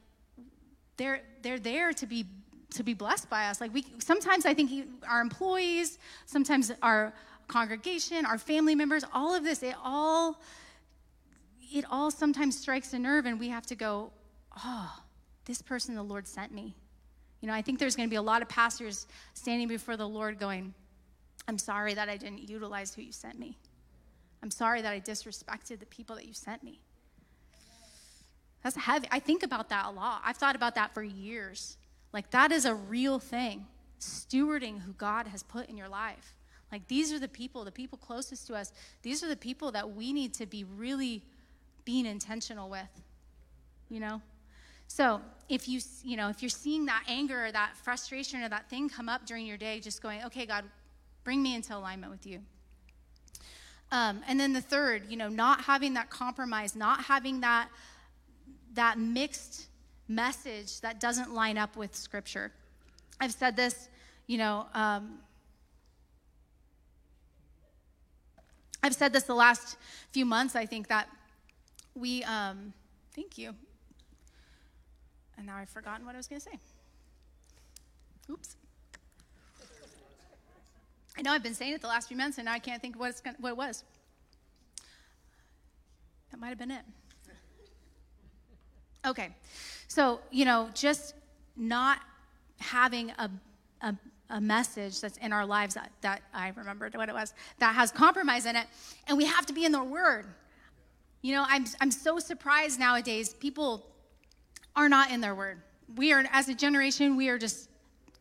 they're 0.97 1.21
they're 1.41 1.59
there 1.59 1.93
to 1.93 2.05
be 2.05 2.25
to 2.71 2.83
be 2.83 2.93
blessed 2.93 3.29
by 3.29 3.47
us. 3.47 3.61
Like 3.61 3.73
we 3.73 3.85
sometimes 3.99 4.45
I 4.45 4.53
think 4.53 4.87
our 5.07 5.21
employees, 5.21 5.97
sometimes 6.25 6.71
our 6.81 7.13
congregation, 7.47 8.25
our 8.25 8.37
family 8.37 8.75
members, 8.75 9.03
all 9.13 9.35
of 9.35 9.43
this, 9.43 9.61
it 9.61 9.75
all 9.83 10.41
it 11.73 11.85
all 11.89 12.11
sometimes 12.11 12.57
strikes 12.57 12.93
a 12.93 12.99
nerve 12.99 13.25
and 13.25 13.39
we 13.39 13.49
have 13.49 13.65
to 13.67 13.75
go, 13.75 14.11
oh, 14.63 14.99
this 15.45 15.61
person 15.61 15.95
the 15.95 16.03
Lord 16.03 16.27
sent 16.27 16.51
me. 16.51 16.75
You 17.41 17.47
know, 17.47 17.53
I 17.53 17.61
think 17.61 17.79
there's 17.79 17.95
going 17.95 18.07
to 18.07 18.11
be 18.11 18.17
a 18.17 18.21
lot 18.21 18.41
of 18.41 18.49
pastors 18.49 19.07
standing 19.33 19.67
before 19.67 19.97
the 19.97 20.07
Lord 20.07 20.39
going, 20.39 20.73
I'm 21.47 21.57
sorry 21.57 21.93
that 21.93 22.09
I 22.09 22.17
didn't 22.17 22.49
utilize 22.49 22.93
who 22.93 23.01
you 23.03 23.11
sent 23.11 23.37
me. 23.37 23.57
I'm 24.41 24.51
sorry 24.51 24.81
that 24.81 24.91
I 24.91 24.99
disrespected 24.99 25.79
the 25.79 25.85
people 25.85 26.15
that 26.15 26.25
you 26.25 26.33
sent 26.33 26.63
me. 26.63 26.81
That's 28.63 28.75
heavy. 28.75 29.07
I 29.11 29.19
think 29.19 29.43
about 29.43 29.69
that 29.69 29.85
a 29.85 29.91
lot. 29.91 30.21
I've 30.25 30.37
thought 30.37 30.55
about 30.55 30.75
that 30.75 30.93
for 30.93 31.03
years. 31.03 31.77
Like, 32.13 32.31
that 32.31 32.51
is 32.51 32.65
a 32.65 32.73
real 32.73 33.19
thing. 33.19 33.67
Stewarding 33.99 34.81
who 34.81 34.93
God 34.93 35.27
has 35.27 35.43
put 35.43 35.69
in 35.69 35.77
your 35.77 35.89
life. 35.89 36.35
Like, 36.71 36.87
these 36.87 37.13
are 37.13 37.19
the 37.19 37.27
people, 37.27 37.63
the 37.63 37.71
people 37.71 37.97
closest 37.97 38.47
to 38.47 38.55
us, 38.55 38.73
these 39.03 39.23
are 39.23 39.27
the 39.27 39.35
people 39.35 39.71
that 39.73 39.91
we 39.91 40.11
need 40.13 40.33
to 40.35 40.45
be 40.45 40.63
really 40.63 41.23
being 41.85 42.05
intentional 42.05 42.69
with, 42.69 43.03
you 43.87 43.99
know? 43.99 44.21
So 44.87 45.21
if 45.49 45.67
you, 45.67 45.79
you 46.03 46.17
know, 46.17 46.29
if 46.29 46.41
you're 46.41 46.49
seeing 46.49 46.85
that 46.85 47.03
anger 47.07 47.45
or 47.45 47.51
that 47.51 47.75
frustration 47.75 48.43
or 48.43 48.49
that 48.49 48.69
thing 48.69 48.89
come 48.89 49.09
up 49.09 49.25
during 49.25 49.45
your 49.45 49.57
day, 49.57 49.79
just 49.79 50.01
going, 50.01 50.23
okay, 50.23 50.45
God, 50.45 50.65
Bring 51.25 51.41
me 51.41 51.55
into 51.55 51.75
alignment 51.75 52.11
with 52.11 52.25
you. 52.27 52.39
Um, 53.91 54.21
and 54.27 54.39
then 54.39 54.53
the 54.53 54.61
third, 54.61 55.09
you 55.09 55.17
know, 55.17 55.27
not 55.27 55.61
having 55.61 55.95
that 55.95 56.09
compromise, 56.09 56.75
not 56.75 57.03
having 57.03 57.41
that 57.41 57.67
that 58.75 58.99
mixed 58.99 59.67
message 60.07 60.81
that 60.81 60.99
doesn't 60.99 61.33
line 61.33 61.57
up 61.57 61.75
with 61.75 61.95
Scripture. 61.95 62.51
I've 63.19 63.31
said 63.31 63.55
this, 63.55 63.89
you 64.27 64.37
know. 64.37 64.67
Um, 64.73 65.17
I've 68.83 68.93
said 68.93 69.11
this 69.11 69.23
the 69.23 69.33
last 69.33 69.77
few 70.11 70.25
months. 70.25 70.55
I 70.55 70.67
think 70.67 70.87
that 70.89 71.09
we. 71.95 72.23
Um, 72.23 72.71
thank 73.15 73.37
you. 73.37 73.55
And 75.37 75.45
now 75.45 75.57
I've 75.57 75.69
forgotten 75.69 76.05
what 76.05 76.15
I 76.15 76.17
was 76.17 76.27
going 76.27 76.41
to 76.41 76.49
say. 76.49 76.59
Oops. 78.29 78.55
I 81.17 81.21
know 81.21 81.31
I've 81.31 81.43
been 81.43 81.53
saying 81.53 81.73
it 81.73 81.81
the 81.81 81.87
last 81.87 82.07
few 82.07 82.17
months, 82.17 82.37
and 82.37 82.45
now 82.45 82.53
I 82.53 82.59
can't 82.59 82.81
think 82.81 82.99
what, 82.99 83.21
gonna, 83.23 83.37
what 83.39 83.49
it 83.49 83.57
was. 83.57 83.83
That 86.31 86.39
might 86.39 86.49
have 86.49 86.57
been 86.57 86.71
it. 86.71 86.81
Okay, 89.05 89.29
so, 89.87 90.19
you 90.31 90.45
know, 90.45 90.69
just 90.73 91.13
not 91.55 91.99
having 92.59 93.11
a, 93.11 93.29
a, 93.81 93.95
a 94.31 94.41
message 94.41 94.99
that's 94.99 95.17
in 95.17 95.31
our 95.31 95.45
lives 95.45 95.75
that, 95.75 95.91
that 96.01 96.23
I 96.33 96.51
remembered 96.55 96.95
what 96.95 97.07
it 97.07 97.13
was, 97.13 97.33
that 97.59 97.75
has 97.75 97.91
compromise 97.91 98.47
in 98.47 98.55
it, 98.55 98.65
and 99.07 99.15
we 99.15 99.25
have 99.25 99.45
to 99.45 99.53
be 99.53 99.63
in 99.63 99.71
the 99.71 99.83
Word. 99.83 100.25
You 101.21 101.35
know, 101.35 101.45
I'm, 101.47 101.65
I'm 101.79 101.91
so 101.91 102.17
surprised 102.17 102.79
nowadays, 102.79 103.33
people 103.33 103.85
are 104.75 104.89
not 104.89 105.11
in 105.11 105.21
their 105.21 105.35
Word. 105.35 105.61
We 105.95 106.11
are, 106.13 106.25
as 106.31 106.49
a 106.49 106.55
generation, 106.55 107.15
we 107.15 107.29
are 107.29 107.37
just 107.37 107.69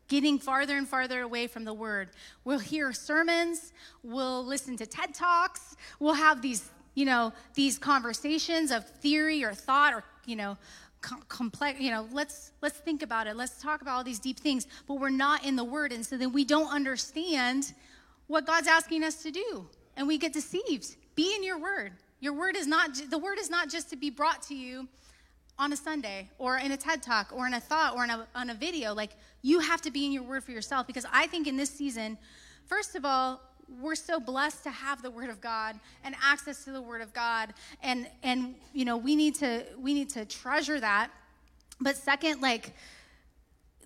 getting 0.07 0.37
farther 0.37 0.77
and 0.77 0.87
farther 0.87 1.21
away 1.21 1.47
from 1.47 1.63
the 1.63 1.73
word. 1.73 2.09
We'll 2.43 2.59
hear 2.59 2.93
sermons, 2.93 3.73
we'll 4.03 4.45
listen 4.45 4.77
to 4.77 4.85
TED 4.85 5.13
Talks, 5.13 5.75
we'll 5.99 6.13
have 6.13 6.41
these, 6.41 6.69
you 6.93 7.05
know, 7.05 7.33
these 7.55 7.77
conversations 7.77 8.71
of 8.71 8.87
theory 8.87 9.43
or 9.43 9.53
thought 9.53 9.93
or, 9.93 10.03
you 10.25 10.35
know, 10.35 10.57
complex, 11.01 11.79
you 11.79 11.91
know, 11.91 12.07
let's 12.11 12.51
let's 12.61 12.79
think 12.79 13.03
about 13.03 13.27
it. 13.27 13.35
Let's 13.35 13.61
talk 13.61 13.81
about 13.81 13.97
all 13.97 14.03
these 14.03 14.19
deep 14.19 14.39
things, 14.39 14.67
but 14.87 14.95
we're 14.95 15.09
not 15.09 15.45
in 15.45 15.55
the 15.55 15.63
word 15.63 15.91
and 15.91 16.05
so 16.05 16.17
then 16.17 16.33
we 16.33 16.43
don't 16.43 16.71
understand 16.71 17.73
what 18.27 18.45
God's 18.45 18.67
asking 18.67 19.03
us 19.03 19.21
to 19.23 19.31
do 19.31 19.67
and 19.97 20.07
we 20.07 20.17
get 20.17 20.33
deceived. 20.33 20.95
Be 21.15 21.35
in 21.35 21.43
your 21.43 21.59
word. 21.59 21.93
Your 22.19 22.33
word 22.33 22.55
is 22.55 22.65
not 22.65 22.89
the 23.09 23.19
word 23.19 23.37
is 23.39 23.49
not 23.49 23.69
just 23.69 23.89
to 23.91 23.95
be 23.95 24.09
brought 24.09 24.41
to 24.43 24.55
you 24.55 24.87
on 25.57 25.71
a 25.73 25.77
Sunday 25.77 26.29
or 26.37 26.57
in 26.57 26.71
a 26.71 26.77
TED 26.77 27.01
talk 27.01 27.31
or 27.33 27.47
in 27.47 27.53
a 27.53 27.59
thought 27.59 27.95
or 27.95 28.03
in 28.03 28.09
a, 28.09 28.27
on 28.35 28.49
a 28.49 28.53
video. 28.53 28.93
Like, 28.93 29.11
you 29.41 29.59
have 29.59 29.81
to 29.81 29.91
be 29.91 30.05
in 30.05 30.11
your 30.11 30.23
word 30.23 30.43
for 30.43 30.51
yourself. 30.51 30.87
Because 30.87 31.05
I 31.11 31.27
think 31.27 31.47
in 31.47 31.57
this 31.57 31.69
season, 31.69 32.17
first 32.65 32.95
of 32.95 33.05
all, 33.05 33.41
we're 33.81 33.95
so 33.95 34.19
blessed 34.19 34.63
to 34.63 34.69
have 34.69 35.01
the 35.01 35.09
word 35.09 35.29
of 35.29 35.41
god 35.41 35.79
and 36.03 36.15
access 36.23 36.63
to 36.65 36.71
the 36.71 36.81
word 36.81 37.01
of 37.01 37.13
god. 37.13 37.53
And 37.81 38.07
and 38.21 38.53
you 38.73 38.85
know 38.85 38.95
we 38.95 39.15
need 39.15 39.33
to 39.35 39.63
we 39.79 39.93
need 39.93 40.09
to 40.11 40.23
treasure 40.25 40.79
that. 40.79 41.09
But 41.81 41.97
second 41.97 42.41
like 42.41 42.73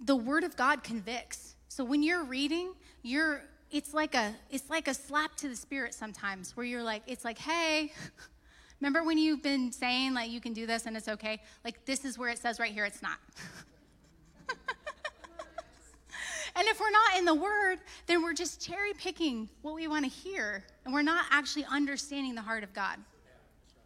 the 0.01 0.17
word 0.17 0.43
of 0.43 0.57
god 0.57 0.84
convicts. 0.84 1.55
So 1.70 1.86
when 1.86 2.03
you're 2.03 2.26
reading 2.26 2.74
you're 3.03 3.41
it's 3.72 3.93
like 3.93 4.15
a 4.15 4.34
it's 4.49 4.70
like 4.70 4.88
a 4.88 4.93
slap 4.93 5.36
to 5.36 5.47
the 5.47 5.55
spirit 5.55 5.93
sometimes 5.93 6.55
where 6.57 6.65
you're 6.65 6.84
like 6.84 7.03
it's 7.07 7.24
like 7.24 7.38
hey 7.38 7.91
Remember 8.82 9.03
when 9.03 9.17
you've 9.17 9.43
been 9.43 9.71
saying, 9.71 10.13
like, 10.13 10.32
you 10.32 10.39
can 10.39 10.53
do 10.53 10.65
this 10.65 10.86
and 10.86 10.95
it's 10.95 11.09
okay? 11.09 11.41
Like, 11.65 11.86
this 11.86 12.05
is 12.05 12.17
where 12.17 12.30
it 12.30 12.38
says 12.38 12.59
right 12.59 12.71
here, 12.71 12.86
it's 12.86 13.01
not. 13.01 13.17
and 16.55 16.67
if 16.67 16.80
we're 16.80 16.89
not 16.89 17.17
in 17.17 17.25
the 17.25 17.36
Word, 17.36 17.80
then 18.07 18.23
we're 18.23 18.34
just 18.34 18.65
cherry 18.65 18.93
picking 18.93 19.49
what 19.61 19.75
we 19.75 19.88
want 19.88 20.05
to 20.05 20.09
hear, 20.09 20.63
and 20.86 20.93
we're 20.93 21.01
not 21.01 21.25
actually 21.30 21.65
understanding 21.65 22.36
the 22.36 22.41
heart 22.41 22.63
of 22.63 22.73
God. 22.73 22.97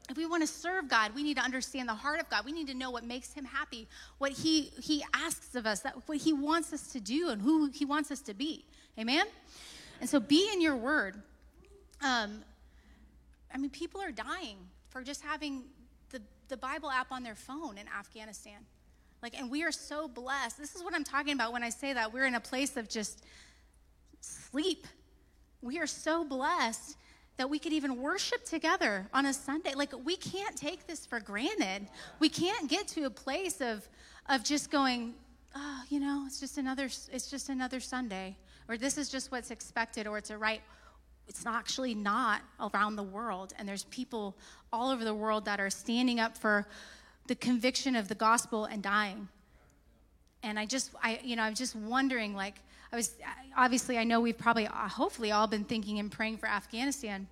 If 0.10 0.18
we 0.18 0.26
want 0.28 0.44
to 0.44 0.48
serve 0.48 0.89
God, 0.89 1.16
we 1.16 1.24
need 1.24 1.38
to 1.38 1.44
understand 1.44 1.89
the 1.89 1.94
heart 1.94 2.20
of 2.20 2.30
God. 2.30 2.46
We 2.46 2.52
need 2.52 2.68
to 2.68 2.74
know 2.76 2.91
what 2.91 3.04
makes 3.04 3.34
Him 3.34 3.46
happy, 3.46 3.88
what 4.20 4.32
He 4.32 4.72
He 4.80 5.04
asks 5.14 5.56
of 5.56 5.66
us, 5.66 5.80
that 5.80 5.96
what 6.08 6.18
He 6.20 6.34
wants 6.34 6.72
us 6.72 6.91
to 6.91 7.00
do, 7.00 7.30
and 7.30 7.41
who 7.41 7.72
He 7.72 7.86
wants 7.86 8.12
us 8.12 8.20
to 8.24 8.34
be. 8.34 8.66
Amen. 9.00 9.26
And 10.02 10.10
so, 10.10 10.20
be 10.20 10.52
in 10.54 10.62
your 10.62 10.76
Word. 10.76 11.16
Um, 12.02 12.44
I 13.52 13.58
mean, 13.58 13.70
people 13.70 14.02
are 14.02 14.12
dying 14.12 14.58
for 14.94 15.02
just 15.02 15.24
having 15.24 15.64
the, 16.12 16.22
the 16.50 16.56
Bible 16.56 16.91
app 16.91 17.12
on 17.12 17.24
their 17.24 17.36
phone 17.36 17.80
in 17.80 17.88
Afghanistan. 17.88 18.60
Like, 19.24 19.38
and 19.38 19.50
we 19.50 19.64
are 19.64 19.72
so 19.72 20.08
blessed. 20.08 20.60
This 20.60 20.76
is 20.76 20.84
what 20.84 20.94
I'm 20.94 21.04
talking 21.04 21.34
about 21.34 21.52
when 21.52 21.64
I 21.64 21.70
say 21.70 21.94
that 21.94 22.14
we're 22.14 22.28
in 22.28 22.36
a 22.36 22.39
place 22.39 22.78
of 22.78 22.88
just 22.88 23.24
sleep. 24.22 24.86
We 25.64 25.80
are 25.80 25.88
so 25.88 26.24
blessed 26.24 26.96
that 27.38 27.50
we 27.50 27.58
could 27.58 27.74
even 27.74 28.00
worship 28.00 28.46
together 28.46 29.08
on 29.12 29.26
a 29.26 29.34
Sunday. 29.34 29.74
Like, 29.74 29.94
we 30.06 30.16
can't 30.16 30.56
take 30.56 30.86
this 30.86 31.08
for 31.08 31.20
granted. 31.20 31.88
We 32.20 32.30
can't 32.30 32.70
get 32.70 32.88
to 32.89 33.06
a 33.06 33.10
place 33.10 33.62
of, 33.62 33.88
of 34.30 34.44
just 34.44 34.70
going, 34.70 35.16
oh, 35.56 35.82
you 35.89 36.00
know, 36.00 36.26
it's 36.28 36.39
just 36.39 36.60
another, 36.60 36.86
it's 36.86 37.32
just 37.32 37.50
another 37.50 37.80
Sunday, 37.80 38.38
or 38.70 38.78
this 38.78 39.00
is 39.00 39.10
just 39.10 39.32
what's 39.32 39.50
expected, 39.50 40.06
or 40.06 40.20
it's 40.20 40.30
a 40.30 40.38
right 40.38 40.62
it's 41.28 41.46
actually 41.46 41.96
not 41.96 42.41
around 42.60 42.96
the 42.96 43.04
world. 43.04 43.54
And 43.58 43.68
there's 43.68 43.86
people 43.86 44.36
all 44.74 44.90
over 44.90 45.06
the 45.06 45.14
world 45.14 45.46
that 45.46 45.60
are 45.60 45.70
standing 45.70 46.20
up 46.20 46.36
for 46.36 46.68
the 47.28 47.36
conviction 47.36 47.96
of 47.96 48.08
the 48.08 48.16
gospel 48.16 48.66
and 48.66 48.82
dying. 48.82 49.30
And 50.42 50.60
I 50.60 50.66
just, 50.66 50.92
I, 51.02 51.20
you 51.24 51.38
know, 51.38 51.44
I'm 51.44 51.54
just 51.54 51.76
wondering, 51.76 52.36
like, 52.36 52.56
I 52.92 52.98
was, 52.98 53.16
obviously, 53.56 53.98
I 53.98 54.04
know 54.04 54.20
we've 54.20 54.38
probably, 54.38 54.68
uh, 54.68 54.90
hopefully, 54.90 55.32
all 55.32 55.48
been 55.48 55.64
thinking 55.64 56.00
and 56.00 56.12
praying 56.12 56.38
for 56.38 56.48
Afghanistan. 56.48 57.28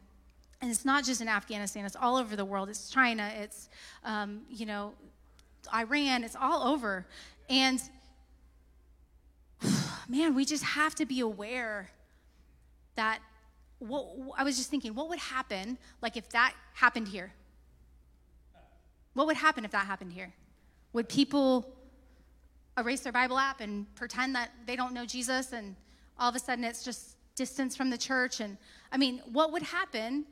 And 0.61 0.71
it's 0.71 0.85
not 0.85 1.03
just 1.03 1.19
in 1.19 1.27
Afghanistan, 1.27 1.83
it's 1.83 1.95
all 1.95 2.15
over 2.15 2.35
the 2.35 2.45
world. 2.45 2.69
It's 2.69 2.89
China, 2.89 3.29
it's, 3.39 3.69
um, 4.05 4.41
you 4.49 4.65
know, 4.65 4.93
Iran, 5.73 6.23
it's 6.23 6.37
all 6.39 6.71
over. 6.71 7.05
And 7.49 7.81
man, 10.07 10.35
we 10.35 10.45
just 10.45 10.63
have 10.63 10.95
to 10.95 11.05
be 11.05 11.19
aware 11.19 11.89
that 12.95 13.19
what, 13.81 14.05
I 14.37 14.43
was 14.43 14.57
just 14.57 14.69
thinking, 14.69 14.93
what 14.93 15.09
would 15.09 15.19
happen, 15.19 15.77
like 16.01 16.15
if 16.15 16.29
that 16.29 16.53
happened 16.73 17.07
here? 17.07 17.33
What 19.13 19.27
would 19.27 19.37
happen 19.37 19.65
if 19.65 19.71
that 19.71 19.85
happened 19.85 20.13
here? 20.13 20.33
Would 20.93 21.09
people 21.09 21.67
erase 22.77 23.01
their 23.01 23.11
Bible 23.11 23.37
app 23.37 23.59
and 23.59 23.93
pretend 23.95 24.35
that 24.35 24.51
they 24.65 24.75
don't 24.75 24.93
know 24.93 25.05
Jesus 25.05 25.51
and 25.51 25.75
all 26.17 26.29
of 26.29 26.35
a 26.35 26.39
sudden 26.39 26.63
it's 26.63 26.83
just 26.83 27.15
distance 27.35 27.75
from 27.75 27.89
the 27.89 27.97
church? 27.97 28.39
And 28.39 28.57
I 28.91 28.97
mean, 28.97 29.21
what 29.31 29.51
would 29.51 29.63
happen 29.63 30.25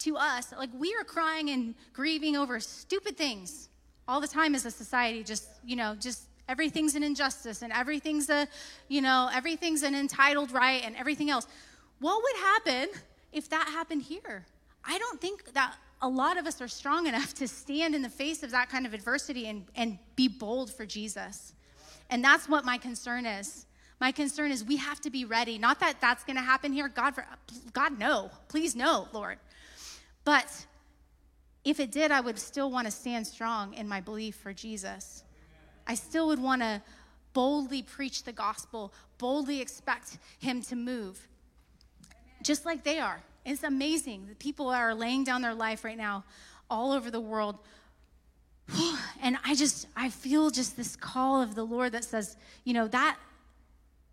to 0.00 0.16
us? 0.16 0.52
Like, 0.56 0.70
we 0.76 0.94
are 0.94 1.04
crying 1.04 1.50
and 1.50 1.74
grieving 1.92 2.36
over 2.36 2.58
stupid 2.58 3.16
things 3.16 3.68
all 4.08 4.20
the 4.20 4.28
time 4.28 4.54
as 4.54 4.66
a 4.66 4.70
society, 4.70 5.22
just, 5.22 5.48
you 5.64 5.76
know, 5.76 5.94
just 5.94 6.24
everything's 6.48 6.94
an 6.94 7.02
injustice 7.02 7.62
and 7.62 7.72
everything's 7.72 8.28
a, 8.28 8.46
you 8.88 9.00
know, 9.00 9.30
everything's 9.32 9.82
an 9.82 9.94
entitled 9.94 10.52
right 10.52 10.82
and 10.84 10.96
everything 10.96 11.30
else. 11.30 11.46
What 12.00 12.22
would 12.22 12.42
happen 12.42 12.88
if 13.32 13.48
that 13.50 13.68
happened 13.68 14.02
here? 14.02 14.46
I 14.84 14.98
don't 14.98 15.20
think 15.20 15.52
that 15.54 15.74
a 16.02 16.08
lot 16.08 16.36
of 16.36 16.46
us 16.46 16.60
are 16.60 16.68
strong 16.68 17.06
enough 17.06 17.34
to 17.34 17.48
stand 17.48 17.94
in 17.94 18.02
the 18.02 18.10
face 18.10 18.42
of 18.42 18.50
that 18.50 18.68
kind 18.68 18.86
of 18.86 18.94
adversity 18.94 19.46
and, 19.46 19.64
and 19.74 19.98
be 20.16 20.28
bold 20.28 20.72
for 20.72 20.84
Jesus. 20.84 21.54
And 22.10 22.22
that's 22.22 22.48
what 22.48 22.64
my 22.64 22.76
concern 22.76 23.24
is. 23.24 23.66
My 24.00 24.12
concern 24.12 24.50
is 24.50 24.64
we 24.64 24.76
have 24.76 25.00
to 25.00 25.10
be 25.10 25.24
ready. 25.24 25.56
Not 25.56 25.80
that 25.80 26.00
that's 26.00 26.24
going 26.24 26.36
to 26.36 26.42
happen 26.42 26.72
here. 26.72 26.88
God, 26.88 27.14
for, 27.14 27.24
God, 27.72 27.98
no. 27.98 28.30
Please, 28.48 28.76
no, 28.76 29.08
Lord. 29.12 29.38
But 30.24 30.66
if 31.64 31.80
it 31.80 31.90
did, 31.90 32.10
I 32.10 32.20
would 32.20 32.38
still 32.38 32.70
want 32.70 32.86
to 32.86 32.90
stand 32.90 33.26
strong 33.26 33.72
in 33.74 33.88
my 33.88 34.00
belief 34.00 34.34
for 34.36 34.52
Jesus. 34.52 35.24
I 35.86 35.94
still 35.94 36.26
would 36.26 36.42
want 36.42 36.60
to 36.62 36.82
boldly 37.32 37.82
preach 37.82 38.24
the 38.24 38.32
gospel, 38.32 38.92
boldly 39.18 39.60
expect 39.60 40.18
Him 40.38 40.60
to 40.62 40.76
move 40.76 41.28
just 42.44 42.64
like 42.64 42.84
they 42.84 42.98
are. 42.98 43.20
It's 43.44 43.62
amazing. 43.62 44.26
The 44.28 44.34
people 44.36 44.68
are 44.68 44.94
laying 44.94 45.24
down 45.24 45.42
their 45.42 45.54
life 45.54 45.84
right 45.84 45.96
now 45.96 46.24
all 46.70 46.92
over 46.92 47.10
the 47.10 47.20
world. 47.20 47.58
And 49.22 49.38
I 49.42 49.54
just, 49.54 49.86
I 49.96 50.10
feel 50.10 50.50
just 50.50 50.76
this 50.76 50.96
call 50.96 51.40
of 51.40 51.54
the 51.54 51.64
Lord 51.64 51.92
that 51.92 52.04
says, 52.04 52.36
you 52.64 52.74
know, 52.74 52.86
that 52.88 53.16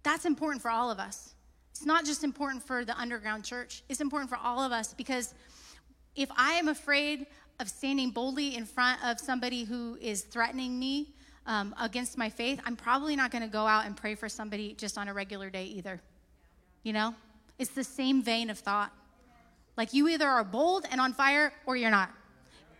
that's 0.03 0.23
important 0.23 0.61
for 0.61 0.71
all 0.71 0.89
of 0.89 0.99
us. 0.99 1.36
It's 1.71 1.86
not 1.86 2.05
just 2.05 2.23
important 2.23 2.63
for 2.63 2.86
the 2.86 2.97
underground 2.97 3.43
church, 3.43 3.84
it's 3.89 3.99
important 3.99 4.29
for 4.29 4.38
all 4.38 4.59
of 4.59 4.71
us 4.71 4.93
because 4.93 5.34
if 6.15 6.29
I 6.38 6.53
am 6.53 6.69
afraid 6.69 7.25
of 7.59 7.67
standing 7.67 8.11
boldly 8.11 8.55
in 8.55 8.65
front 8.65 9.03
of 9.03 9.19
somebody 9.19 9.65
who 9.65 9.97
is 9.99 10.21
threatening 10.21 10.79
me 10.79 11.13
um, 11.45 11.75
against 11.79 12.17
my 12.17 12.29
faith, 12.29 12.61
I'm 12.65 12.77
probably 12.77 13.17
not 13.17 13.32
going 13.32 13.43
to 13.43 13.49
go 13.49 13.67
out 13.67 13.86
and 13.86 13.97
pray 13.97 14.15
for 14.15 14.29
somebody 14.29 14.73
just 14.73 14.97
on 14.97 15.09
a 15.09 15.13
regular 15.13 15.49
day 15.49 15.65
either. 15.65 16.01
You 16.84 16.93
know? 16.93 17.15
It's 17.62 17.70
the 17.70 17.84
same 17.84 18.24
vein 18.24 18.49
of 18.49 18.57
thought. 18.57 18.91
Like 19.78 19.93
you 19.93 20.07
either 20.07 20.28
are 20.28 20.43
bold 20.43 20.88
and 20.89 20.99
on 20.99 21.14
fire 21.14 21.53
or 21.68 21.76
you're 21.76 21.91
not. 21.91 22.09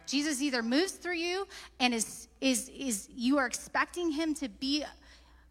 Jesus 0.08 0.42
either 0.42 0.64
moves 0.64 0.94
through 0.94 1.18
you 1.18 1.48
and 1.80 1.94
is 1.94 2.28
is 2.42 2.70
is 2.70 3.08
you 3.16 3.38
are 3.38 3.46
expecting 3.46 4.12
him 4.12 4.34
to 4.34 4.50
be 4.50 4.84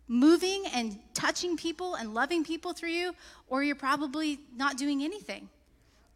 moving 0.08 0.64
and 0.74 0.98
touching 1.14 1.56
people 1.56 1.94
and 1.94 2.12
loving 2.12 2.42
people 2.42 2.72
through 2.72 2.90
you, 2.90 3.14
or 3.46 3.62
you're 3.62 3.76
probably 3.76 4.40
not 4.56 4.76
doing 4.76 5.04
anything. 5.04 5.48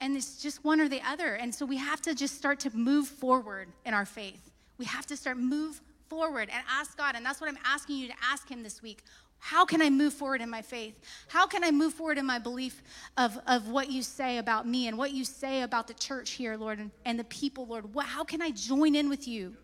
And 0.00 0.16
it's 0.16 0.42
just 0.42 0.64
one 0.64 0.80
or 0.80 0.88
the 0.88 1.00
other. 1.06 1.34
And 1.34 1.54
so 1.54 1.64
we 1.64 1.76
have 1.76 2.02
to 2.02 2.16
just 2.16 2.34
start 2.36 2.58
to 2.60 2.76
move 2.76 3.06
forward 3.06 3.68
in 3.86 3.94
our 3.94 4.04
faith. 4.04 4.50
We 4.76 4.86
have 4.86 5.06
to 5.06 5.16
start 5.16 5.38
move 5.38 5.80
forward 6.08 6.48
and 6.52 6.64
ask 6.68 6.98
God. 6.98 7.14
And 7.14 7.24
that's 7.24 7.40
what 7.40 7.48
I'm 7.48 7.58
asking 7.64 7.98
you 7.98 8.08
to 8.08 8.14
ask 8.20 8.48
him 8.48 8.64
this 8.64 8.82
week. 8.82 9.04
How 9.44 9.66
can 9.66 9.82
I 9.82 9.90
move 9.90 10.14
forward 10.14 10.40
in 10.40 10.48
my 10.48 10.62
faith? 10.62 10.98
How 11.28 11.46
can 11.46 11.62
I 11.62 11.70
move 11.70 11.92
forward 11.92 12.16
in 12.16 12.24
my 12.24 12.38
belief 12.38 12.82
of, 13.18 13.38
of 13.46 13.68
what 13.68 13.90
you 13.90 14.02
say 14.02 14.38
about 14.38 14.66
me 14.66 14.88
and 14.88 14.96
what 14.96 15.10
you 15.10 15.22
say 15.22 15.60
about 15.60 15.86
the 15.86 15.92
church 15.92 16.30
here, 16.30 16.56
Lord, 16.56 16.78
and, 16.78 16.90
and 17.04 17.18
the 17.18 17.24
people, 17.24 17.66
Lord? 17.66 17.92
What, 17.92 18.06
how 18.06 18.24
can 18.24 18.40
I 18.40 18.52
join 18.52 18.94
in 18.94 19.10
with 19.10 19.28
you? 19.28 19.54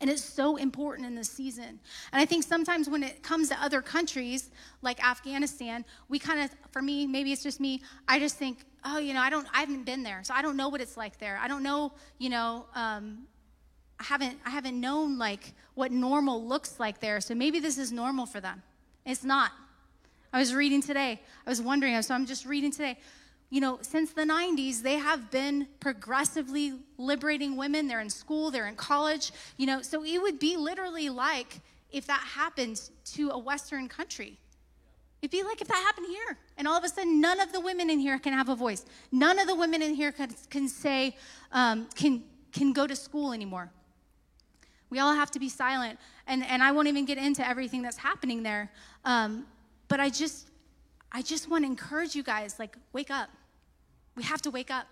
And 0.00 0.08
it's 0.08 0.22
so 0.22 0.54
important 0.54 1.08
in 1.08 1.16
this 1.16 1.28
season. 1.28 1.80
And 2.12 2.22
I 2.22 2.24
think 2.24 2.44
sometimes 2.44 2.88
when 2.88 3.02
it 3.02 3.24
comes 3.24 3.48
to 3.48 3.60
other 3.60 3.82
countries 3.82 4.50
like 4.82 5.04
Afghanistan, 5.04 5.84
we 6.08 6.20
kind 6.20 6.38
of, 6.38 6.50
for 6.70 6.80
me, 6.80 7.08
maybe 7.08 7.32
it's 7.32 7.42
just 7.42 7.58
me, 7.58 7.82
I 8.06 8.20
just 8.20 8.36
think, 8.36 8.58
oh, 8.84 8.98
you 8.98 9.14
know, 9.14 9.20
I 9.20 9.30
don't, 9.30 9.48
I 9.52 9.58
haven't 9.58 9.84
been 9.84 10.04
there, 10.04 10.20
so 10.22 10.32
I 10.32 10.42
don't 10.42 10.56
know 10.56 10.68
what 10.68 10.80
it's 10.80 10.96
like 10.96 11.18
there. 11.18 11.40
I 11.42 11.48
don't 11.48 11.64
know, 11.64 11.92
you 12.18 12.30
know, 12.30 12.66
um, 12.76 13.26
I 14.00 14.04
haven't, 14.04 14.38
I 14.44 14.50
haven't 14.50 14.80
known 14.80 15.18
like 15.18 15.52
what 15.74 15.92
normal 15.92 16.44
looks 16.44 16.80
like 16.80 17.00
there. 17.00 17.20
So 17.20 17.34
maybe 17.34 17.60
this 17.60 17.78
is 17.78 17.92
normal 17.92 18.26
for 18.26 18.40
them. 18.40 18.62
It's 19.06 19.22
not. 19.22 19.52
I 20.32 20.38
was 20.38 20.54
reading 20.54 20.82
today. 20.82 21.20
I 21.46 21.50
was 21.50 21.60
wondering, 21.60 22.00
so 22.02 22.14
I'm 22.14 22.26
just 22.26 22.46
reading 22.46 22.72
today 22.72 22.98
you 23.50 23.60
know, 23.60 23.80
since 23.82 24.12
the 24.12 24.22
90s, 24.22 24.80
they 24.80 24.94
have 24.94 25.30
been 25.30 25.66
progressively 25.80 26.74
liberating 26.96 27.56
women. 27.56 27.88
They're 27.88 28.00
in 28.00 28.08
school, 28.08 28.52
they're 28.52 28.68
in 28.68 28.76
college, 28.76 29.32
you 29.56 29.66
know, 29.66 29.82
so 29.82 30.04
it 30.04 30.22
would 30.22 30.38
be 30.38 30.56
literally 30.56 31.08
like 31.08 31.60
if 31.90 32.06
that 32.06 32.20
happened 32.20 32.80
to 33.04 33.30
a 33.30 33.38
Western 33.38 33.88
country. 33.88 34.38
It'd 35.20 35.32
be 35.32 35.42
like 35.42 35.60
if 35.60 35.66
that 35.66 35.74
happened 35.74 36.06
here. 36.08 36.38
And 36.56 36.68
all 36.68 36.78
of 36.78 36.84
a 36.84 36.88
sudden, 36.88 37.20
none 37.20 37.40
of 37.40 37.52
the 37.52 37.60
women 37.60 37.90
in 37.90 37.98
here 37.98 38.18
can 38.20 38.32
have 38.32 38.48
a 38.48 38.54
voice. 38.54 38.86
None 39.10 39.38
of 39.38 39.48
the 39.48 39.56
women 39.56 39.82
in 39.82 39.94
here 39.94 40.12
can, 40.12 40.30
can 40.48 40.68
say, 40.68 41.16
um, 41.50 41.88
can, 41.96 42.22
can 42.52 42.72
go 42.72 42.86
to 42.86 42.96
school 42.96 43.32
anymore. 43.32 43.70
We 44.90 44.98
all 44.98 45.14
have 45.14 45.30
to 45.32 45.38
be 45.38 45.48
silent. 45.48 45.98
And, 46.26 46.44
and 46.44 46.62
I 46.62 46.72
won't 46.72 46.88
even 46.88 47.04
get 47.04 47.16
into 47.18 47.46
everything 47.46 47.82
that's 47.82 47.96
happening 47.96 48.42
there. 48.42 48.70
Um, 49.04 49.46
but 49.88 50.00
I 50.00 50.10
just, 50.10 50.50
I 51.12 51.22
just 51.22 51.48
want 51.48 51.64
to 51.64 51.70
encourage 51.70 52.14
you 52.14 52.22
guys 52.22 52.58
like, 52.58 52.76
wake 52.92 53.10
up. 53.10 53.30
We 54.16 54.24
have 54.24 54.42
to 54.42 54.50
wake 54.50 54.70
up. 54.70 54.86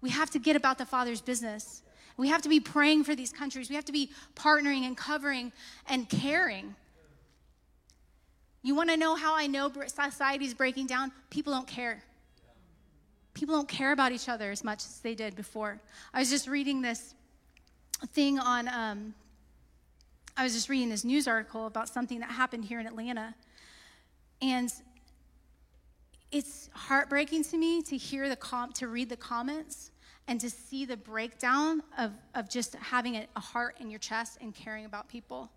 We 0.00 0.10
have 0.10 0.30
to 0.30 0.38
get 0.38 0.56
about 0.56 0.78
the 0.78 0.86
Father's 0.86 1.20
business. 1.20 1.82
We 2.16 2.28
have 2.28 2.42
to 2.42 2.48
be 2.48 2.60
praying 2.60 3.04
for 3.04 3.14
these 3.14 3.32
countries. 3.32 3.68
We 3.68 3.76
have 3.76 3.84
to 3.86 3.92
be 3.92 4.10
partnering 4.34 4.86
and 4.86 4.96
covering 4.96 5.52
and 5.88 6.08
caring. 6.08 6.74
You 8.62 8.74
want 8.74 8.90
to 8.90 8.96
know 8.96 9.14
how 9.14 9.34
I 9.34 9.46
know 9.46 9.70
society 9.86 10.44
is 10.44 10.54
breaking 10.54 10.86
down? 10.86 11.12
People 11.30 11.52
don't 11.52 11.66
care. 11.66 12.02
People 13.32 13.54
don't 13.54 13.68
care 13.68 13.92
about 13.92 14.12
each 14.12 14.28
other 14.28 14.50
as 14.50 14.64
much 14.64 14.84
as 14.84 15.00
they 15.00 15.14
did 15.14 15.34
before. 15.34 15.80
I 16.12 16.18
was 16.18 16.28
just 16.28 16.46
reading 16.46 16.82
this 16.82 17.14
thing 18.06 18.38
on, 18.38 18.68
um, 18.68 19.14
I 20.36 20.44
was 20.44 20.54
just 20.54 20.68
reading 20.68 20.88
this 20.88 21.04
news 21.04 21.28
article 21.28 21.66
about 21.66 21.88
something 21.88 22.20
that 22.20 22.30
happened 22.30 22.64
here 22.64 22.80
in 22.80 22.86
Atlanta. 22.86 23.34
And 24.40 24.72
it's 26.30 26.70
heartbreaking 26.72 27.44
to 27.44 27.58
me 27.58 27.82
to 27.82 27.96
hear 27.96 28.28
the 28.28 28.36
com- 28.36 28.72
to 28.74 28.88
read 28.88 29.08
the 29.08 29.16
comments 29.16 29.90
and 30.28 30.40
to 30.40 30.48
see 30.48 30.84
the 30.84 30.96
breakdown 30.96 31.82
of, 31.98 32.12
of 32.34 32.48
just 32.48 32.74
having 32.76 33.16
a, 33.16 33.26
a 33.36 33.40
heart 33.40 33.76
in 33.80 33.90
your 33.90 33.98
chest 33.98 34.38
and 34.40 34.54
caring 34.54 34.84
about 34.84 35.08
people. 35.08 35.50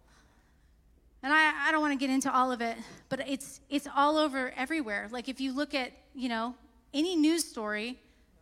And 1.22 1.32
I, 1.32 1.68
I 1.68 1.72
don't 1.72 1.80
want 1.80 1.94
to 1.94 1.98
get 1.98 2.14
into 2.14 2.34
all 2.34 2.52
of 2.52 2.60
it, 2.60 2.76
but 3.08 3.26
it's 3.28 3.62
it's 3.70 3.88
all 3.96 4.18
over 4.18 4.52
everywhere. 4.58 5.08
Like 5.12 5.30
if 5.30 5.40
you 5.40 5.54
look 5.54 5.74
at, 5.74 5.92
you 6.14 6.28
know, 6.28 6.56
any 6.94 7.16
news 7.16 7.46
story, 7.46 8.00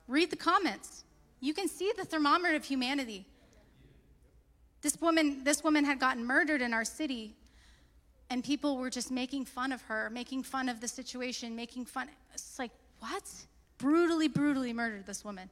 read 0.07 0.31
the 0.31 0.35
comments. 0.35 1.03
You 1.41 1.53
can 1.53 1.67
see 1.67 1.91
the 1.95 2.05
thermometer 2.05 2.55
of 2.55 2.63
humanity. 2.63 3.27
This 4.81 4.99
woman, 4.99 5.43
this 5.43 5.63
woman 5.63 5.85
had 5.85 5.99
gotten 5.99 6.25
murdered 6.25 6.61
in 6.61 6.73
our 6.73 6.85
city 6.85 7.35
and 8.31 8.43
people 8.43 8.77
were 8.77 8.89
just 8.89 9.11
making 9.11 9.43
fun 9.43 9.73
of 9.73 9.81
her, 9.83 10.09
making 10.09 10.43
fun 10.43 10.69
of 10.69 10.79
the 10.79 10.87
situation, 10.87 11.53
making 11.53 11.83
fun. 11.85 12.07
It's 12.33 12.57
like, 12.57 12.71
what? 12.99 13.23
Brutally, 13.77 14.29
brutally 14.29 14.71
murdered 14.71 15.05
this 15.05 15.25
woman 15.25 15.49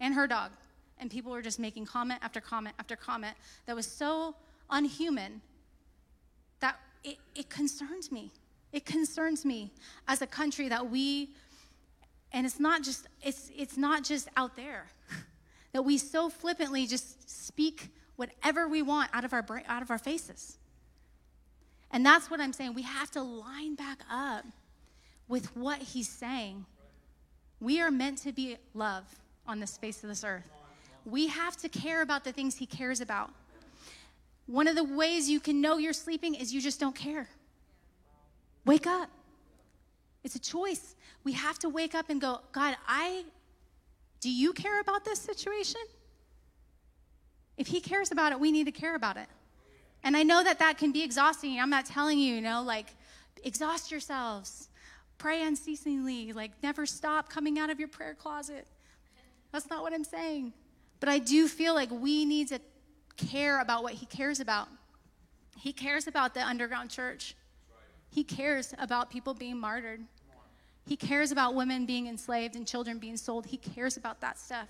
and 0.00 0.14
her 0.14 0.26
dog. 0.26 0.52
And 0.98 1.10
people 1.10 1.30
were 1.30 1.42
just 1.42 1.58
making 1.58 1.84
comment 1.84 2.20
after 2.22 2.40
comment 2.40 2.74
after 2.78 2.96
comment 2.96 3.36
that 3.66 3.76
was 3.76 3.86
so 3.86 4.34
unhuman 4.70 5.42
that 6.60 6.80
it, 7.04 7.18
it 7.34 7.50
concerns 7.50 8.10
me. 8.10 8.30
It 8.72 8.86
concerns 8.86 9.44
me 9.44 9.70
as 10.08 10.22
a 10.22 10.26
country 10.26 10.68
that 10.68 10.90
we, 10.90 11.30
and 12.32 12.46
it's 12.46 12.58
not 12.58 12.82
just, 12.82 13.06
it's, 13.22 13.50
it's 13.54 13.76
not 13.76 14.04
just 14.04 14.28
out 14.38 14.56
there, 14.56 14.86
that 15.72 15.82
we 15.82 15.98
so 15.98 16.30
flippantly 16.30 16.86
just 16.86 17.28
speak 17.28 17.90
whatever 18.16 18.68
we 18.68 18.82
want 18.82 19.10
out 19.12 19.24
of 19.24 19.32
our, 19.32 19.44
out 19.68 19.82
of 19.82 19.90
our 19.90 19.98
faces. 19.98 20.58
And 21.90 22.04
that's 22.04 22.30
what 22.30 22.40
I'm 22.40 22.52
saying. 22.52 22.74
We 22.74 22.82
have 22.82 23.10
to 23.12 23.22
line 23.22 23.74
back 23.74 24.00
up 24.10 24.44
with 25.28 25.54
what 25.56 25.78
he's 25.78 26.08
saying. 26.08 26.66
We 27.60 27.80
are 27.80 27.90
meant 27.90 28.18
to 28.18 28.32
be 28.32 28.56
love 28.74 29.04
on 29.46 29.60
the 29.60 29.66
face 29.66 30.02
of 30.02 30.08
this 30.08 30.24
earth. 30.24 30.50
We 31.04 31.28
have 31.28 31.56
to 31.58 31.68
care 31.68 32.02
about 32.02 32.24
the 32.24 32.32
things 32.32 32.56
he 32.56 32.66
cares 32.66 33.00
about. 33.00 33.30
One 34.46 34.68
of 34.68 34.76
the 34.76 34.84
ways 34.84 35.28
you 35.28 35.40
can 35.40 35.60
know 35.60 35.78
you're 35.78 35.92
sleeping 35.92 36.34
is 36.34 36.52
you 36.52 36.60
just 36.60 36.80
don't 36.80 36.94
care. 36.94 37.28
Wake 38.64 38.86
up. 38.86 39.10
It's 40.24 40.34
a 40.34 40.40
choice. 40.40 40.96
We 41.22 41.32
have 41.32 41.58
to 41.60 41.68
wake 41.68 41.94
up 41.94 42.10
and 42.10 42.20
go, 42.20 42.40
God, 42.52 42.76
I 42.86 43.24
do 44.20 44.30
you 44.30 44.52
care 44.52 44.80
about 44.80 45.04
this 45.04 45.20
situation? 45.20 45.80
If 47.56 47.68
he 47.68 47.80
cares 47.80 48.12
about 48.12 48.32
it, 48.32 48.40
we 48.40 48.52
need 48.52 48.64
to 48.64 48.72
care 48.72 48.94
about 48.94 49.16
it. 49.16 49.28
And 50.04 50.16
I 50.16 50.22
know 50.22 50.44
that 50.44 50.58
that 50.58 50.78
can 50.78 50.92
be 50.92 51.02
exhausting. 51.02 51.58
I'm 51.58 51.70
not 51.70 51.86
telling 51.86 52.18
you, 52.18 52.34
you 52.36 52.40
know, 52.40 52.62
like, 52.62 52.94
exhaust 53.42 53.90
yourselves, 53.90 54.68
pray 55.18 55.42
unceasingly, 55.42 56.32
like, 56.32 56.52
never 56.62 56.86
stop 56.86 57.28
coming 57.28 57.58
out 57.58 57.70
of 57.70 57.78
your 57.78 57.88
prayer 57.88 58.14
closet. 58.14 58.66
That's 59.52 59.70
not 59.70 59.82
what 59.82 59.92
I'm 59.92 60.04
saying. 60.04 60.52
But 61.00 61.08
I 61.08 61.18
do 61.18 61.48
feel 61.48 61.74
like 61.74 61.90
we 61.90 62.24
need 62.24 62.48
to 62.48 62.60
care 63.16 63.60
about 63.60 63.82
what 63.82 63.94
He 63.94 64.06
cares 64.06 64.40
about. 64.40 64.68
He 65.58 65.72
cares 65.72 66.06
about 66.06 66.34
the 66.34 66.46
underground 66.46 66.90
church, 66.90 67.34
He 68.10 68.22
cares 68.22 68.74
about 68.78 69.10
people 69.10 69.34
being 69.34 69.58
martyred. 69.58 70.02
He 70.86 70.94
cares 70.94 71.32
about 71.32 71.56
women 71.56 71.84
being 71.84 72.06
enslaved 72.06 72.54
and 72.54 72.64
children 72.64 73.00
being 73.00 73.16
sold. 73.16 73.44
He 73.44 73.56
cares 73.56 73.96
about 73.96 74.20
that 74.20 74.38
stuff. 74.38 74.68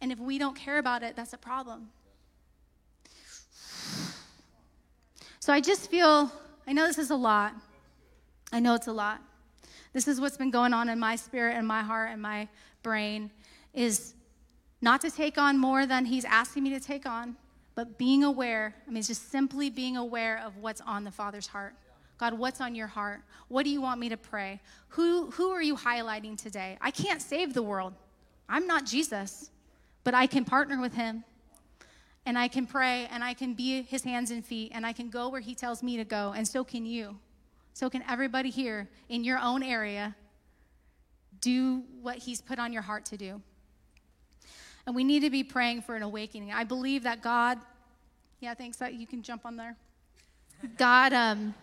And 0.00 0.12
if 0.12 0.18
we 0.18 0.38
don't 0.38 0.56
care 0.56 0.78
about 0.78 1.02
it, 1.02 1.16
that's 1.16 1.32
a 1.32 1.38
problem. 1.38 1.88
So 5.40 5.52
I 5.52 5.60
just 5.60 5.90
feel, 5.90 6.30
I 6.66 6.72
know 6.72 6.86
this 6.86 6.98
is 6.98 7.10
a 7.10 7.16
lot. 7.16 7.54
I 8.52 8.60
know 8.60 8.74
it's 8.74 8.86
a 8.86 8.92
lot. 8.92 9.20
This 9.92 10.06
is 10.06 10.20
what's 10.20 10.36
been 10.36 10.50
going 10.50 10.74
on 10.74 10.88
in 10.88 10.98
my 10.98 11.16
spirit 11.16 11.56
and 11.56 11.66
my 11.66 11.82
heart 11.82 12.10
and 12.12 12.20
my 12.20 12.48
brain 12.82 13.30
is 13.74 14.14
not 14.80 15.00
to 15.00 15.10
take 15.10 15.38
on 15.38 15.58
more 15.58 15.86
than 15.86 16.04
he's 16.04 16.24
asking 16.24 16.62
me 16.62 16.70
to 16.70 16.80
take 16.80 17.06
on, 17.06 17.36
but 17.74 17.98
being 17.98 18.24
aware. 18.24 18.74
I 18.86 18.90
mean, 18.90 18.98
it's 18.98 19.08
just 19.08 19.30
simply 19.30 19.70
being 19.70 19.96
aware 19.96 20.40
of 20.44 20.56
what's 20.58 20.80
on 20.82 21.04
the 21.04 21.10
Father's 21.10 21.46
heart. 21.46 21.74
God, 22.18 22.34
what's 22.34 22.60
on 22.60 22.74
your 22.74 22.86
heart? 22.86 23.20
What 23.48 23.62
do 23.62 23.70
you 23.70 23.80
want 23.80 24.00
me 24.00 24.08
to 24.08 24.16
pray? 24.16 24.60
Who, 24.88 25.30
who 25.30 25.50
are 25.50 25.62
you 25.62 25.76
highlighting 25.76 26.36
today? 26.40 26.76
I 26.80 26.90
can't 26.90 27.22
save 27.22 27.54
the 27.54 27.62
world. 27.62 27.94
I'm 28.48 28.66
not 28.66 28.84
Jesus, 28.84 29.50
but 30.08 30.14
I 30.14 30.26
can 30.26 30.46
partner 30.46 30.80
with 30.80 30.94
him 30.94 31.22
and 32.24 32.38
I 32.38 32.48
can 32.48 32.66
pray 32.66 33.06
and 33.10 33.22
I 33.22 33.34
can 33.34 33.52
be 33.52 33.82
his 33.82 34.04
hands 34.04 34.30
and 34.30 34.42
feet 34.42 34.72
and 34.74 34.86
I 34.86 34.94
can 34.94 35.10
go 35.10 35.28
where 35.28 35.42
he 35.42 35.54
tells 35.54 35.82
me 35.82 35.98
to 35.98 36.04
go, 36.04 36.32
and 36.34 36.48
so 36.48 36.64
can 36.64 36.86
you. 36.86 37.18
So 37.74 37.90
can 37.90 38.02
everybody 38.08 38.48
here 38.48 38.88
in 39.10 39.22
your 39.22 39.38
own 39.38 39.62
area 39.62 40.16
do 41.42 41.82
what 42.00 42.16
he's 42.16 42.40
put 42.40 42.58
on 42.58 42.72
your 42.72 42.80
heart 42.80 43.04
to 43.04 43.18
do. 43.18 43.42
And 44.86 44.96
we 44.96 45.04
need 45.04 45.20
to 45.20 45.28
be 45.28 45.44
praying 45.44 45.82
for 45.82 45.94
an 45.94 46.02
awakening. 46.02 46.54
I 46.54 46.64
believe 46.64 47.02
that 47.02 47.20
God, 47.20 47.58
yeah, 48.40 48.54
thanks 48.54 48.78
that 48.78 48.94
you 48.94 49.06
can 49.06 49.22
jump 49.22 49.44
on 49.44 49.56
there. 49.56 49.76
God, 50.78 51.12
um, 51.12 51.54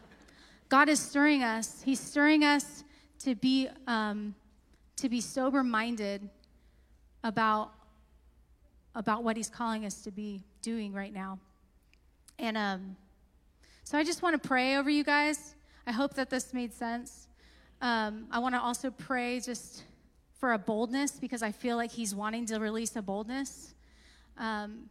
God 0.69 0.87
is 0.87 0.99
stirring 0.99 1.41
us. 1.41 1.81
He's 1.83 1.99
stirring 1.99 2.43
us 2.43 2.83
to 3.21 3.33
be 3.33 3.69
um, 3.87 4.35
to 4.97 5.09
be 5.09 5.19
sober 5.19 5.63
minded 5.63 6.29
about 7.23 7.71
about 8.95 9.23
what 9.23 9.37
he's 9.37 9.49
calling 9.49 9.85
us 9.85 10.01
to 10.01 10.11
be 10.11 10.41
doing 10.61 10.93
right 10.93 11.13
now. 11.13 11.37
And 12.39 12.57
um, 12.57 12.95
so 13.83 13.97
I 13.97 14.03
just 14.03 14.21
want 14.21 14.41
to 14.41 14.47
pray 14.47 14.77
over 14.77 14.89
you 14.89 15.03
guys. 15.03 15.55
I 15.85 15.91
hope 15.91 16.15
that 16.15 16.29
this 16.29 16.53
made 16.53 16.73
sense. 16.73 17.27
Um, 17.81 18.25
I 18.31 18.39
want 18.39 18.55
to 18.55 18.61
also 18.61 18.89
pray 18.89 19.39
just 19.39 19.83
for 20.39 20.53
a 20.53 20.57
boldness 20.57 21.11
because 21.11 21.43
I 21.43 21.51
feel 21.51 21.75
like 21.75 21.91
he's 21.91 22.15
wanting 22.15 22.45
to 22.47 22.59
release 22.59 22.95
a 22.95 23.01
boldness. 23.01 23.73
Um, 24.37 24.89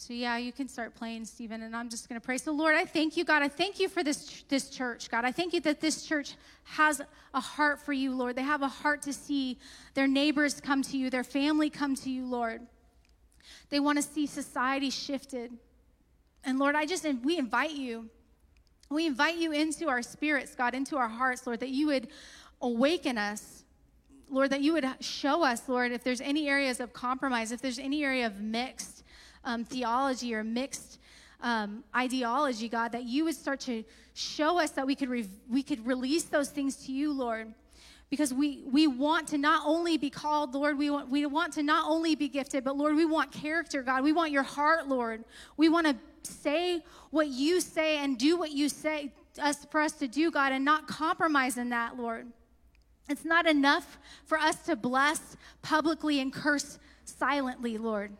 So 0.00 0.14
yeah, 0.14 0.38
you 0.38 0.50
can 0.50 0.66
start 0.66 0.94
playing, 0.94 1.26
Stephen, 1.26 1.60
and 1.60 1.76
I'm 1.76 1.90
just 1.90 2.08
going 2.08 2.18
to 2.18 2.24
pray. 2.24 2.38
So 2.38 2.52
Lord, 2.52 2.74
I 2.74 2.86
thank 2.86 3.18
you, 3.18 3.24
God. 3.24 3.42
I 3.42 3.48
thank 3.48 3.78
you 3.78 3.86
for 3.86 4.02
this 4.02 4.44
this 4.48 4.70
church, 4.70 5.10
God. 5.10 5.26
I 5.26 5.30
thank 5.30 5.52
you 5.52 5.60
that 5.60 5.82
this 5.82 6.06
church 6.06 6.36
has 6.64 7.02
a 7.34 7.40
heart 7.40 7.82
for 7.82 7.92
you, 7.92 8.14
Lord. 8.14 8.34
They 8.34 8.42
have 8.42 8.62
a 8.62 8.68
heart 8.68 9.02
to 9.02 9.12
see 9.12 9.58
their 9.92 10.08
neighbors 10.08 10.58
come 10.58 10.80
to 10.84 10.96
you, 10.96 11.10
their 11.10 11.22
family 11.22 11.68
come 11.68 11.94
to 11.96 12.08
you, 12.08 12.24
Lord. 12.24 12.62
They 13.68 13.78
want 13.78 13.98
to 13.98 14.02
see 14.02 14.26
society 14.26 14.88
shifted. 14.88 15.52
And 16.44 16.58
Lord, 16.58 16.76
I 16.76 16.86
just 16.86 17.06
we 17.22 17.36
invite 17.36 17.72
you. 17.72 18.08
We 18.88 19.06
invite 19.06 19.36
you 19.36 19.52
into 19.52 19.90
our 19.90 20.00
spirits, 20.00 20.54
God, 20.54 20.74
into 20.74 20.96
our 20.96 21.08
hearts, 21.08 21.46
Lord, 21.46 21.60
that 21.60 21.68
you 21.68 21.88
would 21.88 22.08
awaken 22.62 23.18
us. 23.18 23.64
Lord, 24.30 24.48
that 24.48 24.62
you 24.62 24.72
would 24.72 24.86
show 25.00 25.44
us, 25.44 25.68
Lord, 25.68 25.92
if 25.92 26.02
there's 26.04 26.22
any 26.22 26.48
areas 26.48 26.80
of 26.80 26.94
compromise, 26.94 27.52
if 27.52 27.60
there's 27.60 27.78
any 27.78 28.02
area 28.02 28.26
of 28.26 28.40
mixed 28.40 28.99
um, 29.44 29.64
theology 29.64 30.34
or 30.34 30.44
mixed 30.44 30.98
um, 31.42 31.84
ideology, 31.96 32.68
God, 32.68 32.92
that 32.92 33.04
you 33.04 33.24
would 33.24 33.34
start 33.34 33.60
to 33.60 33.84
show 34.14 34.58
us 34.58 34.70
that 34.72 34.86
we 34.86 34.94
could, 34.94 35.08
re- 35.08 35.28
we 35.50 35.62
could 35.62 35.86
release 35.86 36.24
those 36.24 36.50
things 36.50 36.76
to 36.86 36.92
you, 36.92 37.12
Lord. 37.12 37.52
Because 38.10 38.34
we, 38.34 38.64
we 38.66 38.88
want 38.88 39.28
to 39.28 39.38
not 39.38 39.62
only 39.64 39.96
be 39.96 40.10
called, 40.10 40.52
Lord, 40.54 40.76
we 40.76 40.90
want, 40.90 41.08
we 41.08 41.24
want 41.26 41.52
to 41.54 41.62
not 41.62 41.88
only 41.88 42.16
be 42.16 42.28
gifted, 42.28 42.64
but 42.64 42.76
Lord, 42.76 42.96
we 42.96 43.04
want 43.04 43.30
character, 43.30 43.82
God. 43.82 44.02
We 44.02 44.12
want 44.12 44.32
your 44.32 44.42
heart, 44.42 44.88
Lord. 44.88 45.24
We 45.56 45.68
want 45.68 45.86
to 45.86 45.96
say 46.28 46.82
what 47.10 47.28
you 47.28 47.60
say 47.60 47.98
and 47.98 48.18
do 48.18 48.36
what 48.36 48.50
you 48.50 48.68
say 48.68 49.12
us, 49.40 49.64
for 49.70 49.80
us 49.80 49.92
to 49.92 50.08
do, 50.08 50.30
God, 50.30 50.52
and 50.52 50.64
not 50.64 50.88
compromise 50.88 51.56
in 51.56 51.70
that, 51.70 51.96
Lord. 51.96 52.26
It's 53.08 53.24
not 53.24 53.46
enough 53.46 53.98
for 54.24 54.38
us 54.38 54.56
to 54.66 54.76
bless 54.76 55.36
publicly 55.62 56.20
and 56.20 56.32
curse 56.32 56.78
silently, 57.04 57.78
Lord. 57.78 58.12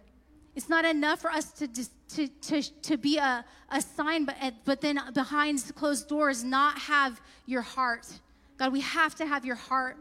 It's 0.54 0.68
not 0.68 0.84
enough 0.84 1.20
for 1.20 1.30
us 1.30 1.52
to, 1.52 1.68
to, 1.68 2.28
to, 2.28 2.62
to 2.62 2.96
be 2.96 3.18
a, 3.18 3.44
a 3.70 3.80
sign, 3.80 4.24
but, 4.24 4.36
but 4.64 4.80
then 4.80 5.00
behind 5.14 5.62
closed 5.76 6.08
doors, 6.08 6.42
not 6.42 6.78
have 6.78 7.20
your 7.46 7.62
heart. 7.62 8.06
God, 8.56 8.72
we 8.72 8.80
have 8.80 9.14
to 9.16 9.26
have 9.26 9.44
your 9.44 9.56
heart. 9.56 9.96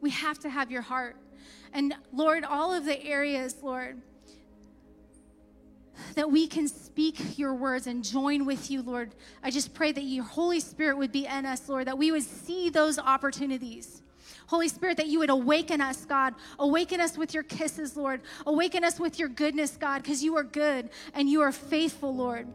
We 0.00 0.10
have 0.10 0.38
to 0.40 0.50
have 0.50 0.70
your 0.70 0.82
heart. 0.82 1.16
And 1.72 1.94
Lord, 2.12 2.44
all 2.44 2.74
of 2.74 2.84
the 2.84 3.02
areas, 3.04 3.56
Lord, 3.62 4.00
that 6.14 6.30
we 6.30 6.46
can 6.46 6.66
speak 6.66 7.38
your 7.38 7.54
words 7.54 7.86
and 7.86 8.02
join 8.02 8.46
with 8.46 8.70
you, 8.70 8.82
Lord. 8.82 9.14
I 9.42 9.50
just 9.50 9.74
pray 9.74 9.92
that 9.92 10.02
your 10.02 10.24
Holy 10.24 10.58
Spirit 10.60 10.98
would 10.98 11.12
be 11.12 11.26
in 11.26 11.46
us, 11.46 11.68
Lord, 11.68 11.86
that 11.86 11.98
we 11.98 12.10
would 12.10 12.22
see 12.22 12.70
those 12.70 12.98
opportunities 12.98 14.02
Holy 14.50 14.66
Spirit, 14.66 14.96
that 14.96 15.06
you 15.06 15.20
would 15.20 15.30
awaken 15.30 15.80
us, 15.80 16.04
God. 16.04 16.34
Awaken 16.58 17.00
us 17.00 17.16
with 17.16 17.32
your 17.32 17.44
kisses, 17.44 17.96
Lord. 17.96 18.20
Awaken 18.46 18.82
us 18.82 18.98
with 18.98 19.16
your 19.16 19.28
goodness, 19.28 19.76
God, 19.76 20.02
because 20.02 20.24
you 20.24 20.36
are 20.36 20.42
good 20.42 20.90
and 21.14 21.30
you 21.30 21.40
are 21.40 21.52
faithful, 21.52 22.12
Lord. 22.12 22.48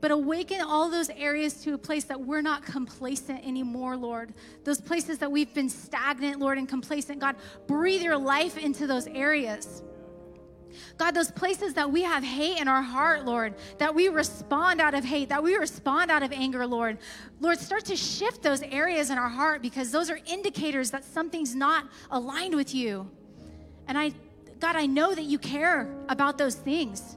But 0.00 0.12
awaken 0.12 0.60
all 0.60 0.88
those 0.88 1.10
areas 1.10 1.54
to 1.64 1.74
a 1.74 1.78
place 1.78 2.04
that 2.04 2.20
we're 2.20 2.42
not 2.42 2.64
complacent 2.64 3.44
anymore, 3.44 3.96
Lord. 3.96 4.34
Those 4.62 4.80
places 4.80 5.18
that 5.18 5.32
we've 5.32 5.52
been 5.52 5.68
stagnant, 5.68 6.38
Lord, 6.38 6.58
and 6.58 6.68
complacent. 6.68 7.18
God, 7.18 7.34
breathe 7.66 8.02
your 8.02 8.16
life 8.16 8.56
into 8.56 8.86
those 8.86 9.08
areas. 9.08 9.82
God, 10.96 11.12
those 11.12 11.30
places 11.30 11.74
that 11.74 11.90
we 11.90 12.02
have 12.02 12.24
hate 12.24 12.60
in 12.60 12.68
our 12.68 12.82
heart, 12.82 13.24
Lord, 13.24 13.54
that 13.78 13.94
we 13.94 14.08
respond 14.08 14.80
out 14.80 14.94
of 14.94 15.04
hate, 15.04 15.28
that 15.28 15.42
we 15.42 15.56
respond 15.56 16.10
out 16.10 16.22
of 16.22 16.32
anger, 16.32 16.66
Lord. 16.66 16.98
Lord, 17.40 17.58
start 17.58 17.84
to 17.86 17.96
shift 17.96 18.42
those 18.42 18.62
areas 18.62 19.10
in 19.10 19.18
our 19.18 19.28
heart 19.28 19.62
because 19.62 19.90
those 19.90 20.10
are 20.10 20.18
indicators 20.26 20.90
that 20.90 21.04
something's 21.04 21.54
not 21.54 21.86
aligned 22.10 22.54
with 22.54 22.74
you. 22.74 23.10
And 23.88 23.96
I, 23.98 24.12
God, 24.58 24.76
I 24.76 24.86
know 24.86 25.14
that 25.14 25.24
you 25.24 25.38
care 25.38 25.94
about 26.08 26.38
those 26.38 26.54
things. 26.54 27.16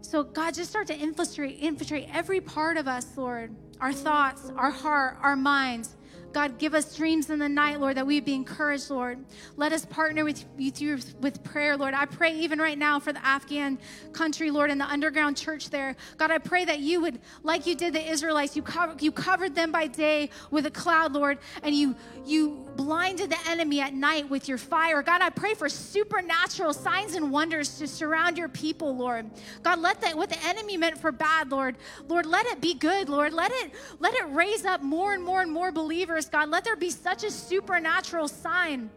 So, 0.00 0.22
God, 0.22 0.52
just 0.54 0.68
start 0.68 0.88
to 0.88 0.94
infiltrate, 0.94 1.58
infiltrate 1.60 2.08
every 2.12 2.40
part 2.40 2.76
of 2.76 2.86
us, 2.86 3.06
Lord. 3.16 3.54
Our 3.80 3.92
thoughts, 3.92 4.52
our 4.56 4.70
heart, 4.70 5.16
our 5.22 5.36
minds 5.36 5.96
God, 6.32 6.58
give 6.58 6.74
us 6.74 6.96
dreams 6.96 7.30
in 7.30 7.38
the 7.38 7.48
night, 7.48 7.80
Lord, 7.80 7.96
that 7.96 8.06
we 8.06 8.20
be 8.20 8.34
encouraged, 8.34 8.90
Lord. 8.90 9.24
Let 9.56 9.72
us 9.72 9.84
partner 9.84 10.24
with 10.24 10.44
you 10.56 10.70
through 10.70 10.98
with 11.20 11.42
prayer, 11.44 11.76
Lord. 11.76 11.94
I 11.94 12.06
pray 12.06 12.34
even 12.38 12.58
right 12.58 12.78
now 12.78 12.98
for 12.98 13.12
the 13.12 13.24
Afghan 13.24 13.78
country, 14.12 14.50
Lord, 14.50 14.70
and 14.70 14.80
the 14.80 14.86
underground 14.86 15.36
church 15.36 15.70
there. 15.70 15.94
God, 16.16 16.30
I 16.30 16.38
pray 16.38 16.64
that 16.64 16.80
you 16.80 17.00
would, 17.00 17.20
like 17.42 17.66
you 17.66 17.74
did 17.74 17.92
the 17.92 18.10
Israelites, 18.10 18.56
you, 18.56 18.64
you 19.00 19.12
covered 19.12 19.54
them 19.54 19.72
by 19.72 19.86
day 19.86 20.30
with 20.50 20.66
a 20.66 20.70
cloud, 20.70 21.12
Lord, 21.12 21.38
and 21.62 21.74
you, 21.74 21.94
you 22.24 22.66
blinded 22.76 23.30
the 23.30 23.38
enemy 23.48 23.80
at 23.80 23.94
night 23.94 24.28
with 24.28 24.48
your 24.48 24.58
fire. 24.58 25.02
God, 25.02 25.22
I 25.22 25.30
pray 25.30 25.54
for 25.54 25.68
supernatural 25.68 26.72
signs 26.72 27.14
and 27.14 27.30
wonders 27.30 27.78
to 27.78 27.86
surround 27.86 28.38
your 28.38 28.48
people, 28.48 28.96
Lord. 28.96 29.30
God, 29.62 29.78
let 29.78 30.00
that 30.00 30.16
what 30.16 30.28
the 30.28 30.42
enemy 30.44 30.76
meant 30.76 30.98
for 30.98 31.12
bad, 31.12 31.50
Lord, 31.50 31.76
Lord, 32.08 32.26
let 32.26 32.46
it 32.46 32.60
be 32.60 32.74
good, 32.74 33.08
Lord. 33.08 33.32
Let 33.32 33.52
it 33.52 33.72
let 33.98 34.14
it 34.14 34.24
raise 34.30 34.64
up 34.64 34.82
more 34.82 35.14
and 35.14 35.22
more 35.22 35.42
and 35.42 35.50
more 35.50 35.72
believers, 35.72 36.28
God. 36.28 36.48
Let 36.48 36.64
there 36.64 36.76
be 36.76 36.90
such 36.90 37.24
a 37.24 37.30
supernatural 37.30 38.28
sign 38.28 38.90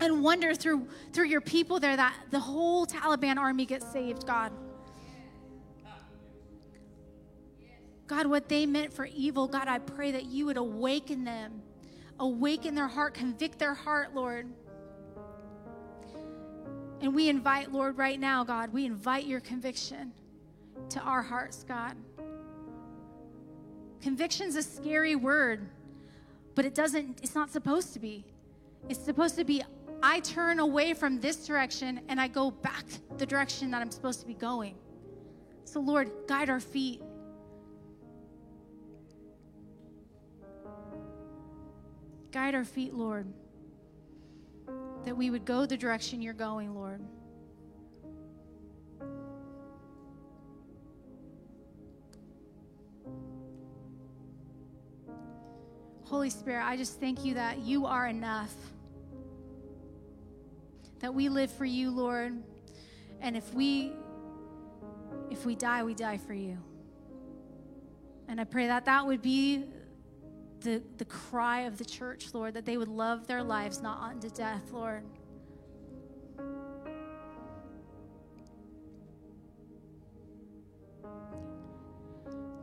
and 0.00 0.22
wonder 0.22 0.54
through 0.54 0.88
through 1.12 1.26
your 1.26 1.40
people 1.40 1.80
there 1.80 1.96
that 1.96 2.14
the 2.30 2.40
whole 2.40 2.86
Taliban 2.86 3.36
army 3.36 3.66
gets 3.66 3.90
saved, 3.92 4.26
God. 4.26 4.52
God, 8.06 8.26
what 8.26 8.48
they 8.48 8.66
meant 8.66 8.92
for 8.92 9.06
evil, 9.06 9.48
God, 9.48 9.68
I 9.68 9.78
pray 9.78 10.12
that 10.12 10.26
you 10.26 10.44
would 10.46 10.58
awaken 10.58 11.24
them 11.24 11.62
awaken 12.18 12.74
their 12.74 12.88
heart, 12.88 13.14
convict 13.14 13.58
their 13.58 13.74
heart, 13.74 14.14
Lord. 14.14 14.48
And 17.00 17.14
we 17.14 17.28
invite, 17.28 17.72
Lord, 17.72 17.98
right 17.98 18.18
now, 18.18 18.44
God, 18.44 18.72
we 18.72 18.86
invite 18.86 19.26
your 19.26 19.40
conviction 19.40 20.12
to 20.90 21.00
our 21.00 21.22
hearts, 21.22 21.64
God. 21.64 21.96
Conviction's 24.00 24.56
a 24.56 24.62
scary 24.62 25.16
word, 25.16 25.68
but 26.54 26.64
it 26.64 26.74
doesn't, 26.74 27.20
it's 27.22 27.34
not 27.34 27.50
supposed 27.50 27.92
to 27.94 27.98
be. 27.98 28.24
It's 28.88 29.04
supposed 29.04 29.36
to 29.36 29.44
be, 29.44 29.62
I 30.02 30.20
turn 30.20 30.58
away 30.58 30.94
from 30.94 31.20
this 31.20 31.46
direction 31.46 32.00
and 32.08 32.20
I 32.20 32.28
go 32.28 32.50
back 32.50 32.84
the 33.18 33.26
direction 33.26 33.70
that 33.70 33.80
I'm 33.80 33.90
supposed 33.90 34.20
to 34.20 34.26
be 34.26 34.34
going. 34.34 34.74
So, 35.64 35.80
Lord, 35.80 36.10
guide 36.26 36.50
our 36.50 36.60
feet. 36.60 37.00
Guide 42.32 42.54
our 42.54 42.64
feet, 42.64 42.94
Lord, 42.94 43.26
that 45.04 45.14
we 45.14 45.28
would 45.28 45.44
go 45.44 45.66
the 45.66 45.76
direction 45.76 46.22
you're 46.22 46.32
going, 46.32 46.74
Lord. 46.74 47.02
Holy 56.04 56.30
Spirit, 56.30 56.64
I 56.64 56.76
just 56.78 57.00
thank 57.00 57.24
you 57.24 57.34
that 57.34 57.58
you 57.58 57.84
are 57.84 58.06
enough. 58.06 58.54
That 61.00 61.12
we 61.12 61.28
live 61.28 61.50
for 61.50 61.66
you, 61.66 61.90
Lord. 61.90 62.42
And 63.20 63.36
if 63.36 63.52
we 63.52 63.92
if 65.30 65.44
we 65.44 65.54
die, 65.54 65.84
we 65.84 65.94
die 65.94 66.18
for 66.18 66.34
you. 66.34 66.58
And 68.28 68.40
I 68.40 68.44
pray 68.44 68.68
that 68.68 68.86
that 68.86 69.06
would 69.06 69.20
be 69.20 69.64
the, 70.62 70.82
the 70.98 71.04
cry 71.04 71.62
of 71.62 71.78
the 71.78 71.84
church, 71.84 72.28
Lord, 72.32 72.54
that 72.54 72.64
they 72.64 72.76
would 72.76 72.88
love 72.88 73.26
their 73.26 73.42
lives 73.42 73.82
not 73.82 74.00
unto 74.00 74.30
death, 74.30 74.70
Lord. 74.72 75.04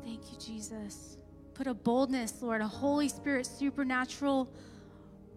Thank 0.04 0.32
you, 0.32 0.38
Jesus. 0.38 1.18
Put 1.54 1.68
a 1.68 1.74
boldness, 1.74 2.42
Lord, 2.42 2.62
a 2.62 2.68
Holy 2.68 3.10
Spirit 3.10 3.46
supernatural 3.46 4.50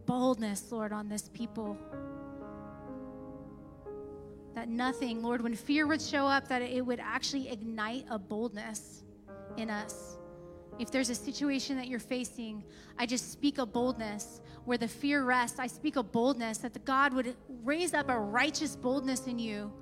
boldness, 0.07 0.71
Lord, 0.71 0.93
on 0.93 1.09
this 1.09 1.29
people. 1.29 1.77
That 4.55 4.69
nothing, 4.69 5.23
Lord, 5.23 5.41
when 5.43 5.55
fear 5.55 5.87
would 5.87 6.03
show 6.03 6.27
up, 6.27 6.49
that 6.49 6.63
it 6.63 6.85
would 6.85 7.01
actually 7.01 7.49
ignite 7.49 8.05
a 8.11 8.19
boldness 8.19 9.03
in 9.57 9.71
us. 9.71 10.19
If 10.79 10.91
there's 10.91 11.11
a 11.11 11.15
situation 11.15 11.77
that 11.77 11.89
you're 11.89 11.99
facing, 12.01 12.65
I 12.99 13.07
just 13.07 13.31
speak 13.31 13.59
a 13.59 13.67
boldness 13.67 14.41
where 14.65 14.79
the 14.79 14.89
fear 14.89 15.25
rests. 15.25 15.59
I 15.59 15.67
speak 15.67 15.97
a 15.97 16.03
boldness 16.03 16.59
that 16.59 16.73
the 16.73 16.79
God 16.81 17.13
would 17.13 17.37
raise 17.63 17.95
up 17.95 18.09
a 18.09 18.19
righteous 18.19 18.77
boldness 18.77 19.27
in 19.27 19.39
you, 19.39 19.73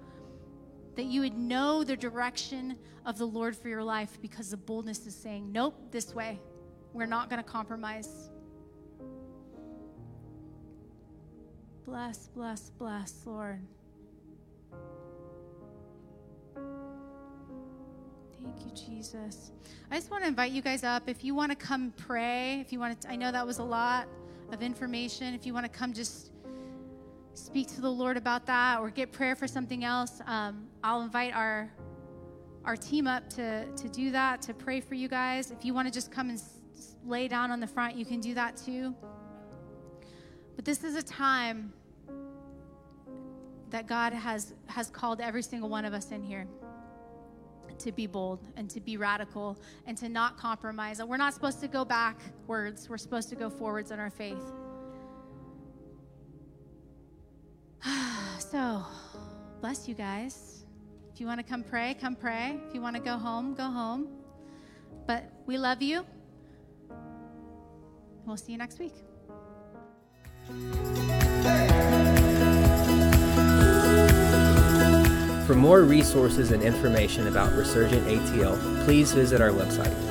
that 0.97 1.05
you 1.05 1.21
would 1.21 1.39
know 1.39 1.85
the 1.85 1.97
direction 1.97 2.77
of 3.07 3.19
the 3.19 3.27
Lord 3.27 3.57
for 3.57 3.69
your 3.69 3.85
life 3.85 4.19
because 4.21 4.51
the 4.51 4.57
boldness 4.57 5.07
is 5.07 5.15
saying, 5.15 5.51
Nope, 5.53 5.75
this 5.91 6.15
way. 6.15 6.41
We're 6.93 7.07
not 7.07 7.31
going 7.31 7.43
to 7.43 7.49
compromise. 7.49 8.31
Bless, 11.87 12.29
bless, 12.29 12.71
bless, 12.71 13.23
Lord. 13.25 13.61
Thank 18.43 18.65
you, 18.65 18.73
Jesus. 18.87 19.53
I 19.91 19.97
just 19.97 20.11
want 20.11 20.23
to 20.23 20.29
invite 20.29 20.53
you 20.53 20.63
guys 20.63 20.85
up. 20.85 21.09
If 21.09 21.25
you 21.25 21.35
want 21.35 21.51
to 21.53 21.57
come 21.57 21.93
pray, 21.97 22.61
if 22.61 22.73
you 22.73 22.79
want 22.79 23.01
to, 23.01 23.11
I 23.11 23.17
know 23.17 23.33
that 23.33 23.47
was 23.47 23.59
a 23.59 23.65
lot 23.65 24.09
of 24.53 24.63
information. 24.63 25.35
If 25.35 25.45
you 25.47 25.53
want 25.53 25.67
to 25.67 25.71
come 25.71 25.93
just 25.93 26.31
speak 27.35 27.69
to 27.75 27.81
the 27.81 27.91
Lord 27.91 28.17
about 28.17 28.47
that 28.47 28.81
or 28.81 28.91
get 28.91 29.13
prayer 29.13 29.37
for 29.37 29.47
something 29.47 29.85
else, 29.85 30.21
um, 30.27 30.69
I'll 30.83 31.03
invite 31.03 31.35
our 31.35 31.71
our 32.65 32.77
team 32.77 33.07
up 33.07 33.29
to 33.31 33.67
to 33.73 33.89
do 33.89 34.11
that 34.13 34.43
to 34.43 34.55
pray 34.55 34.81
for 34.81 34.95
you 34.95 35.09
guys. 35.09 35.51
If 35.51 35.65
you 35.65 35.75
want 35.75 35.89
to 35.89 35.93
just 35.95 36.11
come 36.11 36.29
and 36.31 36.39
s- 36.39 36.95
lay 37.05 37.29
down 37.29 37.51
on 37.51 37.61
the 37.61 37.67
front, 37.67 37.97
you 37.97 38.05
can 38.05 38.21
do 38.21 38.35
that 38.35 38.57
too. 38.57 38.95
But 40.57 40.65
this 40.65 40.85
is 40.85 40.95
a 40.95 41.03
time 41.03 41.73
that 43.71 43.87
God 43.87 44.13
has 44.13 44.55
has 44.67 44.91
called 44.91 45.21
every 45.21 45.43
single 45.43 45.69
one 45.69 45.85
of 45.85 45.95
us 45.95 46.11
in 46.11 46.23
here 46.23 46.47
to 47.81 47.93
be 47.93 48.07
bold 48.07 48.41
and 48.57 48.69
to 48.71 48.81
be 48.81 48.97
radical 48.97 49.59
and 49.87 49.97
to 49.99 50.09
not 50.09 50.37
compromise. 50.39 51.03
We're 51.03 51.17
not 51.17 51.35
supposed 51.35 51.61
to 51.61 51.69
go 51.69 51.85
backwards. 51.85 52.89
We're 52.89 52.99
supposed 52.99 53.29
to 53.31 53.37
go 53.37 53.51
forwards 53.51 53.91
in 53.91 53.99
our 53.99 54.11
faith. 54.11 54.43
so, 58.39 58.85
bless 59.61 59.89
you 59.89 59.95
guys. 59.95 60.65
If 61.13 61.21
you 61.21 61.27
want 61.27 61.41
to 61.41 61.45
come 61.45 61.63
pray, 61.63 61.97
come 62.01 62.15
pray. 62.15 62.59
If 62.69 62.75
you 62.75 62.81
want 62.81 62.97
to 62.97 63.03
go 63.03 63.17
home, 63.17 63.55
go 63.55 63.65
home. 63.65 64.09
But 65.07 65.31
we 65.47 65.59
love 65.59 65.83
you. 65.83 66.07
We'll 68.25 68.37
see 68.37 68.53
you 68.53 68.59
next 68.59 68.79
week. 68.79 68.95
For 75.51 75.57
more 75.57 75.83
resources 75.83 76.53
and 76.53 76.63
information 76.63 77.27
about 77.27 77.53
Resurgent 77.55 78.07
ATL, 78.07 78.85
please 78.85 79.13
visit 79.13 79.41
our 79.41 79.51
website 79.51 80.10